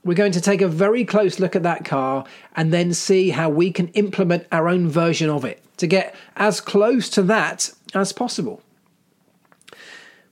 We're 0.04 0.14
going 0.14 0.32
to 0.32 0.40
take 0.40 0.62
a 0.62 0.68
very 0.68 1.04
close 1.04 1.38
look 1.38 1.56
at 1.56 1.62
that 1.64 1.84
car 1.84 2.24
and 2.56 2.72
then 2.72 2.94
see 2.94 3.30
how 3.30 3.48
we 3.48 3.70
can 3.70 3.88
implement 3.88 4.46
our 4.52 4.68
own 4.68 4.88
version 4.88 5.28
of 5.28 5.44
it 5.44 5.62
to 5.78 5.86
get 5.86 6.14
as 6.36 6.60
close 6.60 7.08
to 7.10 7.22
that 7.24 7.72
as 7.94 8.12
possible. 8.12 8.62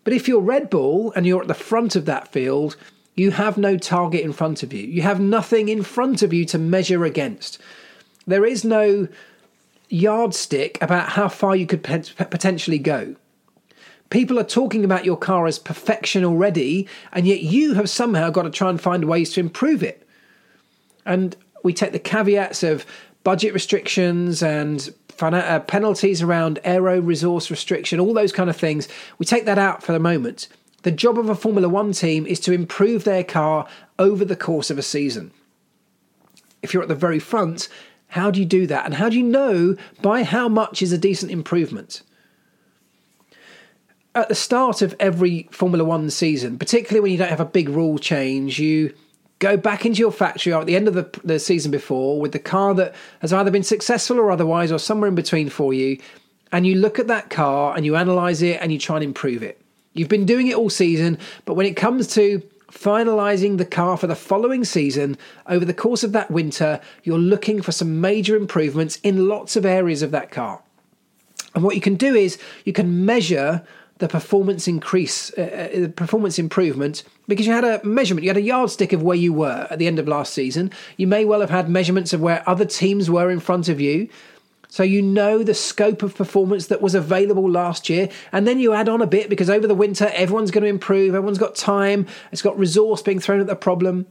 But 0.04 0.12
if 0.12 0.28
you're 0.28 0.40
Red 0.40 0.70
Bull 0.70 1.12
and 1.16 1.26
you're 1.26 1.42
at 1.42 1.48
the 1.48 1.54
front 1.54 1.96
of 1.96 2.04
that 2.04 2.28
field, 2.28 2.76
you 3.16 3.32
have 3.32 3.58
no 3.58 3.76
target 3.76 4.20
in 4.20 4.32
front 4.32 4.62
of 4.62 4.72
you. 4.72 4.86
You 4.86 5.02
have 5.02 5.18
nothing 5.20 5.68
in 5.68 5.82
front 5.82 6.22
of 6.22 6.32
you 6.32 6.44
to 6.46 6.58
measure 6.58 7.04
against. 7.04 7.58
There 8.26 8.44
is 8.44 8.64
no 8.64 9.08
yardstick 9.88 10.78
about 10.80 11.10
how 11.10 11.28
far 11.28 11.56
you 11.56 11.66
could 11.66 11.82
potentially 11.82 12.78
go. 12.78 13.16
People 14.10 14.38
are 14.38 14.44
talking 14.44 14.84
about 14.84 15.04
your 15.04 15.16
car 15.16 15.46
as 15.46 15.58
perfection 15.58 16.24
already, 16.24 16.88
and 17.12 17.26
yet 17.26 17.40
you 17.40 17.74
have 17.74 17.90
somehow 17.90 18.30
got 18.30 18.42
to 18.42 18.50
try 18.50 18.70
and 18.70 18.80
find 18.80 19.04
ways 19.04 19.32
to 19.32 19.40
improve 19.40 19.82
it. 19.82 20.06
And 21.04 21.36
we 21.62 21.72
take 21.72 21.92
the 21.92 21.98
caveats 21.98 22.62
of 22.62 22.86
budget 23.24 23.52
restrictions 23.52 24.42
and 24.42 24.94
uh, 25.20 25.60
penalties 25.60 26.22
around 26.22 26.60
aero 26.62 27.00
resource 27.00 27.50
restriction, 27.50 27.98
all 27.98 28.14
those 28.14 28.32
kind 28.32 28.48
of 28.48 28.56
things. 28.56 28.86
We 29.18 29.26
take 29.26 29.46
that 29.46 29.58
out 29.58 29.82
for 29.82 29.92
the 29.92 29.98
moment. 29.98 30.48
The 30.82 30.92
job 30.92 31.18
of 31.18 31.28
a 31.28 31.34
Formula 31.34 31.68
One 31.68 31.90
team 31.92 32.26
is 32.26 32.38
to 32.40 32.52
improve 32.52 33.02
their 33.02 33.24
car 33.24 33.66
over 33.98 34.24
the 34.24 34.36
course 34.36 34.70
of 34.70 34.78
a 34.78 34.82
season. 34.82 35.32
If 36.62 36.72
you're 36.72 36.82
at 36.82 36.88
the 36.88 36.94
very 36.94 37.18
front, 37.18 37.68
how 38.08 38.30
do 38.30 38.38
you 38.38 38.46
do 38.46 38.66
that? 38.68 38.84
And 38.84 38.94
how 38.94 39.08
do 39.08 39.16
you 39.16 39.24
know 39.24 39.76
by 40.00 40.22
how 40.22 40.48
much 40.48 40.82
is 40.82 40.92
a 40.92 40.98
decent 40.98 41.32
improvement? 41.32 42.02
At 44.16 44.30
the 44.30 44.34
start 44.34 44.80
of 44.80 44.96
every 44.98 45.46
Formula 45.50 45.84
One 45.84 46.08
season, 46.08 46.58
particularly 46.58 47.00
when 47.02 47.12
you 47.12 47.18
don't 47.18 47.28
have 47.28 47.38
a 47.38 47.44
big 47.44 47.68
rule 47.68 47.98
change, 47.98 48.58
you 48.58 48.94
go 49.40 49.58
back 49.58 49.84
into 49.84 49.98
your 49.98 50.10
factory 50.10 50.54
at 50.54 50.64
the 50.64 50.74
end 50.74 50.88
of 50.88 50.94
the, 50.94 51.20
the 51.22 51.38
season 51.38 51.70
before 51.70 52.18
with 52.18 52.32
the 52.32 52.38
car 52.38 52.72
that 52.76 52.94
has 53.20 53.34
either 53.34 53.50
been 53.50 53.62
successful 53.62 54.18
or 54.18 54.30
otherwise, 54.30 54.72
or 54.72 54.78
somewhere 54.78 55.08
in 55.08 55.14
between 55.14 55.50
for 55.50 55.74
you, 55.74 55.98
and 56.50 56.66
you 56.66 56.76
look 56.76 56.98
at 56.98 57.08
that 57.08 57.28
car 57.28 57.76
and 57.76 57.84
you 57.84 57.94
analyze 57.94 58.40
it 58.40 58.58
and 58.62 58.72
you 58.72 58.78
try 58.78 58.96
and 58.96 59.04
improve 59.04 59.42
it. 59.42 59.60
You've 59.92 60.08
been 60.08 60.24
doing 60.24 60.46
it 60.46 60.56
all 60.56 60.70
season, 60.70 61.18
but 61.44 61.52
when 61.52 61.66
it 61.66 61.76
comes 61.76 62.06
to 62.14 62.40
finalizing 62.72 63.58
the 63.58 63.66
car 63.66 63.98
for 63.98 64.06
the 64.06 64.16
following 64.16 64.64
season, 64.64 65.18
over 65.46 65.66
the 65.66 65.74
course 65.74 66.02
of 66.02 66.12
that 66.12 66.30
winter, 66.30 66.80
you're 67.04 67.18
looking 67.18 67.60
for 67.60 67.72
some 67.72 68.00
major 68.00 68.34
improvements 68.34 68.96
in 69.02 69.28
lots 69.28 69.56
of 69.56 69.66
areas 69.66 70.00
of 70.00 70.10
that 70.12 70.30
car. 70.30 70.62
And 71.54 71.62
what 71.62 71.74
you 71.74 71.82
can 71.82 71.96
do 71.96 72.14
is 72.14 72.38
you 72.64 72.72
can 72.72 73.04
measure 73.04 73.62
the 73.98 74.08
performance 74.08 74.68
increase, 74.68 75.32
uh, 75.38 75.70
uh, 75.74 75.80
the 75.80 75.88
performance 75.88 76.38
improvement, 76.38 77.02
because 77.28 77.46
you 77.46 77.52
had 77.52 77.64
a 77.64 77.84
measurement, 77.84 78.24
you 78.24 78.30
had 78.30 78.36
a 78.36 78.42
yardstick 78.42 78.92
of 78.92 79.02
where 79.02 79.16
you 79.16 79.32
were 79.32 79.66
at 79.70 79.78
the 79.78 79.86
end 79.86 79.98
of 79.98 80.06
last 80.06 80.34
season. 80.34 80.70
You 80.96 81.06
may 81.06 81.24
well 81.24 81.40
have 81.40 81.50
had 81.50 81.68
measurements 81.68 82.12
of 82.12 82.20
where 82.20 82.46
other 82.48 82.64
teams 82.64 83.10
were 83.10 83.30
in 83.30 83.40
front 83.40 83.68
of 83.68 83.80
you. 83.80 84.08
So 84.68 84.82
you 84.82 85.00
know 85.00 85.42
the 85.42 85.54
scope 85.54 86.02
of 86.02 86.14
performance 86.14 86.66
that 86.66 86.82
was 86.82 86.94
available 86.94 87.48
last 87.50 87.88
year. 87.88 88.10
And 88.32 88.46
then 88.46 88.58
you 88.58 88.72
add 88.74 88.88
on 88.88 89.00
a 89.00 89.06
bit 89.06 89.30
because 89.30 89.48
over 89.48 89.66
the 89.66 89.74
winter, 89.74 90.10
everyone's 90.12 90.50
going 90.50 90.64
to 90.64 90.68
improve, 90.68 91.14
everyone's 91.14 91.38
got 91.38 91.54
time, 91.54 92.06
it's 92.32 92.42
got 92.42 92.58
resource 92.58 93.00
being 93.00 93.20
thrown 93.20 93.40
at 93.40 93.46
the 93.46 93.56
problem. 93.56 94.06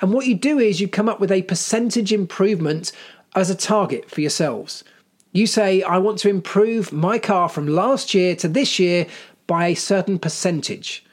And 0.00 0.12
what 0.12 0.26
you 0.26 0.34
do 0.34 0.58
is 0.58 0.80
you 0.80 0.88
come 0.88 1.08
up 1.08 1.20
with 1.20 1.30
a 1.30 1.42
percentage 1.42 2.12
improvement 2.12 2.92
as 3.34 3.50
a 3.50 3.54
target 3.54 4.10
for 4.10 4.20
yourselves. 4.20 4.84
You 5.32 5.46
say, 5.46 5.82
I 5.82 5.98
want 5.98 6.18
to 6.20 6.28
improve 6.28 6.92
my 6.92 7.18
car 7.18 7.48
from 7.48 7.66
last 7.66 8.14
year 8.14 8.34
to 8.36 8.48
this 8.48 8.78
year 8.78 9.06
by 9.48 9.66
a 9.66 9.74
certain 9.74 10.20
percentage. 10.20 11.04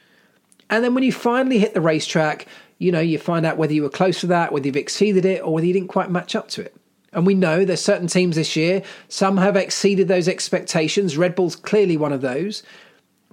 And 0.70 0.84
then 0.84 0.94
when 0.94 1.02
you 1.02 1.10
finally 1.10 1.58
hit 1.58 1.74
the 1.74 1.80
racetrack, 1.80 2.46
you 2.78 2.92
know, 2.92 3.00
you 3.00 3.18
find 3.18 3.44
out 3.44 3.56
whether 3.56 3.72
you 3.72 3.82
were 3.82 3.88
close 3.88 4.20
to 4.20 4.28
that, 4.28 4.52
whether 4.52 4.66
you've 4.66 4.76
exceeded 4.76 5.24
it, 5.24 5.42
or 5.42 5.52
whether 5.52 5.66
you 5.66 5.72
didn't 5.72 5.88
quite 5.88 6.10
match 6.10 6.36
up 6.36 6.48
to 6.50 6.62
it. 6.62 6.76
And 7.12 7.26
we 7.26 7.34
know 7.34 7.64
there's 7.64 7.80
certain 7.80 8.08
teams 8.08 8.36
this 8.36 8.54
year, 8.54 8.82
some 9.08 9.38
have 9.38 9.56
exceeded 9.56 10.06
those 10.06 10.28
expectations. 10.28 11.16
Red 11.16 11.34
Bull's 11.34 11.56
clearly 11.56 11.96
one 11.96 12.12
of 12.12 12.20
those. 12.20 12.62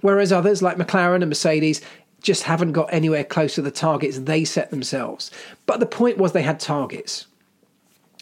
Whereas 0.00 0.32
others, 0.32 0.62
like 0.62 0.78
McLaren 0.78 1.16
and 1.16 1.28
Mercedes, 1.28 1.82
just 2.22 2.44
haven't 2.44 2.72
got 2.72 2.92
anywhere 2.92 3.24
close 3.24 3.54
to 3.54 3.62
the 3.62 3.70
targets 3.70 4.18
they 4.18 4.44
set 4.44 4.70
themselves. 4.70 5.30
But 5.66 5.80
the 5.80 5.86
point 5.86 6.16
was 6.16 6.32
they 6.32 6.42
had 6.42 6.58
targets. 6.58 7.26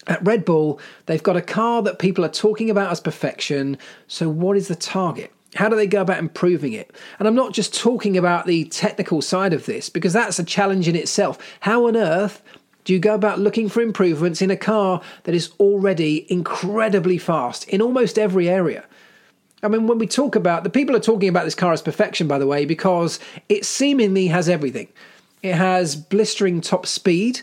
At 0.08 0.24
Red 0.26 0.44
Bull, 0.44 0.80
they've 1.06 1.22
got 1.22 1.36
a 1.36 1.42
car 1.42 1.80
that 1.82 2.00
people 2.00 2.24
are 2.24 2.28
talking 2.28 2.68
about 2.68 2.90
as 2.90 3.00
perfection. 3.00 3.78
So, 4.08 4.28
what 4.28 4.56
is 4.56 4.66
the 4.66 4.74
target? 4.74 5.32
How 5.55 5.68
do 5.68 5.76
they 5.76 5.86
go 5.86 6.00
about 6.00 6.18
improving 6.18 6.72
it? 6.72 6.90
And 7.18 7.28
I'm 7.28 7.34
not 7.34 7.53
just 7.53 7.74
talking 7.74 8.16
about 8.16 8.46
the 8.46 8.64
technical 8.64 9.20
side 9.20 9.53
of 9.53 9.66
this, 9.66 9.88
because 9.88 10.12
that's 10.12 10.38
a 10.38 10.44
challenge 10.44 10.88
in 10.88 10.96
itself. 10.96 11.38
How 11.61 11.86
on 11.86 11.96
earth 11.96 12.42
do 12.84 12.92
you 12.92 12.98
go 12.98 13.14
about 13.14 13.38
looking 13.38 13.68
for 13.68 13.80
improvements 13.80 14.42
in 14.42 14.50
a 14.50 14.57
car 14.57 15.03
that 15.24 15.34
is 15.34 15.53
already 15.61 16.26
incredibly 16.32 17.18
fast 17.18 17.68
in 17.68 17.82
almost 17.82 18.18
every 18.18 18.48
area? 18.48 18.84
I 19.62 19.68
mean, 19.68 19.86
when 19.86 19.98
we 19.98 20.09
talk 20.09 20.34
about 20.34 20.64
the 20.64 20.70
people 20.70 20.96
are 20.96 21.00
talking 21.00 21.28
about 21.28 21.44
this 21.44 21.55
car 21.55 21.72
as 21.72 21.82
perfection, 21.82 22.26
by 22.26 22.38
the 22.38 22.46
way, 22.46 22.64
because 22.64 23.20
it 23.48 23.64
seemingly 23.64 24.26
has 24.28 24.48
everything. 24.48 24.88
It 25.42 25.55
has 25.55 25.94
blistering 25.94 26.61
top 26.61 26.86
speed, 26.86 27.42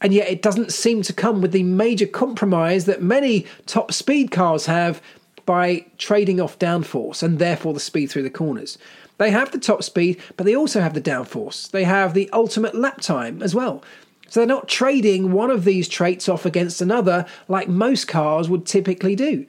and 0.00 0.12
yet 0.12 0.28
it 0.28 0.42
doesn't 0.42 0.72
seem 0.72 1.02
to 1.02 1.12
come 1.12 1.40
with 1.40 1.52
the 1.52 1.62
major 1.62 2.06
compromise 2.06 2.84
that 2.84 3.00
many 3.00 3.46
top 3.64 3.92
speed 3.92 4.30
cars 4.30 4.66
have 4.66 5.00
by 5.46 5.86
trading 5.98 6.40
off 6.40 6.58
downforce 6.58 7.22
and 7.22 7.38
therefore 7.38 7.74
the 7.74 7.80
speed 7.80 8.06
through 8.06 8.22
the 8.22 8.30
corners. 8.30 8.78
They 9.18 9.30
have 9.30 9.52
the 9.52 9.58
top 9.58 9.82
speed, 9.82 10.20
but 10.36 10.44
they 10.44 10.56
also 10.56 10.80
have 10.80 10.94
the 10.94 11.00
downforce. 11.00 11.70
They 11.70 11.84
have 11.84 12.14
the 12.14 12.28
ultimate 12.32 12.74
lap 12.74 13.00
time 13.00 13.42
as 13.42 13.54
well. 13.54 13.82
So 14.28 14.40
they're 14.40 14.46
not 14.46 14.68
trading 14.68 15.32
one 15.32 15.50
of 15.50 15.64
these 15.64 15.88
traits 15.88 16.28
off 16.28 16.44
against 16.44 16.82
another 16.82 17.26
like 17.46 17.68
most 17.68 18.08
cars 18.08 18.48
would 18.48 18.66
typically 18.66 19.14
do. 19.14 19.46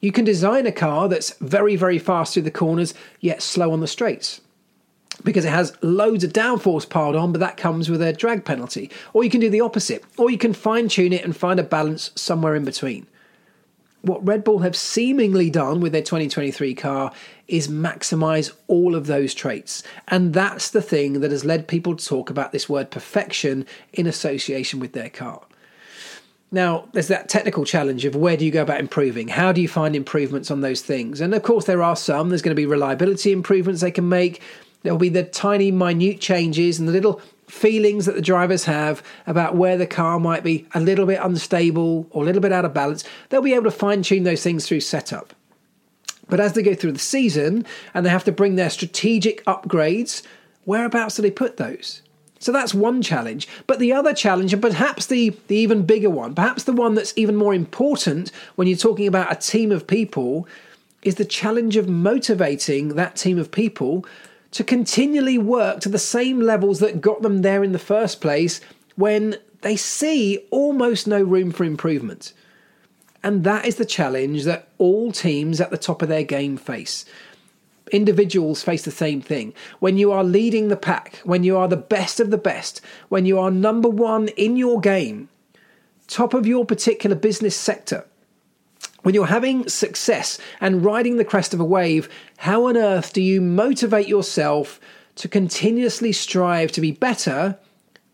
You 0.00 0.12
can 0.12 0.24
design 0.24 0.66
a 0.66 0.72
car 0.72 1.08
that's 1.08 1.34
very, 1.38 1.76
very 1.76 1.98
fast 1.98 2.34
through 2.34 2.42
the 2.42 2.50
corners, 2.50 2.94
yet 3.20 3.42
slow 3.42 3.72
on 3.72 3.80
the 3.80 3.86
straights. 3.86 4.40
Because 5.24 5.44
it 5.44 5.50
has 5.50 5.76
loads 5.82 6.24
of 6.24 6.32
downforce 6.32 6.88
piled 6.88 7.14
on, 7.14 7.32
but 7.32 7.38
that 7.38 7.56
comes 7.56 7.88
with 7.88 8.02
a 8.02 8.12
drag 8.12 8.44
penalty. 8.44 8.90
Or 9.12 9.22
you 9.22 9.30
can 9.30 9.40
do 9.40 9.50
the 9.50 9.60
opposite, 9.60 10.04
or 10.16 10.30
you 10.30 10.38
can 10.38 10.52
fine 10.52 10.88
tune 10.88 11.12
it 11.12 11.24
and 11.24 11.36
find 11.36 11.60
a 11.60 11.64
balance 11.64 12.10
somewhere 12.16 12.56
in 12.56 12.64
between 12.64 13.06
what 14.02 14.26
Red 14.26 14.44
Bull 14.44 14.60
have 14.60 14.76
seemingly 14.76 15.48
done 15.48 15.80
with 15.80 15.92
their 15.92 16.02
2023 16.02 16.74
car 16.74 17.12
is 17.48 17.68
maximize 17.68 18.52
all 18.66 18.94
of 18.94 19.06
those 19.06 19.32
traits. 19.32 19.82
And 20.08 20.34
that's 20.34 20.70
the 20.70 20.82
thing 20.82 21.20
that 21.20 21.30
has 21.30 21.44
led 21.44 21.68
people 21.68 21.96
to 21.96 22.04
talk 22.04 22.28
about 22.28 22.52
this 22.52 22.68
word 22.68 22.90
perfection 22.90 23.66
in 23.92 24.06
association 24.06 24.80
with 24.80 24.92
their 24.92 25.10
car. 25.10 25.42
Now, 26.50 26.88
there's 26.92 27.08
that 27.08 27.30
technical 27.30 27.64
challenge 27.64 28.04
of 28.04 28.14
where 28.14 28.36
do 28.36 28.44
you 28.44 28.50
go 28.50 28.62
about 28.62 28.80
improving? 28.80 29.28
How 29.28 29.52
do 29.52 29.62
you 29.62 29.68
find 29.68 29.96
improvements 29.96 30.50
on 30.50 30.60
those 30.60 30.82
things? 30.82 31.20
And 31.20 31.32
of 31.32 31.42
course, 31.42 31.64
there 31.64 31.82
are 31.82 31.96
some. 31.96 32.28
There's 32.28 32.42
going 32.42 32.54
to 32.54 32.60
be 32.60 32.66
reliability 32.66 33.32
improvements 33.32 33.80
they 33.80 33.90
can 33.90 34.08
make. 34.08 34.42
There'll 34.82 34.98
be 34.98 35.08
the 35.08 35.22
tiny, 35.22 35.70
minute 35.70 36.20
changes 36.20 36.78
and 36.78 36.86
the 36.86 36.92
little 36.92 37.22
feelings 37.52 38.06
that 38.06 38.14
the 38.14 38.22
drivers 38.22 38.64
have 38.64 39.02
about 39.26 39.54
where 39.54 39.76
the 39.76 39.86
car 39.86 40.18
might 40.18 40.42
be 40.42 40.66
a 40.74 40.80
little 40.80 41.04
bit 41.04 41.20
unstable 41.22 42.06
or 42.10 42.22
a 42.22 42.26
little 42.26 42.40
bit 42.40 42.50
out 42.50 42.64
of 42.64 42.72
balance, 42.72 43.04
they'll 43.28 43.42
be 43.42 43.52
able 43.52 43.64
to 43.64 43.70
fine 43.70 44.02
tune 44.02 44.24
those 44.24 44.42
things 44.42 44.66
through 44.66 44.80
setup. 44.80 45.34
But 46.30 46.40
as 46.40 46.54
they 46.54 46.62
go 46.62 46.74
through 46.74 46.92
the 46.92 46.98
season 46.98 47.66
and 47.92 48.06
they 48.06 48.10
have 48.10 48.24
to 48.24 48.32
bring 48.32 48.54
their 48.54 48.70
strategic 48.70 49.44
upgrades, 49.44 50.22
whereabouts 50.64 51.16
do 51.16 51.22
they 51.22 51.30
put 51.30 51.58
those? 51.58 52.00
So 52.38 52.52
that's 52.52 52.72
one 52.72 53.02
challenge. 53.02 53.46
But 53.66 53.78
the 53.78 53.92
other 53.92 54.14
challenge, 54.14 54.54
and 54.54 54.62
perhaps 54.62 55.06
the, 55.06 55.36
the 55.48 55.56
even 55.56 55.82
bigger 55.84 56.10
one, 56.10 56.34
perhaps 56.34 56.64
the 56.64 56.72
one 56.72 56.94
that's 56.94 57.12
even 57.16 57.36
more 57.36 57.52
important 57.52 58.32
when 58.54 58.66
you're 58.66 58.78
talking 58.78 59.06
about 59.06 59.30
a 59.30 59.36
team 59.36 59.70
of 59.70 59.86
people, 59.86 60.48
is 61.02 61.16
the 61.16 61.24
challenge 61.26 61.76
of 61.76 61.86
motivating 61.86 62.88
that 62.96 63.14
team 63.14 63.38
of 63.38 63.50
people 63.50 64.06
to 64.52 64.62
continually 64.62 65.38
work 65.38 65.80
to 65.80 65.88
the 65.88 65.98
same 65.98 66.40
levels 66.40 66.78
that 66.78 67.00
got 67.00 67.22
them 67.22 67.42
there 67.42 67.64
in 67.64 67.72
the 67.72 67.78
first 67.78 68.20
place 68.20 68.60
when 68.96 69.36
they 69.62 69.76
see 69.76 70.46
almost 70.50 71.06
no 71.06 71.22
room 71.22 71.50
for 71.50 71.64
improvement. 71.64 72.32
And 73.24 73.44
that 73.44 73.66
is 73.66 73.76
the 73.76 73.84
challenge 73.84 74.44
that 74.44 74.68
all 74.78 75.12
teams 75.12 75.60
at 75.60 75.70
the 75.70 75.78
top 75.78 76.02
of 76.02 76.08
their 76.08 76.24
game 76.24 76.56
face. 76.56 77.04
Individuals 77.92 78.62
face 78.62 78.84
the 78.84 78.90
same 78.90 79.20
thing. 79.20 79.54
When 79.78 79.96
you 79.96 80.12
are 80.12 80.24
leading 80.24 80.68
the 80.68 80.76
pack, 80.76 81.20
when 81.24 81.44
you 81.44 81.56
are 81.56 81.68
the 81.68 81.76
best 81.76 82.20
of 82.20 82.30
the 82.30 82.38
best, 82.38 82.80
when 83.08 83.26
you 83.26 83.38
are 83.38 83.50
number 83.50 83.88
one 83.88 84.28
in 84.28 84.56
your 84.56 84.80
game, 84.80 85.28
top 86.08 86.34
of 86.34 86.46
your 86.46 86.64
particular 86.64 87.16
business 87.16 87.56
sector, 87.56 88.06
when 89.02 89.14
you're 89.14 89.26
having 89.26 89.68
success 89.68 90.38
and 90.60 90.84
riding 90.84 91.16
the 91.16 91.24
crest 91.24 91.52
of 91.52 91.60
a 91.60 91.64
wave, 91.64 92.08
how 92.38 92.66
on 92.66 92.76
earth 92.76 93.12
do 93.12 93.20
you 93.20 93.40
motivate 93.40 94.08
yourself 94.08 94.80
to 95.16 95.28
continuously 95.28 96.12
strive 96.12 96.72
to 96.72 96.80
be 96.80 96.92
better 96.92 97.58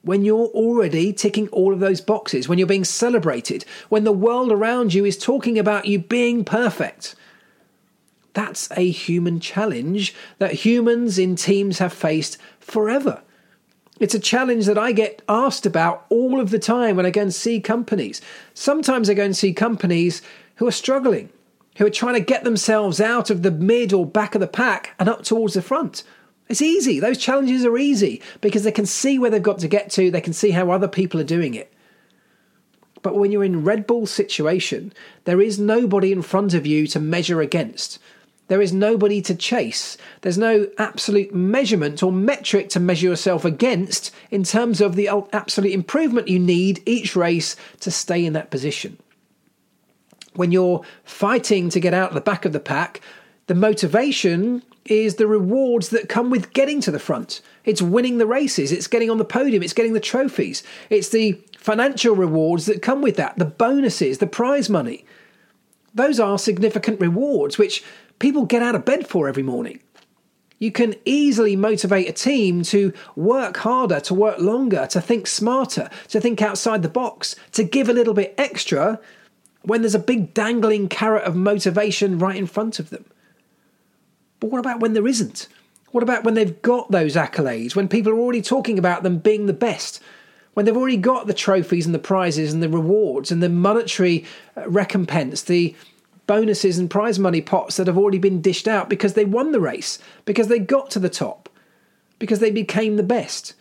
when 0.02 0.24
you're 0.24 0.46
already 0.48 1.12
ticking 1.12 1.48
all 1.48 1.72
of 1.72 1.80
those 1.80 2.00
boxes, 2.00 2.48
when 2.48 2.58
you're 2.58 2.66
being 2.66 2.84
celebrated, 2.84 3.64
when 3.88 4.04
the 4.04 4.12
world 4.12 4.50
around 4.50 4.94
you 4.94 5.04
is 5.04 5.18
talking 5.18 5.58
about 5.58 5.86
you 5.86 5.98
being 5.98 6.44
perfect? 6.44 7.14
That's 8.32 8.70
a 8.76 8.88
human 8.90 9.40
challenge 9.40 10.14
that 10.38 10.52
humans 10.52 11.18
in 11.18 11.36
teams 11.36 11.78
have 11.78 11.92
faced 11.92 12.38
forever. 12.60 13.22
It's 13.98 14.14
a 14.14 14.20
challenge 14.20 14.66
that 14.66 14.78
I 14.78 14.92
get 14.92 15.22
asked 15.28 15.66
about 15.66 16.06
all 16.08 16.40
of 16.40 16.50
the 16.50 16.58
time 16.58 16.94
when 16.96 17.04
I 17.04 17.10
go 17.10 17.22
and 17.22 17.34
see 17.34 17.60
companies. 17.60 18.20
Sometimes 18.54 19.10
I 19.10 19.14
go 19.14 19.24
and 19.24 19.36
see 19.36 19.52
companies 19.52 20.22
who 20.58 20.66
are 20.66 20.72
struggling, 20.72 21.30
who 21.76 21.86
are 21.86 21.90
trying 21.90 22.14
to 22.14 22.20
get 22.20 22.44
themselves 22.44 23.00
out 23.00 23.30
of 23.30 23.42
the 23.42 23.50
mid 23.50 23.92
or 23.92 24.04
back 24.04 24.34
of 24.34 24.40
the 24.40 24.46
pack 24.46 24.94
and 24.98 25.08
up 25.08 25.22
towards 25.22 25.54
the 25.54 25.62
front. 25.62 26.02
It's 26.48 26.62
easy. 26.62 26.98
Those 26.98 27.18
challenges 27.18 27.64
are 27.64 27.78
easy 27.78 28.20
because 28.40 28.64
they 28.64 28.72
can 28.72 28.86
see 28.86 29.18
where 29.18 29.30
they've 29.30 29.42
got 29.42 29.60
to 29.60 29.68
get 29.68 29.90
to, 29.92 30.10
they 30.10 30.20
can 30.20 30.32
see 30.32 30.50
how 30.50 30.70
other 30.70 30.88
people 30.88 31.20
are 31.20 31.24
doing 31.24 31.54
it. 31.54 31.72
But 33.02 33.14
when 33.14 33.30
you're 33.30 33.44
in 33.44 33.64
Red 33.64 33.86
Bull 33.86 34.06
situation, 34.06 34.92
there 35.24 35.40
is 35.40 35.58
nobody 35.58 36.10
in 36.10 36.22
front 36.22 36.54
of 36.54 36.66
you 36.66 36.88
to 36.88 36.98
measure 36.98 37.40
against. 37.40 38.00
There 38.48 38.62
is 38.62 38.72
nobody 38.72 39.22
to 39.22 39.36
chase. 39.36 39.96
There's 40.22 40.38
no 40.38 40.68
absolute 40.78 41.32
measurement 41.32 42.02
or 42.02 42.10
metric 42.10 42.70
to 42.70 42.80
measure 42.80 43.06
yourself 43.06 43.44
against 43.44 44.12
in 44.30 44.42
terms 44.42 44.80
of 44.80 44.96
the 44.96 45.08
absolute 45.32 45.72
improvement 45.72 46.26
you 46.26 46.40
need 46.40 46.82
each 46.86 47.14
race 47.14 47.54
to 47.80 47.92
stay 47.92 48.24
in 48.24 48.32
that 48.32 48.50
position 48.50 48.98
when 50.34 50.52
you're 50.52 50.82
fighting 51.04 51.68
to 51.70 51.80
get 51.80 51.94
out 51.94 52.10
of 52.10 52.14
the 52.14 52.20
back 52.20 52.44
of 52.44 52.52
the 52.52 52.60
pack, 52.60 53.00
the 53.46 53.54
motivation 53.54 54.62
is 54.84 55.16
the 55.16 55.26
rewards 55.26 55.90
that 55.90 56.08
come 56.08 56.30
with 56.30 56.52
getting 56.52 56.80
to 56.80 56.90
the 56.90 56.98
front. 56.98 57.40
It's 57.64 57.82
winning 57.82 58.18
the 58.18 58.26
races, 58.26 58.72
it's 58.72 58.86
getting 58.86 59.10
on 59.10 59.18
the 59.18 59.24
podium, 59.24 59.62
it's 59.62 59.72
getting 59.72 59.92
the 59.92 60.00
trophies, 60.00 60.62
it's 60.90 61.10
the 61.10 61.40
financial 61.58 62.14
rewards 62.14 62.66
that 62.66 62.82
come 62.82 63.02
with 63.02 63.16
that, 63.16 63.36
the 63.38 63.44
bonuses, 63.44 64.18
the 64.18 64.26
prize 64.26 64.70
money. 64.70 65.04
Those 65.94 66.20
are 66.20 66.38
significant 66.38 67.00
rewards 67.00 67.58
which 67.58 67.84
people 68.18 68.46
get 68.46 68.62
out 68.62 68.74
of 68.74 68.84
bed 68.84 69.06
for 69.06 69.28
every 69.28 69.42
morning. 69.42 69.80
You 70.58 70.72
can 70.72 70.94
easily 71.04 71.54
motivate 71.54 72.08
a 72.08 72.12
team 72.12 72.62
to 72.64 72.92
work 73.14 73.58
harder, 73.58 74.00
to 74.00 74.14
work 74.14 74.38
longer, 74.40 74.86
to 74.90 75.00
think 75.00 75.26
smarter, 75.26 75.88
to 76.08 76.20
think 76.20 76.42
outside 76.42 76.82
the 76.82 76.88
box, 76.88 77.36
to 77.52 77.62
give 77.62 77.88
a 77.88 77.92
little 77.92 78.14
bit 78.14 78.34
extra 78.36 78.98
when 79.62 79.82
there's 79.82 79.94
a 79.94 80.00
big 80.00 80.34
dangling 80.34 80.88
carrot 80.88 81.24
of 81.24 81.36
motivation 81.36 82.18
right 82.18 82.36
in 82.36 82.46
front 82.46 82.78
of 82.78 82.90
them? 82.90 83.04
But 84.40 84.50
what 84.50 84.60
about 84.60 84.80
when 84.80 84.92
there 84.92 85.06
isn't? 85.06 85.48
What 85.90 86.02
about 86.02 86.24
when 86.24 86.34
they've 86.34 86.60
got 86.62 86.90
those 86.90 87.16
accolades, 87.16 87.74
when 87.74 87.88
people 87.88 88.12
are 88.12 88.18
already 88.18 88.42
talking 88.42 88.78
about 88.78 89.02
them 89.02 89.18
being 89.18 89.46
the 89.46 89.52
best, 89.52 90.02
when 90.54 90.66
they've 90.66 90.76
already 90.76 90.96
got 90.96 91.26
the 91.26 91.34
trophies 91.34 91.86
and 91.86 91.94
the 91.94 91.98
prizes 91.98 92.52
and 92.52 92.62
the 92.62 92.68
rewards 92.68 93.30
and 93.30 93.42
the 93.42 93.48
monetary 93.48 94.24
uh, 94.56 94.68
recompense, 94.68 95.42
the 95.42 95.74
bonuses 96.26 96.78
and 96.78 96.90
prize 96.90 97.18
money 97.18 97.40
pots 97.40 97.76
that 97.76 97.86
have 97.86 97.96
already 97.96 98.18
been 98.18 98.42
dished 98.42 98.68
out 98.68 98.88
because 98.88 99.14
they 99.14 99.24
won 99.24 99.52
the 99.52 99.60
race, 99.60 99.98
because 100.24 100.48
they 100.48 100.58
got 100.58 100.90
to 100.90 100.98
the 100.98 101.08
top, 101.08 101.48
because 102.18 102.40
they 102.40 102.50
became 102.50 102.96
the 102.96 103.02
best? 103.02 103.54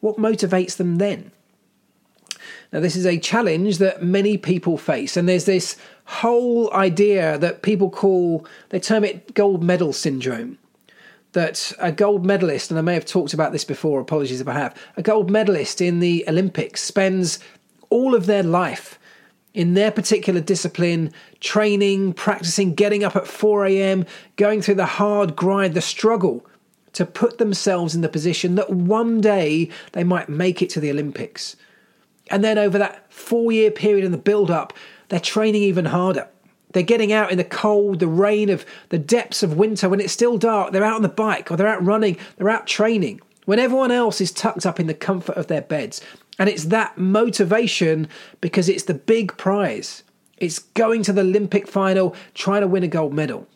What 0.00 0.16
motivates 0.16 0.76
them 0.76 0.96
then? 0.96 1.32
Now, 2.72 2.80
this 2.80 2.96
is 2.96 3.06
a 3.06 3.18
challenge 3.18 3.78
that 3.78 4.02
many 4.02 4.36
people 4.36 4.76
face, 4.76 5.16
and 5.16 5.28
there's 5.28 5.44
this 5.44 5.76
whole 6.04 6.72
idea 6.72 7.38
that 7.38 7.62
people 7.62 7.90
call, 7.90 8.46
they 8.70 8.80
term 8.80 9.04
it 9.04 9.34
gold 9.34 9.62
medal 9.62 9.92
syndrome. 9.92 10.58
That 11.32 11.72
a 11.78 11.92
gold 11.92 12.24
medalist, 12.24 12.70
and 12.70 12.78
I 12.78 12.82
may 12.82 12.94
have 12.94 13.04
talked 13.04 13.34
about 13.34 13.52
this 13.52 13.64
before, 13.64 14.00
apologies 14.00 14.40
if 14.40 14.48
I 14.48 14.54
have, 14.54 14.74
a 14.96 15.02
gold 15.02 15.30
medalist 15.30 15.80
in 15.80 16.00
the 16.00 16.24
Olympics 16.26 16.82
spends 16.82 17.38
all 17.90 18.14
of 18.14 18.26
their 18.26 18.42
life 18.42 18.98
in 19.56 19.72
their 19.72 19.90
particular 19.90 20.40
discipline, 20.40 21.10
training, 21.40 22.12
practicing, 22.12 22.74
getting 22.74 23.02
up 23.02 23.16
at 23.16 23.26
4 23.26 23.66
a.m., 23.66 24.04
going 24.36 24.60
through 24.60 24.74
the 24.74 24.84
hard 24.84 25.34
grind, 25.34 25.72
the 25.72 25.80
struggle 25.80 26.44
to 26.92 27.06
put 27.06 27.38
themselves 27.38 27.94
in 27.94 28.02
the 28.02 28.08
position 28.08 28.54
that 28.54 28.70
one 28.70 29.20
day 29.20 29.70
they 29.92 30.04
might 30.04 30.28
make 30.28 30.60
it 30.62 30.70
to 30.70 30.80
the 30.80 30.90
Olympics. 30.90 31.56
And 32.28 32.42
then 32.42 32.58
over 32.58 32.78
that 32.78 33.10
four 33.12 33.52
year 33.52 33.70
period 33.70 34.04
in 34.04 34.12
the 34.12 34.18
build 34.18 34.50
up, 34.50 34.72
they're 35.08 35.20
training 35.20 35.62
even 35.62 35.86
harder. 35.86 36.28
They're 36.72 36.82
getting 36.82 37.12
out 37.12 37.30
in 37.30 37.38
the 37.38 37.44
cold, 37.44 38.00
the 38.00 38.08
rain 38.08 38.50
of 38.50 38.66
the 38.90 38.98
depths 38.98 39.42
of 39.42 39.56
winter 39.56 39.88
when 39.88 40.00
it's 40.00 40.12
still 40.12 40.36
dark. 40.36 40.72
They're 40.72 40.84
out 40.84 40.96
on 40.96 41.02
the 41.02 41.08
bike 41.08 41.50
or 41.50 41.56
they're 41.56 41.66
out 41.66 41.84
running, 41.84 42.18
they're 42.36 42.50
out 42.50 42.66
training 42.66 43.20
when 43.46 43.58
everyone 43.58 43.92
else 43.92 44.20
is 44.20 44.32
tucked 44.32 44.66
up 44.66 44.80
in 44.80 44.86
the 44.86 44.94
comfort 44.94 45.36
of 45.36 45.46
their 45.46 45.62
beds. 45.62 46.00
And 46.38 46.48
it's 46.48 46.64
that 46.64 46.98
motivation 46.98 48.08
because 48.40 48.68
it's 48.68 48.82
the 48.84 48.94
big 48.94 49.36
prize. 49.38 50.02
It's 50.36 50.58
going 50.58 51.02
to 51.04 51.12
the 51.12 51.22
Olympic 51.22 51.66
final, 51.66 52.14
trying 52.34 52.60
to 52.60 52.66
win 52.66 52.82
a 52.82 52.88
gold 52.88 53.14
medal. 53.14 53.46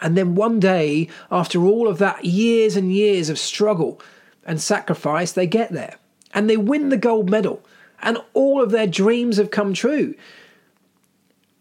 And 0.00 0.16
then 0.16 0.34
one 0.34 0.60
day, 0.60 1.08
after 1.30 1.64
all 1.64 1.88
of 1.88 1.98
that 1.98 2.24
years 2.24 2.76
and 2.76 2.92
years 2.92 3.30
of 3.30 3.38
struggle 3.38 4.00
and 4.44 4.60
sacrifice, 4.60 5.32
they 5.32 5.46
get 5.46 5.72
there 5.72 5.96
and 6.36 6.48
they 6.48 6.56
win 6.56 6.90
the 6.90 6.98
mm. 6.98 7.00
gold 7.00 7.30
medal. 7.30 7.64
And 8.02 8.18
all 8.34 8.62
of 8.62 8.70
their 8.70 8.86
dreams 8.86 9.38
have 9.38 9.50
come 9.50 9.72
true. 9.72 10.14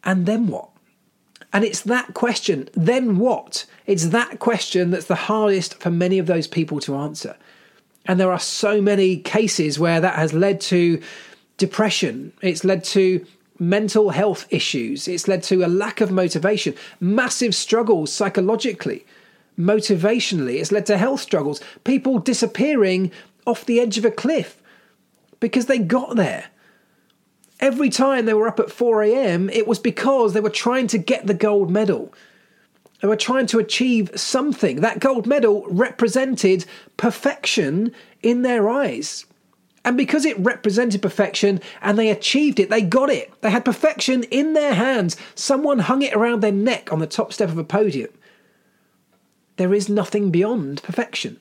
And 0.04 0.28
then 0.28 0.48
what? 0.48 0.70
And 1.54 1.64
it's 1.64 1.82
that 1.82 2.14
question, 2.14 2.70
then 2.74 3.18
what? 3.18 3.66
It's 3.88 4.08
that 4.08 4.40
question 4.40 4.92
that's 4.92 5.06
the 5.06 5.16
hardest 5.16 5.82
for 5.82 5.90
many 5.90 6.20
of 6.20 6.28
those 6.28 6.48
people 6.48 6.82
to 6.82 6.98
answer. 6.98 7.38
And 8.06 8.20
there 8.20 8.32
are 8.32 8.40
so 8.40 8.82
many 8.82 9.18
cases 9.18 9.80
where 9.80 10.02
that 10.02 10.16
has 10.16 10.34
led 10.34 10.60
to 10.62 11.02
depression, 11.58 12.34
it's 12.42 12.66
led 12.66 12.84
to 12.84 13.26
mental 13.58 14.10
health 14.10 14.46
issues, 14.50 15.08
it's 15.08 15.30
led 15.30 15.42
to 15.44 15.64
a 15.64 15.68
lack 15.68 16.02
of 16.02 16.12
motivation, 16.12 16.76
massive 17.00 17.56
struggles 17.56 18.12
psychologically, 18.12 19.06
motivationally, 19.58 20.60
it's 20.60 20.74
led 20.74 20.86
to 20.88 20.98
health 20.98 21.22
struggles, 21.22 21.62
people 21.86 22.20
disappearing 22.20 23.12
off 23.48 23.66
the 23.66 23.80
edge 23.80 23.98
of 23.98 24.04
a 24.04 24.12
cliff 24.12 24.62
because 25.40 25.66
they 25.66 25.80
got 25.80 26.16
there. 26.16 26.46
Every 27.60 27.90
time 27.90 28.26
they 28.26 28.34
were 28.34 28.48
up 28.48 28.60
at 28.60 28.72
4 28.72 29.04
a.m., 29.04 29.50
it 29.50 29.68
was 29.68 29.80
because 29.80 30.34
they 30.34 30.42
were 30.42 30.50
trying 30.50 30.88
to 30.88 30.98
get 30.98 31.26
the 31.26 31.34
gold 31.34 31.70
medal. 31.70 32.14
They 33.02 33.08
were 33.08 33.16
trying 33.16 33.48
to 33.48 33.60
achieve 33.60 34.12
something. 34.16 34.82
That 34.82 35.00
gold 35.00 35.28
medal 35.28 35.66
represented 35.70 36.66
perfection 36.98 37.94
in 38.22 38.42
their 38.42 38.70
eyes. 38.70 39.26
And 39.86 39.96
because 39.96 40.26
it 40.26 40.40
represented 40.40 41.02
perfection 41.04 41.62
and 41.82 41.98
they 41.98 42.10
achieved 42.10 42.60
it, 42.60 42.72
they 42.72 42.82
got 42.82 43.12
it. 43.12 43.32
They 43.42 43.52
had 43.52 43.64
perfection 43.64 44.24
in 44.24 44.54
their 44.54 44.74
hands. 44.74 45.16
Someone 45.36 45.80
hung 45.80 46.02
it 46.02 46.16
around 46.16 46.42
their 46.42 46.52
neck 46.52 46.92
on 46.92 47.00
the 47.00 47.06
top 47.06 47.32
step 47.32 47.50
of 47.50 47.58
a 47.60 47.64
podium. 47.64 48.10
There 49.58 49.74
is 49.74 49.88
nothing 49.88 50.32
beyond 50.32 50.82
perfection. 50.82 51.40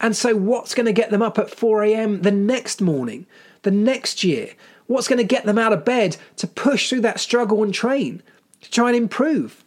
And 0.00 0.16
so, 0.16 0.34
what's 0.34 0.74
going 0.74 0.86
to 0.86 0.92
get 0.92 1.10
them 1.10 1.22
up 1.22 1.38
at 1.38 1.50
4 1.50 1.84
a.m. 1.84 2.22
the 2.22 2.30
next 2.30 2.80
morning, 2.80 3.26
the 3.62 3.70
next 3.70 4.24
year? 4.24 4.54
What's 4.86 5.06
going 5.06 5.18
to 5.18 5.24
get 5.24 5.44
them 5.44 5.58
out 5.58 5.72
of 5.72 5.84
bed 5.84 6.16
to 6.36 6.46
push 6.46 6.88
through 6.88 7.02
that 7.02 7.20
struggle 7.20 7.62
and 7.62 7.72
train, 7.72 8.22
to 8.62 8.70
try 8.70 8.88
and 8.88 8.96
improve? 8.96 9.62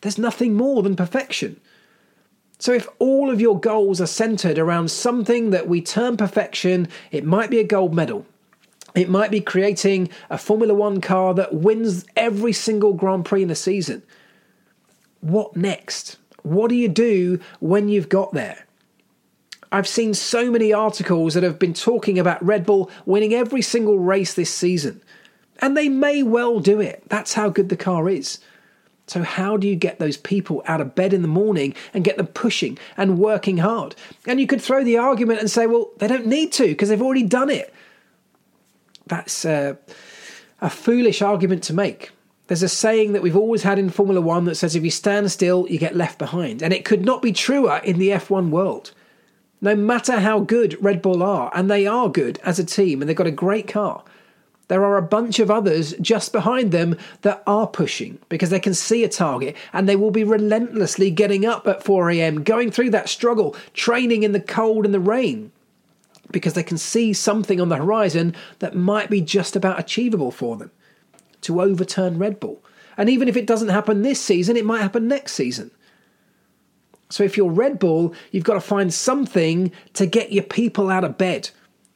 There's 0.00 0.18
nothing 0.18 0.54
more 0.54 0.82
than 0.82 0.96
perfection. 0.96 1.60
So, 2.58 2.72
if 2.72 2.88
all 2.98 3.30
of 3.30 3.40
your 3.40 3.58
goals 3.58 4.00
are 4.00 4.06
centered 4.06 4.58
around 4.58 4.90
something 4.90 5.50
that 5.50 5.68
we 5.68 5.80
term 5.80 6.16
perfection, 6.16 6.88
it 7.12 7.24
might 7.24 7.50
be 7.50 7.60
a 7.60 7.64
gold 7.64 7.94
medal. 7.94 8.26
It 8.94 9.08
might 9.08 9.30
be 9.30 9.40
creating 9.40 10.08
a 10.30 10.38
Formula 10.38 10.74
One 10.74 11.00
car 11.00 11.34
that 11.34 11.54
wins 11.54 12.04
every 12.16 12.52
single 12.52 12.92
Grand 12.92 13.24
Prix 13.24 13.42
in 13.42 13.50
a 13.50 13.56
season. 13.56 14.02
What 15.20 15.56
next? 15.56 16.16
What 16.42 16.68
do 16.68 16.74
you 16.74 16.88
do 16.88 17.40
when 17.60 17.88
you've 17.88 18.08
got 18.08 18.32
there? 18.32 18.63
I've 19.74 19.88
seen 19.88 20.14
so 20.14 20.52
many 20.52 20.72
articles 20.72 21.34
that 21.34 21.42
have 21.42 21.58
been 21.58 21.74
talking 21.74 22.16
about 22.16 22.40
Red 22.44 22.64
Bull 22.64 22.88
winning 23.06 23.34
every 23.34 23.60
single 23.60 23.98
race 23.98 24.32
this 24.32 24.54
season. 24.54 25.02
And 25.58 25.76
they 25.76 25.88
may 25.88 26.22
well 26.22 26.60
do 26.60 26.80
it. 26.80 27.02
That's 27.08 27.34
how 27.34 27.48
good 27.48 27.70
the 27.70 27.76
car 27.76 28.08
is. 28.08 28.38
So, 29.08 29.24
how 29.24 29.56
do 29.56 29.66
you 29.66 29.74
get 29.74 29.98
those 29.98 30.16
people 30.16 30.62
out 30.66 30.80
of 30.80 30.94
bed 30.94 31.12
in 31.12 31.22
the 31.22 31.28
morning 31.28 31.74
and 31.92 32.04
get 32.04 32.18
them 32.18 32.28
pushing 32.28 32.78
and 32.96 33.18
working 33.18 33.58
hard? 33.58 33.96
And 34.28 34.38
you 34.38 34.46
could 34.46 34.62
throw 34.62 34.84
the 34.84 34.96
argument 34.96 35.40
and 35.40 35.50
say, 35.50 35.66
well, 35.66 35.90
they 35.98 36.06
don't 36.06 36.26
need 36.26 36.52
to 36.52 36.68
because 36.68 36.88
they've 36.88 37.02
already 37.02 37.24
done 37.24 37.50
it. 37.50 37.74
That's 39.08 39.44
uh, 39.44 39.74
a 40.60 40.70
foolish 40.70 41.20
argument 41.20 41.64
to 41.64 41.74
make. 41.74 42.12
There's 42.46 42.62
a 42.62 42.68
saying 42.68 43.12
that 43.12 43.22
we've 43.22 43.36
always 43.36 43.64
had 43.64 43.80
in 43.80 43.90
Formula 43.90 44.20
One 44.20 44.44
that 44.44 44.54
says 44.54 44.76
if 44.76 44.84
you 44.84 44.90
stand 44.90 45.32
still, 45.32 45.66
you 45.68 45.78
get 45.78 45.96
left 45.96 46.20
behind. 46.20 46.62
And 46.62 46.72
it 46.72 46.84
could 46.84 47.04
not 47.04 47.22
be 47.22 47.32
truer 47.32 47.80
in 47.82 47.98
the 47.98 48.10
F1 48.10 48.50
world 48.50 48.92
no 49.64 49.74
matter 49.74 50.20
how 50.20 50.40
good 50.40 50.76
Red 50.82 51.00
Bull 51.00 51.22
are, 51.22 51.50
and 51.54 51.70
they 51.70 51.86
are 51.86 52.10
good 52.10 52.38
as 52.44 52.58
a 52.58 52.64
team, 52.64 53.00
and 53.00 53.08
they've 53.08 53.16
got 53.16 53.26
a 53.26 53.32
great 53.32 53.66
car, 53.66 54.04
there 54.68 54.84
are 54.84 54.96
a 54.98 55.02
bunch 55.02 55.38
of 55.38 55.50
others 55.50 55.94
just 56.00 56.32
behind 56.32 56.70
them 56.70 56.96
that 57.22 57.42
are 57.46 57.66
pushing 57.66 58.18
because 58.28 58.50
they 58.50 58.60
can 58.60 58.74
see 58.74 59.04
a 59.04 59.08
target 59.08 59.56
and 59.72 59.88
they 59.88 59.96
will 59.96 60.10
be 60.10 60.24
relentlessly 60.24 61.10
getting 61.10 61.44
up 61.44 61.66
at 61.66 61.82
4 61.82 62.10
a.m., 62.10 62.42
going 62.42 62.70
through 62.70 62.90
that 62.90 63.08
struggle, 63.08 63.56
training 63.74 64.22
in 64.22 64.32
the 64.32 64.40
cold 64.40 64.84
and 64.84 64.94
the 64.94 65.00
rain 65.00 65.50
because 66.30 66.54
they 66.54 66.62
can 66.62 66.78
see 66.78 67.12
something 67.12 67.60
on 67.60 67.68
the 67.68 67.76
horizon 67.76 68.34
that 68.58 68.74
might 68.74 69.10
be 69.10 69.20
just 69.20 69.54
about 69.54 69.78
achievable 69.78 70.30
for 70.30 70.56
them 70.56 70.70
to 71.42 71.60
overturn 71.60 72.18
Red 72.18 72.40
Bull. 72.40 72.62
And 72.96 73.08
even 73.08 73.28
if 73.28 73.36
it 73.36 73.46
doesn't 73.46 73.68
happen 73.68 74.02
this 74.02 74.20
season, 74.20 74.56
it 74.56 74.64
might 74.64 74.80
happen 74.80 75.06
next 75.06 75.32
season. 75.32 75.70
So 77.10 77.22
if 77.22 77.36
you're 77.36 77.50
Red 77.50 77.78
Bull, 77.78 78.14
you've 78.30 78.44
got 78.44 78.54
to 78.54 78.60
find 78.60 78.92
something 78.92 79.70
to 79.92 80.06
get 80.06 80.32
your 80.32 80.44
people 80.44 80.90
out 80.90 81.04
of 81.04 81.18
bed. 81.18 81.50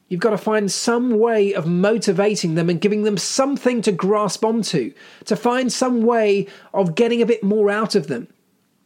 You've 0.09 0.20
got 0.20 0.30
to 0.30 0.38
find 0.38 0.70
some 0.70 1.18
way 1.18 1.52
of 1.52 1.66
motivating 1.66 2.54
them 2.54 2.70
and 2.70 2.80
giving 2.80 3.02
them 3.02 3.18
something 3.18 3.82
to 3.82 3.92
grasp 3.92 4.44
onto, 4.44 4.92
to 5.26 5.36
find 5.36 5.70
some 5.70 6.02
way 6.02 6.46
of 6.72 6.94
getting 6.94 7.20
a 7.20 7.26
bit 7.26 7.42
more 7.42 7.70
out 7.70 7.94
of 7.94 8.06
them, 8.06 8.28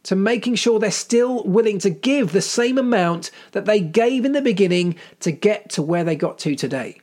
to 0.03 0.17
making 0.17 0.55
sure 0.55 0.79
they're 0.79 0.91
still 0.91 1.43
willing 1.43 1.79
to 1.79 1.89
give 1.89 2.33
the 2.33 2.41
same 2.41 2.77
amount 2.77 3.31
that 3.51 3.65
they 3.65 3.79
gave 3.79 4.25
in 4.25 4.33
the 4.33 4.41
beginning 4.41 4.95
to 5.21 5.31
get 5.31 5.69
to 5.69 5.81
where 5.81 6.03
they 6.03 6.15
got 6.15 6.39
to 6.39 6.55
today. 6.55 6.99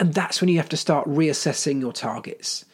And 0.00 0.14
that's 0.14 0.40
when 0.40 0.48
you 0.48 0.56
have 0.56 0.70
to 0.70 0.76
start 0.76 1.06
reassessing 1.06 1.80
your 1.80 1.92
targets. 1.92 2.64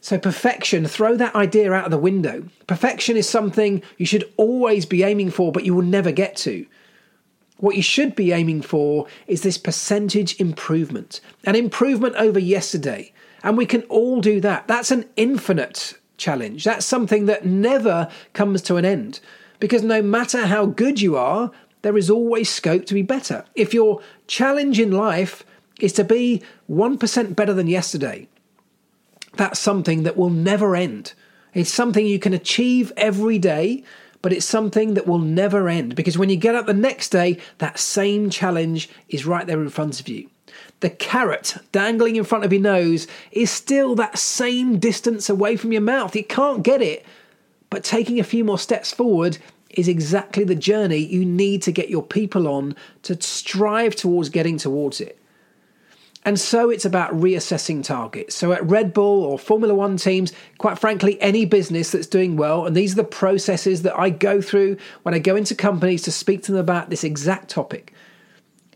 So, 0.00 0.18
perfection, 0.18 0.86
throw 0.86 1.16
that 1.16 1.34
idea 1.34 1.72
out 1.72 1.84
of 1.84 1.90
the 1.90 1.98
window. 1.98 2.44
Perfection 2.66 3.16
is 3.16 3.28
something 3.28 3.82
you 3.98 4.06
should 4.06 4.30
always 4.36 4.86
be 4.86 5.02
aiming 5.02 5.30
for, 5.30 5.52
but 5.52 5.64
you 5.64 5.74
will 5.74 5.82
never 5.82 6.10
get 6.10 6.36
to. 6.36 6.66
What 7.58 7.76
you 7.76 7.82
should 7.82 8.16
be 8.16 8.32
aiming 8.32 8.62
for 8.62 9.06
is 9.26 9.42
this 9.42 9.58
percentage 9.58 10.40
improvement, 10.40 11.20
an 11.44 11.54
improvement 11.54 12.16
over 12.16 12.38
yesterday. 12.38 13.12
And 13.42 13.56
we 13.56 13.66
can 13.66 13.82
all 13.82 14.22
do 14.22 14.40
that. 14.40 14.66
That's 14.66 14.90
an 14.90 15.06
infinite 15.16 15.94
challenge. 16.16 16.64
That's 16.64 16.86
something 16.86 17.26
that 17.26 17.44
never 17.44 18.08
comes 18.32 18.62
to 18.62 18.76
an 18.76 18.86
end. 18.86 19.20
Because 19.58 19.82
no 19.82 20.00
matter 20.00 20.46
how 20.46 20.66
good 20.66 21.02
you 21.02 21.16
are, 21.16 21.50
there 21.82 21.98
is 21.98 22.08
always 22.08 22.48
scope 22.48 22.86
to 22.86 22.94
be 22.94 23.02
better. 23.02 23.44
If 23.54 23.74
your 23.74 24.00
challenge 24.26 24.80
in 24.80 24.90
life 24.90 25.44
is 25.80 25.92
to 25.94 26.04
be 26.04 26.42
1% 26.70 27.36
better 27.36 27.52
than 27.54 27.66
yesterday, 27.66 28.28
that's 29.36 29.58
something 29.58 30.02
that 30.02 30.16
will 30.16 30.30
never 30.30 30.76
end. 30.76 31.14
It's 31.54 31.72
something 31.72 32.06
you 32.06 32.18
can 32.18 32.34
achieve 32.34 32.92
every 32.96 33.38
day, 33.38 33.84
but 34.22 34.32
it's 34.32 34.46
something 34.46 34.94
that 34.94 35.06
will 35.06 35.18
never 35.18 35.68
end 35.68 35.94
because 35.94 36.18
when 36.18 36.30
you 36.30 36.36
get 36.36 36.54
up 36.54 36.66
the 36.66 36.74
next 36.74 37.08
day, 37.08 37.38
that 37.58 37.78
same 37.78 38.30
challenge 38.30 38.88
is 39.08 39.26
right 39.26 39.46
there 39.46 39.60
in 39.60 39.70
front 39.70 40.00
of 40.00 40.08
you. 40.08 40.28
The 40.80 40.90
carrot 40.90 41.56
dangling 41.72 42.16
in 42.16 42.24
front 42.24 42.44
of 42.44 42.52
your 42.52 42.62
nose 42.62 43.06
is 43.32 43.50
still 43.50 43.94
that 43.96 44.18
same 44.18 44.78
distance 44.78 45.28
away 45.28 45.56
from 45.56 45.72
your 45.72 45.82
mouth. 45.82 46.16
You 46.16 46.24
can't 46.24 46.62
get 46.62 46.82
it, 46.82 47.04
but 47.68 47.84
taking 47.84 48.18
a 48.18 48.24
few 48.24 48.44
more 48.44 48.58
steps 48.58 48.92
forward 48.92 49.38
is 49.70 49.88
exactly 49.88 50.44
the 50.44 50.54
journey 50.54 50.98
you 50.98 51.24
need 51.24 51.62
to 51.62 51.72
get 51.72 51.88
your 51.88 52.02
people 52.02 52.48
on 52.48 52.74
to 53.02 53.20
strive 53.22 53.94
towards 53.94 54.28
getting 54.28 54.56
towards 54.56 55.00
it. 55.00 55.18
And 56.30 56.38
so 56.38 56.70
it's 56.70 56.84
about 56.84 57.10
reassessing 57.10 57.82
targets. 57.82 58.36
So 58.36 58.52
at 58.52 58.64
Red 58.64 58.94
Bull 58.94 59.24
or 59.24 59.36
Formula 59.36 59.74
One 59.74 59.96
teams, 59.96 60.32
quite 60.58 60.78
frankly, 60.78 61.20
any 61.20 61.44
business 61.44 61.90
that's 61.90 62.06
doing 62.06 62.36
well, 62.36 62.66
and 62.66 62.76
these 62.76 62.92
are 62.92 63.02
the 63.02 63.02
processes 63.02 63.82
that 63.82 63.98
I 63.98 64.10
go 64.10 64.40
through 64.40 64.76
when 65.02 65.12
I 65.12 65.18
go 65.18 65.34
into 65.34 65.56
companies 65.56 66.02
to 66.02 66.12
speak 66.12 66.44
to 66.44 66.52
them 66.52 66.60
about 66.60 66.88
this 66.88 67.02
exact 67.02 67.48
topic, 67.48 67.92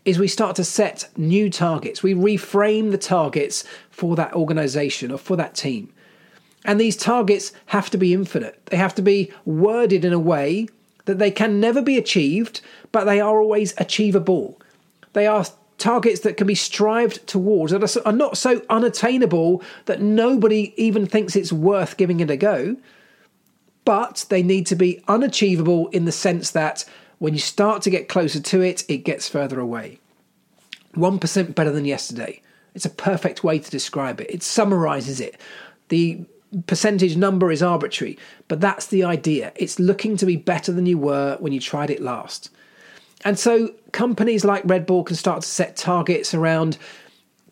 is 0.03 0.19
we 0.19 0.27
start 0.27 0.57
to 0.57 0.65
set 0.65 1.07
new 1.15 1.49
targets. 1.49 2.03
We 2.03 2.13
reframe 2.13 2.91
the 2.91 2.97
targets 2.97 3.63
for 3.89 4.17
that 4.17 4.33
organization 4.33 5.09
or 5.09 5.17
for 5.17 5.37
that 5.37 5.55
team. 5.55 5.93
And 6.65 6.77
these 6.77 6.97
targets 6.97 7.53
have 7.67 7.89
to 7.91 7.97
be 7.97 8.13
infinite. 8.13 8.65
They 8.65 8.75
have 8.75 8.95
to 8.95 9.01
be 9.01 9.31
worded 9.45 10.03
in 10.03 10.11
a 10.11 10.19
way 10.19 10.67
that 11.05 11.19
they 11.19 11.31
can 11.31 11.61
never 11.61 11.81
be 11.81 11.97
achieved, 11.97 12.59
but 12.91 13.05
they 13.05 13.21
are 13.21 13.39
always 13.39 13.73
achievable. 13.77 14.59
They 15.13 15.25
are 15.25 15.45
targets 15.77 16.21
that 16.21 16.37
can 16.37 16.47
be 16.47 16.55
strived 16.55 17.25
towards 17.27 17.71
that 17.71 18.05
are 18.05 18.11
not 18.11 18.37
so 18.37 18.61
unattainable 18.69 19.61
that 19.85 20.01
nobody 20.01 20.73
even 20.77 21.05
thinks 21.05 21.35
it's 21.35 21.51
worth 21.51 21.97
giving 21.97 22.19
it 22.19 22.29
a 22.29 22.37
go, 22.37 22.77
but 23.83 24.25
they 24.29 24.41
need 24.41 24.65
to 24.67 24.75
be 24.75 25.03
unachievable 25.07 25.87
in 25.89 26.05
the 26.05 26.11
sense 26.11 26.51
that 26.51 26.85
when 27.19 27.33
you 27.33 27.39
start 27.39 27.81
to 27.83 27.89
get 27.89 28.09
closer 28.09 28.39
to 28.39 28.61
it, 28.61 28.83
it 28.89 28.99
gets 28.99 29.29
further 29.29 29.59
away. 29.59 29.99
1% 30.95 31.55
better 31.55 31.71
than 31.71 31.85
yesterday. 31.85 32.41
It's 32.73 32.85
a 32.85 32.89
perfect 32.89 33.43
way 33.43 33.59
to 33.59 33.71
describe 33.71 34.19
it. 34.19 34.29
It 34.29 34.43
summarizes 34.43 35.19
it. 35.19 35.39
The 35.89 36.25
percentage 36.67 37.15
number 37.15 37.51
is 37.51 37.61
arbitrary, 37.61 38.17
but 38.47 38.61
that's 38.61 38.87
the 38.87 39.03
idea. 39.03 39.51
It's 39.55 39.79
looking 39.79 40.17
to 40.17 40.25
be 40.25 40.35
better 40.35 40.71
than 40.71 40.85
you 40.85 40.97
were 40.97 41.37
when 41.39 41.53
you 41.53 41.59
tried 41.59 41.89
it 41.89 42.01
last. 42.01 42.49
And 43.25 43.37
so 43.39 43.73
companies 43.91 44.45
like 44.45 44.61
Red 44.65 44.85
Bull 44.85 45.03
can 45.03 45.15
start 45.15 45.41
to 45.41 45.47
set 45.47 45.75
targets 45.75 46.33
around 46.33 46.77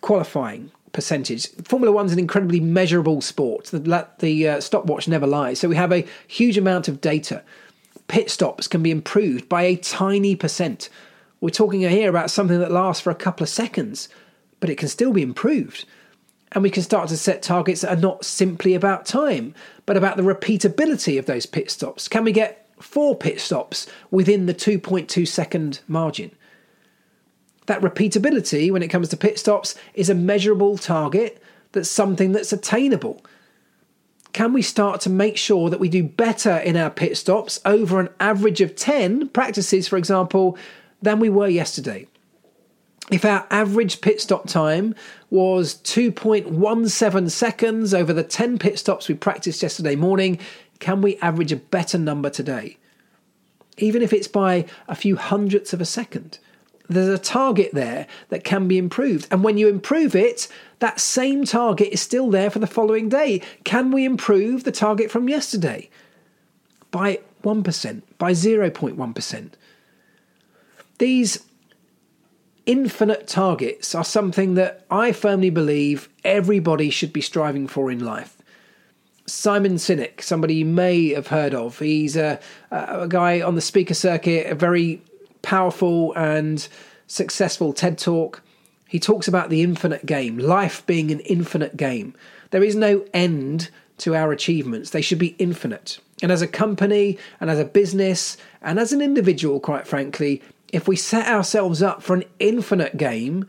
qualifying 0.02 0.72
percentage. 0.92 1.50
Formula 1.64 1.92
One's 1.92 2.14
an 2.14 2.20
incredibly 2.20 2.60
measurable 2.60 3.22
sport. 3.22 3.66
The, 3.66 4.08
the 4.20 4.48
uh, 4.48 4.62
stopwatch 4.62 5.08
never 5.08 5.26
lies. 5.26 5.60
So 5.60 5.68
we 5.68 5.76
have 5.76 5.92
a 5.92 6.06
huge 6.28 6.58
amount 6.58 6.88
of 6.88 7.02
data. 7.02 7.44
Pit 8.08 8.30
stops 8.30 8.68
can 8.68 8.84
be 8.84 8.92
improved 8.92 9.50
by 9.50 9.64
a 9.64 9.76
tiny 9.76 10.36
percent. 10.36 10.90
We're 11.42 11.50
talking 11.50 11.82
here 11.82 12.10
about 12.10 12.30
something 12.30 12.60
that 12.60 12.72
lasts 12.72 13.02
for 13.02 13.10
a 13.10 13.16
couple 13.16 13.44
of 13.44 13.50
seconds, 13.50 14.08
but 14.60 14.70
it 14.70 14.78
can 14.78 14.88
still 14.88 15.12
be 15.12 15.24
improved. 15.24 15.86
And 16.52 16.62
we 16.62 16.70
can 16.70 16.84
start 16.84 17.10
to 17.10 17.18
set 17.18 17.42
targets 17.42 17.82
that 17.82 17.98
are 17.98 18.00
not 18.00 18.24
simply 18.24 18.76
about 18.76 19.08
time, 19.08 19.56
but 19.88 19.98
about 19.98 20.18
the 20.18 20.24
repeatability 20.24 21.18
of 21.18 21.26
those 21.26 21.48
pit 21.48 21.72
stops. 21.72 22.08
Can 22.08 22.24
we 22.24 22.32
get 22.32 22.63
four 22.84 23.16
pit 23.16 23.40
stops 23.40 23.88
within 24.12 24.46
the 24.46 24.54
2.2 24.54 25.28
second 25.28 25.80
margin? 25.88 26.32
That 27.66 27.82
repeatability, 27.82 28.72
when 28.72 28.84
it 28.84 28.90
comes 28.90 29.10
to 29.10 29.18
pit 29.18 29.40
stops, 29.40 29.76
is 29.94 30.10
a 30.10 30.16
measurable 30.16 30.78
target 30.78 31.42
that's 31.72 31.90
something 31.90 32.34
that's 32.34 32.54
attainable. 32.54 33.24
Can 34.34 34.52
we 34.52 34.62
start 34.62 35.00
to 35.02 35.10
make 35.10 35.38
sure 35.38 35.70
that 35.70 35.80
we 35.80 35.90
do 35.90 36.04
better 36.04 36.58
in 36.58 36.76
our 36.76 36.90
pit 36.90 37.18
stops 37.18 37.60
over 37.66 38.00
an 38.00 38.10
average 38.20 38.62
of 38.62 38.76
10 38.76 39.30
practices, 39.30 39.88
for 39.88 39.98
example, 39.98 40.58
than 41.02 41.20
we 41.20 41.30
were 41.30 41.48
yesterday? 41.48 42.08
if 43.12 43.26
our 43.26 43.46
average 43.50 44.02
pit 44.02 44.22
stop 44.22 44.48
time 44.48 44.96
was 45.30 45.76
2.17 45.76 47.30
seconds 47.30 47.94
over 47.94 48.14
the 48.14 48.24
10 48.24 48.58
pit 48.58 48.80
stops 48.80 49.10
we 49.10 49.16
practiced 49.16 49.62
yesterday 49.62 49.96
morning, 49.96 50.40
can 50.84 51.02
we 51.02 51.16
average 51.20 51.54
a 51.54 51.56
better 51.56 51.98
number 51.98 52.30
today? 52.30 52.76
Even 53.78 54.02
if 54.02 54.12
it's 54.12 54.28
by 54.28 54.66
a 54.90 54.96
few 54.96 55.16
hundredths 55.16 55.72
of 55.72 55.80
a 55.80 55.86
second. 55.86 56.40
There's 56.90 57.08
a 57.08 57.18
target 57.18 57.70
there 57.72 58.06
that 58.28 58.44
can 58.44 58.68
be 58.68 58.78
improved. 58.78 59.30
And 59.32 59.46
when 59.46 59.58
you 59.58 59.70
improve 59.70 60.14
it, 60.14 60.50
that 60.80 61.00
same 61.00 61.46
target 61.46 61.94
is 61.94 62.02
still 62.02 62.30
there 62.30 62.50
for 62.50 62.60
the 62.60 62.68
following 62.68 63.08
day. 63.08 63.42
Can 63.64 63.92
we 63.92 64.04
improve 64.04 64.66
the 64.66 64.74
target 64.74 65.10
from 65.10 65.30
yesterday? 65.30 65.90
By 66.92 67.22
1%, 67.46 68.02
by 68.18 68.34
0.1%. 68.34 69.52
These 70.98 71.46
infinite 72.66 73.26
targets 73.26 73.96
are 73.96 74.04
something 74.04 74.56
that 74.56 74.86
I 74.92 75.14
firmly 75.14 75.50
believe 75.50 76.10
everybody 76.26 76.90
should 76.90 77.14
be 77.14 77.22
striving 77.22 77.70
for 77.70 77.90
in 77.90 78.04
life. 78.04 78.33
Simon 79.26 79.76
Sinek, 79.76 80.22
somebody 80.22 80.56
you 80.56 80.66
may 80.66 81.10
have 81.10 81.28
heard 81.28 81.54
of, 81.54 81.80
he's 81.80 82.18
a, 82.18 82.40
a 82.72 83.08
guy 83.08 83.42
on 83.42 83.56
the 83.56 83.62
speaker 83.62 83.94
circuit, 83.94 84.48
a 84.48 84.56
very 84.56 85.02
powerful 85.42 86.14
and 86.14 86.68
successful 87.08 87.74
TED 87.74 87.98
talk. 87.98 88.42
He 88.88 89.00
talks 89.00 89.28
about 89.28 89.50
the 89.50 89.62
infinite 89.62 90.06
game, 90.06 90.38
life 90.38 90.86
being 90.86 91.10
an 91.12 91.22
infinite 91.22 91.78
game. 91.78 92.14
There 92.52 92.64
is 92.64 92.76
no 92.76 93.06
end 93.14 93.70
to 94.00 94.16
our 94.16 94.32
achievements, 94.32 94.90
they 94.90 95.02
should 95.02 95.20
be 95.20 95.36
infinite. 95.40 96.00
And 96.22 96.32
as 96.32 96.42
a 96.42 96.48
company, 96.48 97.18
and 97.40 97.50
as 97.50 97.60
a 97.60 97.66
business, 97.66 98.38
and 98.62 98.80
as 98.80 98.92
an 98.92 99.02
individual, 99.02 99.60
quite 99.60 99.88
frankly, 99.88 100.42
if 100.72 100.88
we 100.88 100.96
set 100.96 101.28
ourselves 101.28 101.82
up 101.82 102.02
for 102.02 102.16
an 102.16 102.24
infinite 102.40 102.98
game, 102.98 103.48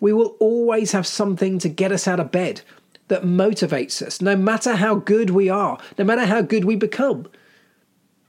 we 0.00 0.12
will 0.12 0.36
always 0.40 0.92
have 0.92 1.06
something 1.06 1.58
to 1.60 1.68
get 1.68 1.92
us 1.92 2.08
out 2.08 2.20
of 2.20 2.32
bed 2.32 2.62
that 3.08 3.22
motivates 3.22 4.00
us, 4.02 4.20
no 4.20 4.36
matter 4.36 4.76
how 4.76 4.96
good 4.96 5.30
we 5.30 5.48
are, 5.48 5.78
no 5.98 6.04
matter 6.04 6.24
how 6.24 6.40
good 6.40 6.64
we 6.64 6.76
become. 6.76 7.26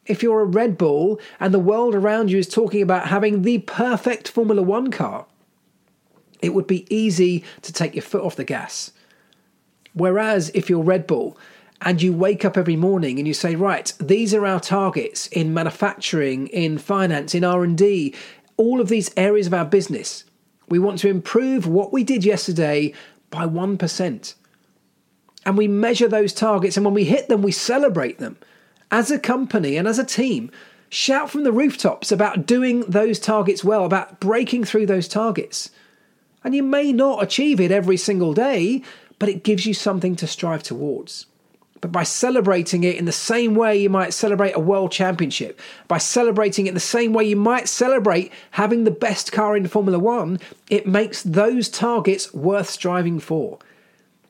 If 0.05 0.21
you're 0.21 0.41
a 0.41 0.45
Red 0.45 0.78
Bull 0.78 1.19
and 1.39 1.53
the 1.53 1.59
world 1.59 1.95
around 1.95 2.30
you 2.30 2.38
is 2.38 2.47
talking 2.47 2.82
about 2.82 3.07
having 3.07 3.41
the 3.41 3.59
perfect 3.59 4.28
Formula 4.28 4.61
One 4.61 4.91
car, 4.91 5.26
it 6.41 6.53
would 6.53 6.67
be 6.67 6.86
easy 6.93 7.43
to 7.61 7.73
take 7.73 7.95
your 7.95 8.03
foot 8.03 8.21
off 8.21 8.36
the 8.36 8.43
gas. 8.43 8.91
Whereas 9.93 10.51
if 10.53 10.69
you're 10.69 10.84
Red 10.84 11.07
Bull 11.07 11.38
and 11.82 12.01
you 12.01 12.13
wake 12.13 12.45
up 12.45 12.57
every 12.57 12.76
morning 12.76 13.17
and 13.17 13.28
you 13.28 13.34
say 13.34 13.55
right 13.55 13.93
these 13.99 14.34
are 14.34 14.45
our 14.45 14.59
targets 14.59 15.28
in 15.28 15.53
manufacturing 15.53 16.47
in 16.47 16.78
finance 16.78 17.36
in 17.36 17.43
r&d 17.43 18.15
all 18.57 18.80
of 18.80 18.88
these 18.89 19.11
areas 19.17 19.47
of 19.47 19.53
our 19.53 19.65
business 19.65 20.23
we 20.69 20.80
want 20.80 20.97
to 20.99 21.09
improve 21.09 21.67
what 21.67 21.91
we 21.91 22.03
did 22.03 22.23
yesterday 22.23 22.93
by 23.30 23.45
1% 23.45 24.36
and 25.46 25.58
we 25.58 25.68
measure 25.68 26.08
those 26.08 26.34
targets 26.34 26.76
and 26.76 26.86
when 26.86 26.93
we 26.93 27.06
hit 27.06 27.28
them 27.28 27.41
we 27.41 27.52
celebrate 27.52 28.20
them. 28.20 28.38
As 28.91 29.12
a 29.12 29.20
company 29.20 29.78
and 29.78 29.88
as 29.88 30.00
a 30.00 30.06
team 30.06 30.52
shout 30.89 31.30
from 31.30 31.43
the 31.43 31.52
rooftops 31.52 32.12
about 32.12 32.46
doing 32.46 32.82
those 32.82 33.20
targets 33.20 33.64
well 33.64 33.86
about 33.86 34.20
breaking 34.20 34.64
through 34.64 34.86
those 34.86 35.08
targets. 35.08 35.70
And 36.43 36.56
you 36.56 36.64
may 36.64 36.91
not 36.91 37.24
achieve 37.24 37.60
it 37.60 37.72
every 37.72 37.98
single 37.98 38.34
day 38.34 38.84
but 39.20 39.30
it 39.30 39.43
gives 39.43 39.66
you 39.66 39.74
something 39.74 40.16
to 40.18 40.28
strive 40.28 40.64
towards. 40.64 41.26
But 41.82 41.91
by 41.91 42.04
celebrating 42.04 42.84
it 42.84 42.96
in 42.96 43.06
the 43.06 43.12
same 43.12 43.54
way 43.54 43.78
you 43.78 43.89
might 43.89 44.14
celebrate 44.14 44.56
a 44.56 44.60
world 44.60 44.91
championship, 44.91 45.60
by 45.88 46.00
celebrating 46.00 46.68
it 46.68 46.74
the 46.74 46.80
same 46.80 47.14
way 47.14 47.26
you 47.26 47.36
might 47.36 47.70
celebrate 47.70 48.32
having 48.52 48.84
the 48.84 48.91
best 48.91 49.32
car 49.32 49.56
in 49.56 49.68
Formula 49.68 50.00
One, 50.00 50.39
it 50.70 50.88
makes 50.88 51.22
those 51.22 51.70
targets 51.70 52.34
worth 52.34 52.70
striving 52.70 53.20
for. 53.20 53.60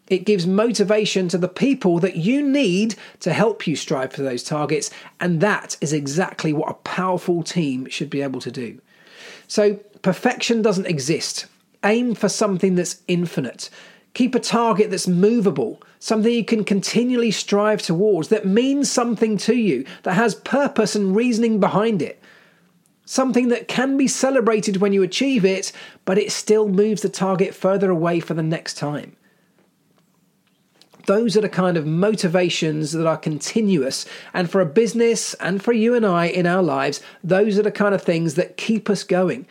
It 0.08 0.26
gives 0.26 0.46
motivation 0.46 1.28
to 1.30 1.38
the 1.38 1.48
people 1.48 2.00
that 2.00 2.16
you 2.16 2.44
need 2.44 2.96
to 3.22 3.34
help 3.34 3.66
you 3.66 3.76
strive 3.76 4.14
for 4.14 4.22
those 4.22 4.44
targets, 4.44 4.92
and 5.20 5.42
that 5.42 5.78
is 5.82 5.94
exactly 5.94 6.54
what 6.54 6.70
a 6.70 6.76
powerful 6.76 7.42
team 7.42 7.88
should 7.90 8.10
be 8.10 8.22
able 8.22 8.40
to 8.42 8.52
do. 8.52 8.80
So, 9.48 9.76
perfection 10.04 10.62
doesn't 10.62 10.86
exist. 10.86 11.48
Aim 11.84 12.14
for 12.14 12.30
something 12.30 12.76
that's 12.76 13.02
infinite. 13.08 13.70
Keep 14.14 14.36
a 14.36 14.40
target 14.40 14.92
that's 14.92 15.08
movable, 15.08 15.82
something 16.00 16.32
you 16.32 16.46
can 16.46 16.64
continually 16.64 17.32
strive 17.32 17.82
towards, 17.82 18.30
that 18.30 18.46
means 18.46 18.90
something 18.90 19.38
to 19.40 19.56
you, 19.56 19.86
that 20.04 20.14
has 20.14 20.36
purpose 20.36 20.96
and 20.96 21.16
reasoning 21.16 21.60
behind 21.60 22.02
it. 22.02 22.22
Something 23.06 23.50
that 23.50 23.68
can 23.68 23.98
be 23.98 24.08
celebrated 24.08 24.78
when 24.78 24.94
you 24.94 25.04
achieve 25.04 25.44
it, 25.44 25.72
but 26.06 26.18
it 26.18 26.32
still 26.32 26.68
moves 26.68 27.02
the 27.02 27.10
target 27.10 27.54
further 27.54 27.92
away 27.92 28.20
for 28.20 28.34
the 28.34 28.42
next 28.44 28.76
time. 28.76 29.16
Those 31.06 31.38
are 31.38 31.42
the 31.42 31.50
kind 31.50 31.78
of 31.78 31.86
motivations 31.86 32.92
that 32.94 33.06
are 33.06 33.18
continuous. 33.18 34.06
And 34.34 34.50
for 34.50 34.62
a 34.62 34.66
business 34.66 35.34
and 35.36 35.62
for 35.62 35.74
you 35.74 35.94
and 35.94 36.06
I 36.06 36.26
in 36.26 36.48
our 36.48 36.64
lives, 36.64 37.02
those 37.24 37.60
are 37.60 37.64
the 37.64 37.72
kind 37.72 37.94
of 37.94 38.02
things 38.02 38.36
that 38.36 38.58
keep 38.58 38.90
us 38.90 39.04
going. 39.04 39.46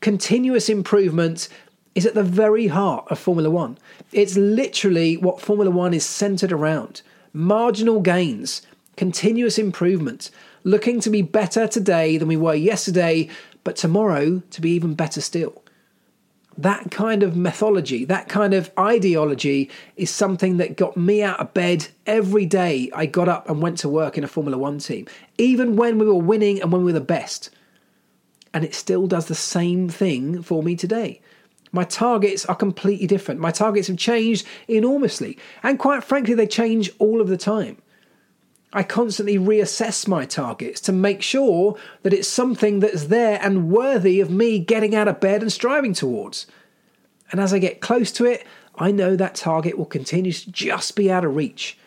Continuous 0.00 0.68
improvement 0.68 1.48
is 1.94 2.06
at 2.06 2.14
the 2.14 2.22
very 2.22 2.68
heart 2.68 3.06
of 3.10 3.18
Formula 3.18 3.50
One. 3.50 3.76
It's 4.12 4.36
literally 4.36 5.16
what 5.16 5.40
Formula 5.40 5.70
One 5.70 5.92
is 5.92 6.04
centered 6.04 6.52
around 6.52 7.02
marginal 7.32 8.00
gains, 8.00 8.62
continuous 8.96 9.58
improvement, 9.58 10.30
looking 10.64 11.00
to 11.00 11.10
be 11.10 11.22
better 11.22 11.66
today 11.66 12.16
than 12.16 12.26
we 12.26 12.36
were 12.36 12.54
yesterday, 12.54 13.28
but 13.64 13.76
tomorrow 13.76 14.42
to 14.50 14.60
be 14.60 14.70
even 14.70 14.94
better 14.94 15.20
still. 15.20 15.62
That 16.58 16.90
kind 16.90 17.22
of 17.22 17.36
mythology, 17.36 18.04
that 18.06 18.28
kind 18.28 18.52
of 18.52 18.72
ideology 18.76 19.70
is 19.94 20.10
something 20.10 20.56
that 20.56 20.76
got 20.76 20.96
me 20.96 21.22
out 21.22 21.38
of 21.38 21.54
bed 21.54 21.86
every 22.04 22.46
day 22.46 22.90
I 22.92 23.06
got 23.06 23.28
up 23.28 23.48
and 23.48 23.62
went 23.62 23.78
to 23.78 23.88
work 23.88 24.18
in 24.18 24.24
a 24.24 24.28
Formula 24.28 24.58
One 24.58 24.80
team, 24.80 25.06
even 25.38 25.76
when 25.76 25.98
we 25.98 26.06
were 26.06 26.14
winning 26.14 26.60
and 26.60 26.72
when 26.72 26.82
we 26.82 26.92
were 26.92 26.98
the 26.98 27.04
best. 27.04 27.50
And 28.52 28.64
it 28.64 28.74
still 28.74 29.06
does 29.06 29.26
the 29.26 29.36
same 29.36 29.88
thing 29.88 30.42
for 30.42 30.64
me 30.64 30.74
today. 30.74 31.20
My 31.70 31.84
targets 31.84 32.44
are 32.46 32.56
completely 32.56 33.06
different. 33.06 33.40
My 33.40 33.52
targets 33.52 33.86
have 33.86 33.96
changed 33.96 34.44
enormously. 34.66 35.38
And 35.62 35.78
quite 35.78 36.02
frankly, 36.02 36.34
they 36.34 36.46
change 36.46 36.90
all 36.98 37.20
of 37.20 37.28
the 37.28 37.36
time. 37.36 37.76
I 38.72 38.82
constantly 38.82 39.38
reassess 39.38 40.06
my 40.06 40.26
targets 40.26 40.80
to 40.82 40.92
make 40.92 41.22
sure 41.22 41.76
that 42.02 42.12
it's 42.12 42.28
something 42.28 42.80
that's 42.80 43.06
there 43.06 43.38
and 43.42 43.70
worthy 43.70 44.20
of 44.20 44.30
me 44.30 44.58
getting 44.58 44.94
out 44.94 45.08
of 45.08 45.20
bed 45.20 45.40
and 45.40 45.52
striving 45.52 45.94
towards. 45.94 46.46
And 47.30 47.40
as 47.40 47.54
I 47.54 47.58
get 47.58 47.80
close 47.80 48.12
to 48.12 48.26
it, 48.26 48.46
I 48.76 48.90
know 48.90 49.16
that 49.16 49.34
target 49.34 49.78
will 49.78 49.86
continue 49.86 50.32
to 50.32 50.52
just 50.52 50.96
be 50.96 51.10
out 51.10 51.24
of 51.24 51.34
reach. 51.34 51.78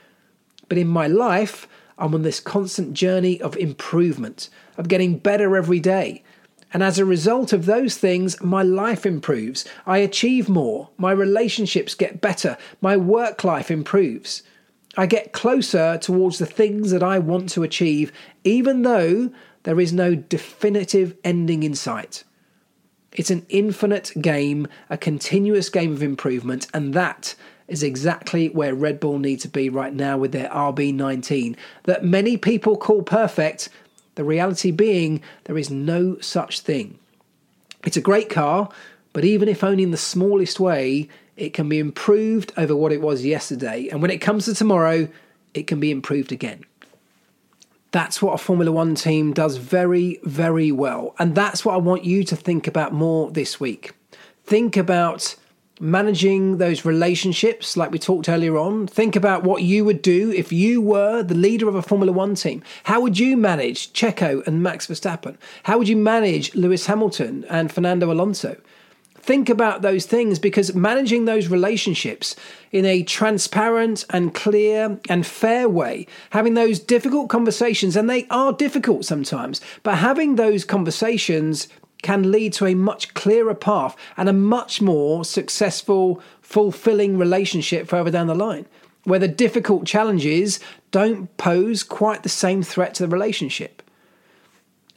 But 0.68 0.78
in 0.78 0.88
my 0.88 1.08
life, 1.08 1.68
I'm 1.98 2.16
on 2.16 2.24
this 2.24 2.40
constant 2.40 2.94
journey 2.94 3.40
of 3.40 3.56
improvement, 3.58 4.50
of 4.78 4.88
getting 4.88 5.20
better 5.20 5.56
every 5.56 5.80
day. 5.80 6.24
And 6.74 6.82
as 6.82 6.98
a 6.98 7.06
result 7.06 7.54
of 7.54 7.66
those 7.66 7.98
things, 7.98 8.42
my 8.42 8.64
life 8.64 9.06
improves. 9.06 9.66
I 9.86 10.00
achieve 10.00 10.50
more. 10.50 10.90
My 10.98 11.12
relationships 11.12 11.94
get 11.94 12.22
better. 12.22 12.58
My 12.80 12.98
work 12.98 13.44
life 13.44 13.70
improves. 13.70 14.42
I 14.98 15.06
get 15.06 15.32
closer 15.32 15.98
towards 15.98 16.38
the 16.38 16.46
things 16.46 16.92
that 16.92 17.04
I 17.04 17.20
want 17.20 17.50
to 17.52 17.64
achieve, 17.64 18.12
even 18.44 18.82
though 18.82 19.32
there 19.64 19.80
is 19.80 19.94
no 19.94 20.16
definitive 20.16 21.16
ending 21.24 21.64
in 21.64 21.76
sight. 21.76 22.24
It's 23.14 23.32
an 23.32 23.46
infinite 23.50 24.12
game, 24.22 24.68
a 24.90 24.98
continuous 24.98 25.70
game 25.70 25.92
of 25.94 26.04
improvement, 26.04 26.68
and 26.74 26.94
that 26.94 27.36
is 27.68 27.84
exactly 27.84 28.50
where 28.50 28.76
Red 28.76 29.00
Bull 29.00 29.18
need 29.18 29.40
to 29.42 29.48
be 29.48 29.70
right 29.70 29.94
now 29.94 30.18
with 30.18 30.34
their 30.34 30.50
RB19 30.50 31.56
that 31.84 32.04
many 32.04 32.36
people 32.36 32.76
call 32.76 33.02
perfect. 33.02 33.70
The 34.16 34.26
reality 34.26 34.72
being, 34.72 35.22
there 35.46 35.58
is 35.58 35.70
no 35.70 36.18
such 36.20 36.60
thing. 36.60 37.00
It's 37.86 37.98
a 37.98 38.02
great 38.02 38.30
car, 38.30 38.70
but 39.14 39.24
even 39.24 39.48
if 39.48 39.64
only 39.64 39.84
in 39.84 39.92
the 39.92 39.98
smallest 39.98 40.60
way, 40.60 41.08
it 41.38 41.54
can 41.54 41.70
be 41.70 41.80
improved 41.80 42.54
over 42.58 42.76
what 42.76 42.92
it 42.92 43.02
was 43.02 43.26
yesterday. 43.26 43.88
And 43.90 44.02
when 44.02 44.12
it 44.12 44.20
comes 44.20 44.46
to 44.46 44.54
tomorrow, 44.54 45.08
it 45.54 45.68
can 45.68 45.80
be 45.80 45.92
improved 45.92 46.32
again. 46.32 46.64
That's 47.92 48.22
what 48.22 48.34
a 48.34 48.38
Formula 48.38 48.72
One 48.72 48.96
team 48.96 49.34
does 49.34 49.58
very, 49.58 50.20
very 50.24 50.72
well. 50.72 51.14
And 51.20 51.36
that's 51.36 51.66
what 51.66 51.74
I 51.74 51.78
want 51.78 52.06
you 52.06 52.24
to 52.24 52.36
think 52.36 52.68
about 52.68 52.94
more 52.94 53.30
this 53.32 53.60
week. 53.60 53.92
Think 54.46 54.78
about 54.78 55.36
managing 55.82 56.58
those 56.58 56.86
relationships, 56.86 57.76
like 57.76 57.92
we 57.92 58.00
talked 58.00 58.30
earlier 58.30 58.56
on. 58.56 58.88
Think 58.88 59.16
about 59.16 59.44
what 59.44 59.64
you 59.64 59.84
would 59.84 60.02
do 60.02 60.32
if 60.32 60.54
you 60.54 60.80
were 60.80 61.24
the 61.24 61.36
leader 61.36 61.68
of 61.68 61.76
a 61.76 61.82
Formula 61.82 62.14
One 62.14 62.36
team. 62.36 62.64
How 62.84 63.02
would 63.02 63.18
you 63.18 63.36
manage 63.36 63.92
Checo 63.92 64.46
and 64.46 64.62
Max 64.62 64.88
Verstappen? 64.88 65.38
How 65.64 65.78
would 65.78 65.90
you 65.90 65.98
manage 65.98 66.54
Lewis 66.56 66.86
Hamilton 66.86 67.46
and 67.50 67.72
Fernando 67.72 68.12
Alonso? 68.12 68.58
Think 69.22 69.50
about 69.50 69.84
those 69.84 70.08
things 70.08 70.40
because 70.40 70.74
managing 70.74 71.26
those 71.26 71.48
relationships 71.48 72.36
in 72.72 72.86
a 72.86 73.04
transparent 73.04 74.04
and 74.10 74.34
clear 74.34 75.00
and 75.10 75.26
fair 75.26 75.70
way, 75.70 76.08
having 76.32 76.56
those 76.56 76.80
difficult 76.80 77.30
conversations, 77.30 77.96
and 77.96 78.10
they 78.10 78.26
are 78.32 78.52
difficult 78.52 79.06
sometimes, 79.06 79.62
but 79.84 80.00
having 80.00 80.36
those 80.36 80.66
conversations 80.66 81.68
can 82.02 82.32
lead 82.32 82.52
to 82.54 82.66
a 82.66 82.74
much 82.74 83.14
clearer 83.14 83.54
path 83.54 83.96
and 84.18 84.28
a 84.28 84.34
much 84.34 84.82
more 84.82 85.24
successful, 85.24 86.20
fulfilling 86.42 87.16
relationship 87.16 87.88
further 87.88 88.10
down 88.10 88.26
the 88.26 88.34
line, 88.34 88.66
where 89.04 89.20
the 89.20 89.28
difficult 89.28 89.86
challenges 89.86 90.60
don't 90.90 91.38
pose 91.38 91.84
quite 91.84 92.24
the 92.24 92.30
same 92.30 92.64
threat 92.64 92.96
to 92.96 93.04
the 93.04 93.10
relationship. 93.10 93.84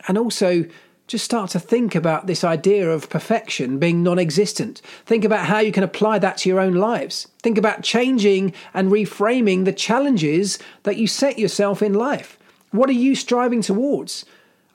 And 0.09 0.16
also, 0.16 0.64
just 1.07 1.25
start 1.25 1.51
to 1.51 1.61
think 1.61 1.95
about 1.95 2.27
this 2.27 2.43
idea 2.45 2.91
of 2.91 3.11
perfection 3.11 3.79
being 3.79 4.03
non 4.03 4.19
existent. 4.19 4.81
Think 5.05 5.25
about 5.25 5.47
how 5.47 5.59
you 5.59 5.71
can 5.71 5.85
apply 5.85 6.19
that 6.21 6.39
to 6.39 6.49
your 6.49 6.61
own 6.61 6.75
lives. 6.75 7.29
Think 7.43 7.59
about 7.59 7.83
changing 7.83 8.55
and 8.73 8.91
reframing 8.91 9.65
the 9.65 9.73
challenges 9.73 10.59
that 10.85 10.97
you 10.97 11.07
set 11.07 11.39
yourself 11.39 11.83
in 11.83 11.93
life. 11.93 12.39
What 12.71 12.89
are 12.89 12.93
you 12.93 13.15
striving 13.15 13.61
towards? 13.61 14.25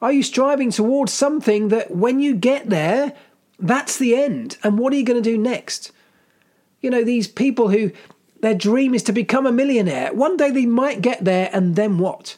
Are 0.01 0.13
you 0.13 0.23
striving 0.23 0.71
towards 0.71 1.11
something 1.11 1.69
that 1.69 1.91
when 1.91 2.19
you 2.19 2.35
get 2.35 2.69
there, 2.69 3.13
that's 3.59 3.97
the 3.97 4.15
end? 4.15 4.57
And 4.63 4.77
what 4.77 4.93
are 4.93 4.95
you 4.95 5.03
going 5.03 5.21
to 5.21 5.29
do 5.29 5.37
next? 5.37 5.91
You 6.79 6.89
know, 6.89 7.03
these 7.03 7.27
people 7.27 7.69
who 7.69 7.91
their 8.39 8.55
dream 8.55 8.93
is 8.93 9.03
to 9.03 9.11
become 9.11 9.45
a 9.45 9.51
millionaire, 9.51 10.13
one 10.13 10.37
day 10.37 10.51
they 10.51 10.65
might 10.65 11.01
get 11.01 11.25
there, 11.25 11.49
and 11.51 11.75
then 11.75 11.97
what? 11.97 12.37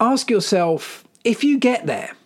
Ask 0.00 0.28
yourself 0.30 1.04
if 1.22 1.44
you 1.44 1.58
get 1.58 1.86
there, 1.86 2.16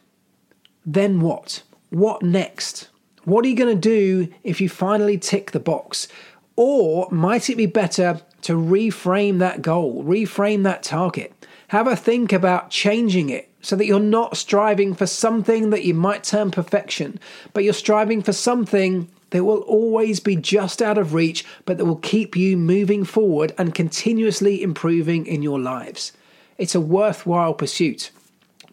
then 0.86 1.20
what? 1.20 1.62
What 1.90 2.22
next? 2.22 2.88
What 3.24 3.44
are 3.44 3.48
you 3.48 3.56
going 3.56 3.74
to 3.74 3.80
do 3.80 4.32
if 4.44 4.60
you 4.60 4.68
finally 4.68 5.18
tick 5.18 5.50
the 5.50 5.60
box? 5.60 6.06
Or 6.54 7.08
might 7.10 7.50
it 7.50 7.56
be 7.56 7.66
better 7.66 8.20
to 8.42 8.52
reframe 8.52 9.40
that 9.40 9.60
goal, 9.60 10.04
reframe 10.04 10.62
that 10.62 10.84
target? 10.84 11.32
Have 11.68 11.88
a 11.88 11.96
think 11.96 12.32
about 12.32 12.70
changing 12.70 13.28
it 13.28 13.50
so 13.60 13.74
that 13.74 13.86
you're 13.86 13.98
not 13.98 14.36
striving 14.36 14.94
for 14.94 15.06
something 15.06 15.70
that 15.70 15.84
you 15.84 15.92
might 15.92 16.22
term 16.22 16.52
perfection, 16.52 17.18
but 17.52 17.64
you're 17.64 17.72
striving 17.72 18.22
for 18.22 18.32
something 18.32 19.08
that 19.30 19.42
will 19.42 19.62
always 19.62 20.20
be 20.20 20.36
just 20.36 20.80
out 20.80 20.96
of 20.96 21.12
reach, 21.12 21.44
but 21.64 21.76
that 21.76 21.84
will 21.84 21.96
keep 21.96 22.36
you 22.36 22.56
moving 22.56 23.04
forward 23.04 23.52
and 23.58 23.74
continuously 23.74 24.62
improving 24.62 25.26
in 25.26 25.42
your 25.42 25.58
lives. 25.58 26.12
It's 26.58 26.76
a 26.76 26.80
worthwhile 26.80 27.54
pursuit. 27.54 28.12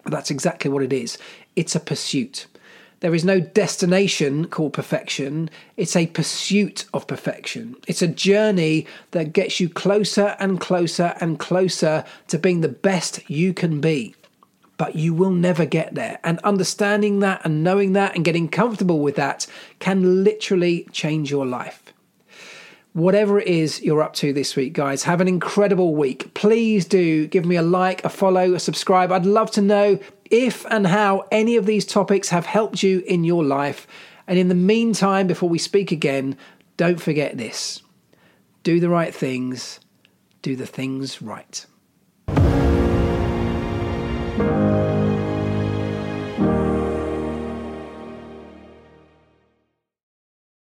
That's 0.06 0.30
exactly 0.30 0.70
what 0.70 0.84
it 0.84 0.94
is. 0.94 1.18
It's 1.56 1.76
a 1.76 1.80
pursuit. 1.80 2.48
There 3.02 3.14
is 3.14 3.26
no 3.26 3.42
destination 3.42 4.48
called 4.48 4.74
perfection. 4.74 5.50
It's 5.76 5.96
a 5.96 6.08
pursuit 6.08 6.86
of 6.94 7.06
perfection. 7.06 7.76
It's 7.86 8.02
a 8.02 8.08
journey 8.08 8.88
that 9.12 9.34
gets 9.34 9.60
you 9.60 9.68
closer 9.68 10.38
and 10.40 10.60
closer 10.62 11.14
and 11.20 11.38
closer 11.38 12.06
to 12.30 12.40
being 12.40 12.62
the 12.62 12.70
best 12.70 13.30
you 13.30 13.54
can 13.54 13.82
be 13.82 14.16
but 14.78 14.96
you 14.96 15.14
will 15.14 15.32
never 15.32 15.66
get 15.66 15.96
there. 15.96 16.20
And 16.24 16.40
understanding 16.40 17.20
that 17.20 17.42
and 17.46 17.64
knowing 17.64 17.94
that 17.94 18.16
and 18.16 18.26
getting 18.26 18.50
comfortable 18.50 19.00
with 19.00 19.16
that 19.16 19.48
can 19.80 20.24
literally 20.24 20.88
change 20.92 21.32
your 21.32 21.46
life. 21.46 21.94
Whatever 22.94 23.40
it 23.40 23.48
is 23.48 23.82
you're 23.82 24.04
up 24.04 24.14
to 24.16 24.34
this 24.34 24.56
week, 24.56 24.74
guys, 24.74 25.04
have 25.04 25.20
an 25.20 25.28
incredible 25.28 25.96
week. 25.96 26.34
Please 26.34 26.86
do 26.86 27.28
give 27.28 27.46
me 27.46 27.56
a 27.56 27.62
like, 27.62 28.04
a 28.04 28.10
follow, 28.10 28.54
a 28.54 28.60
subscribe. 28.60 29.12
I'd 29.12 29.26
love 29.26 29.50
to 29.52 29.62
know 29.62 30.00
if 30.30 30.66
and 30.66 30.88
how 30.88 31.26
any 31.32 31.56
of 31.56 31.66
these 31.66 31.86
topics 31.86 32.30
have 32.30 32.46
helped 32.46 32.84
you 32.84 33.00
in 33.08 33.24
your 33.24 33.44
life. 33.44 33.88
And 34.28 34.40
in 34.40 34.48
the 34.48 34.56
meantime, 34.56 35.28
before 35.28 35.50
we 35.50 35.60
speak 35.60 35.92
again, 35.92 36.38
don't 36.78 37.02
forget 37.02 37.38
this 37.38 37.82
do 38.64 38.80
the 38.80 38.90
right 38.90 39.14
things, 39.14 39.80
do 40.42 40.56
the 40.56 40.66
things 40.66 41.22
right. 41.22 41.66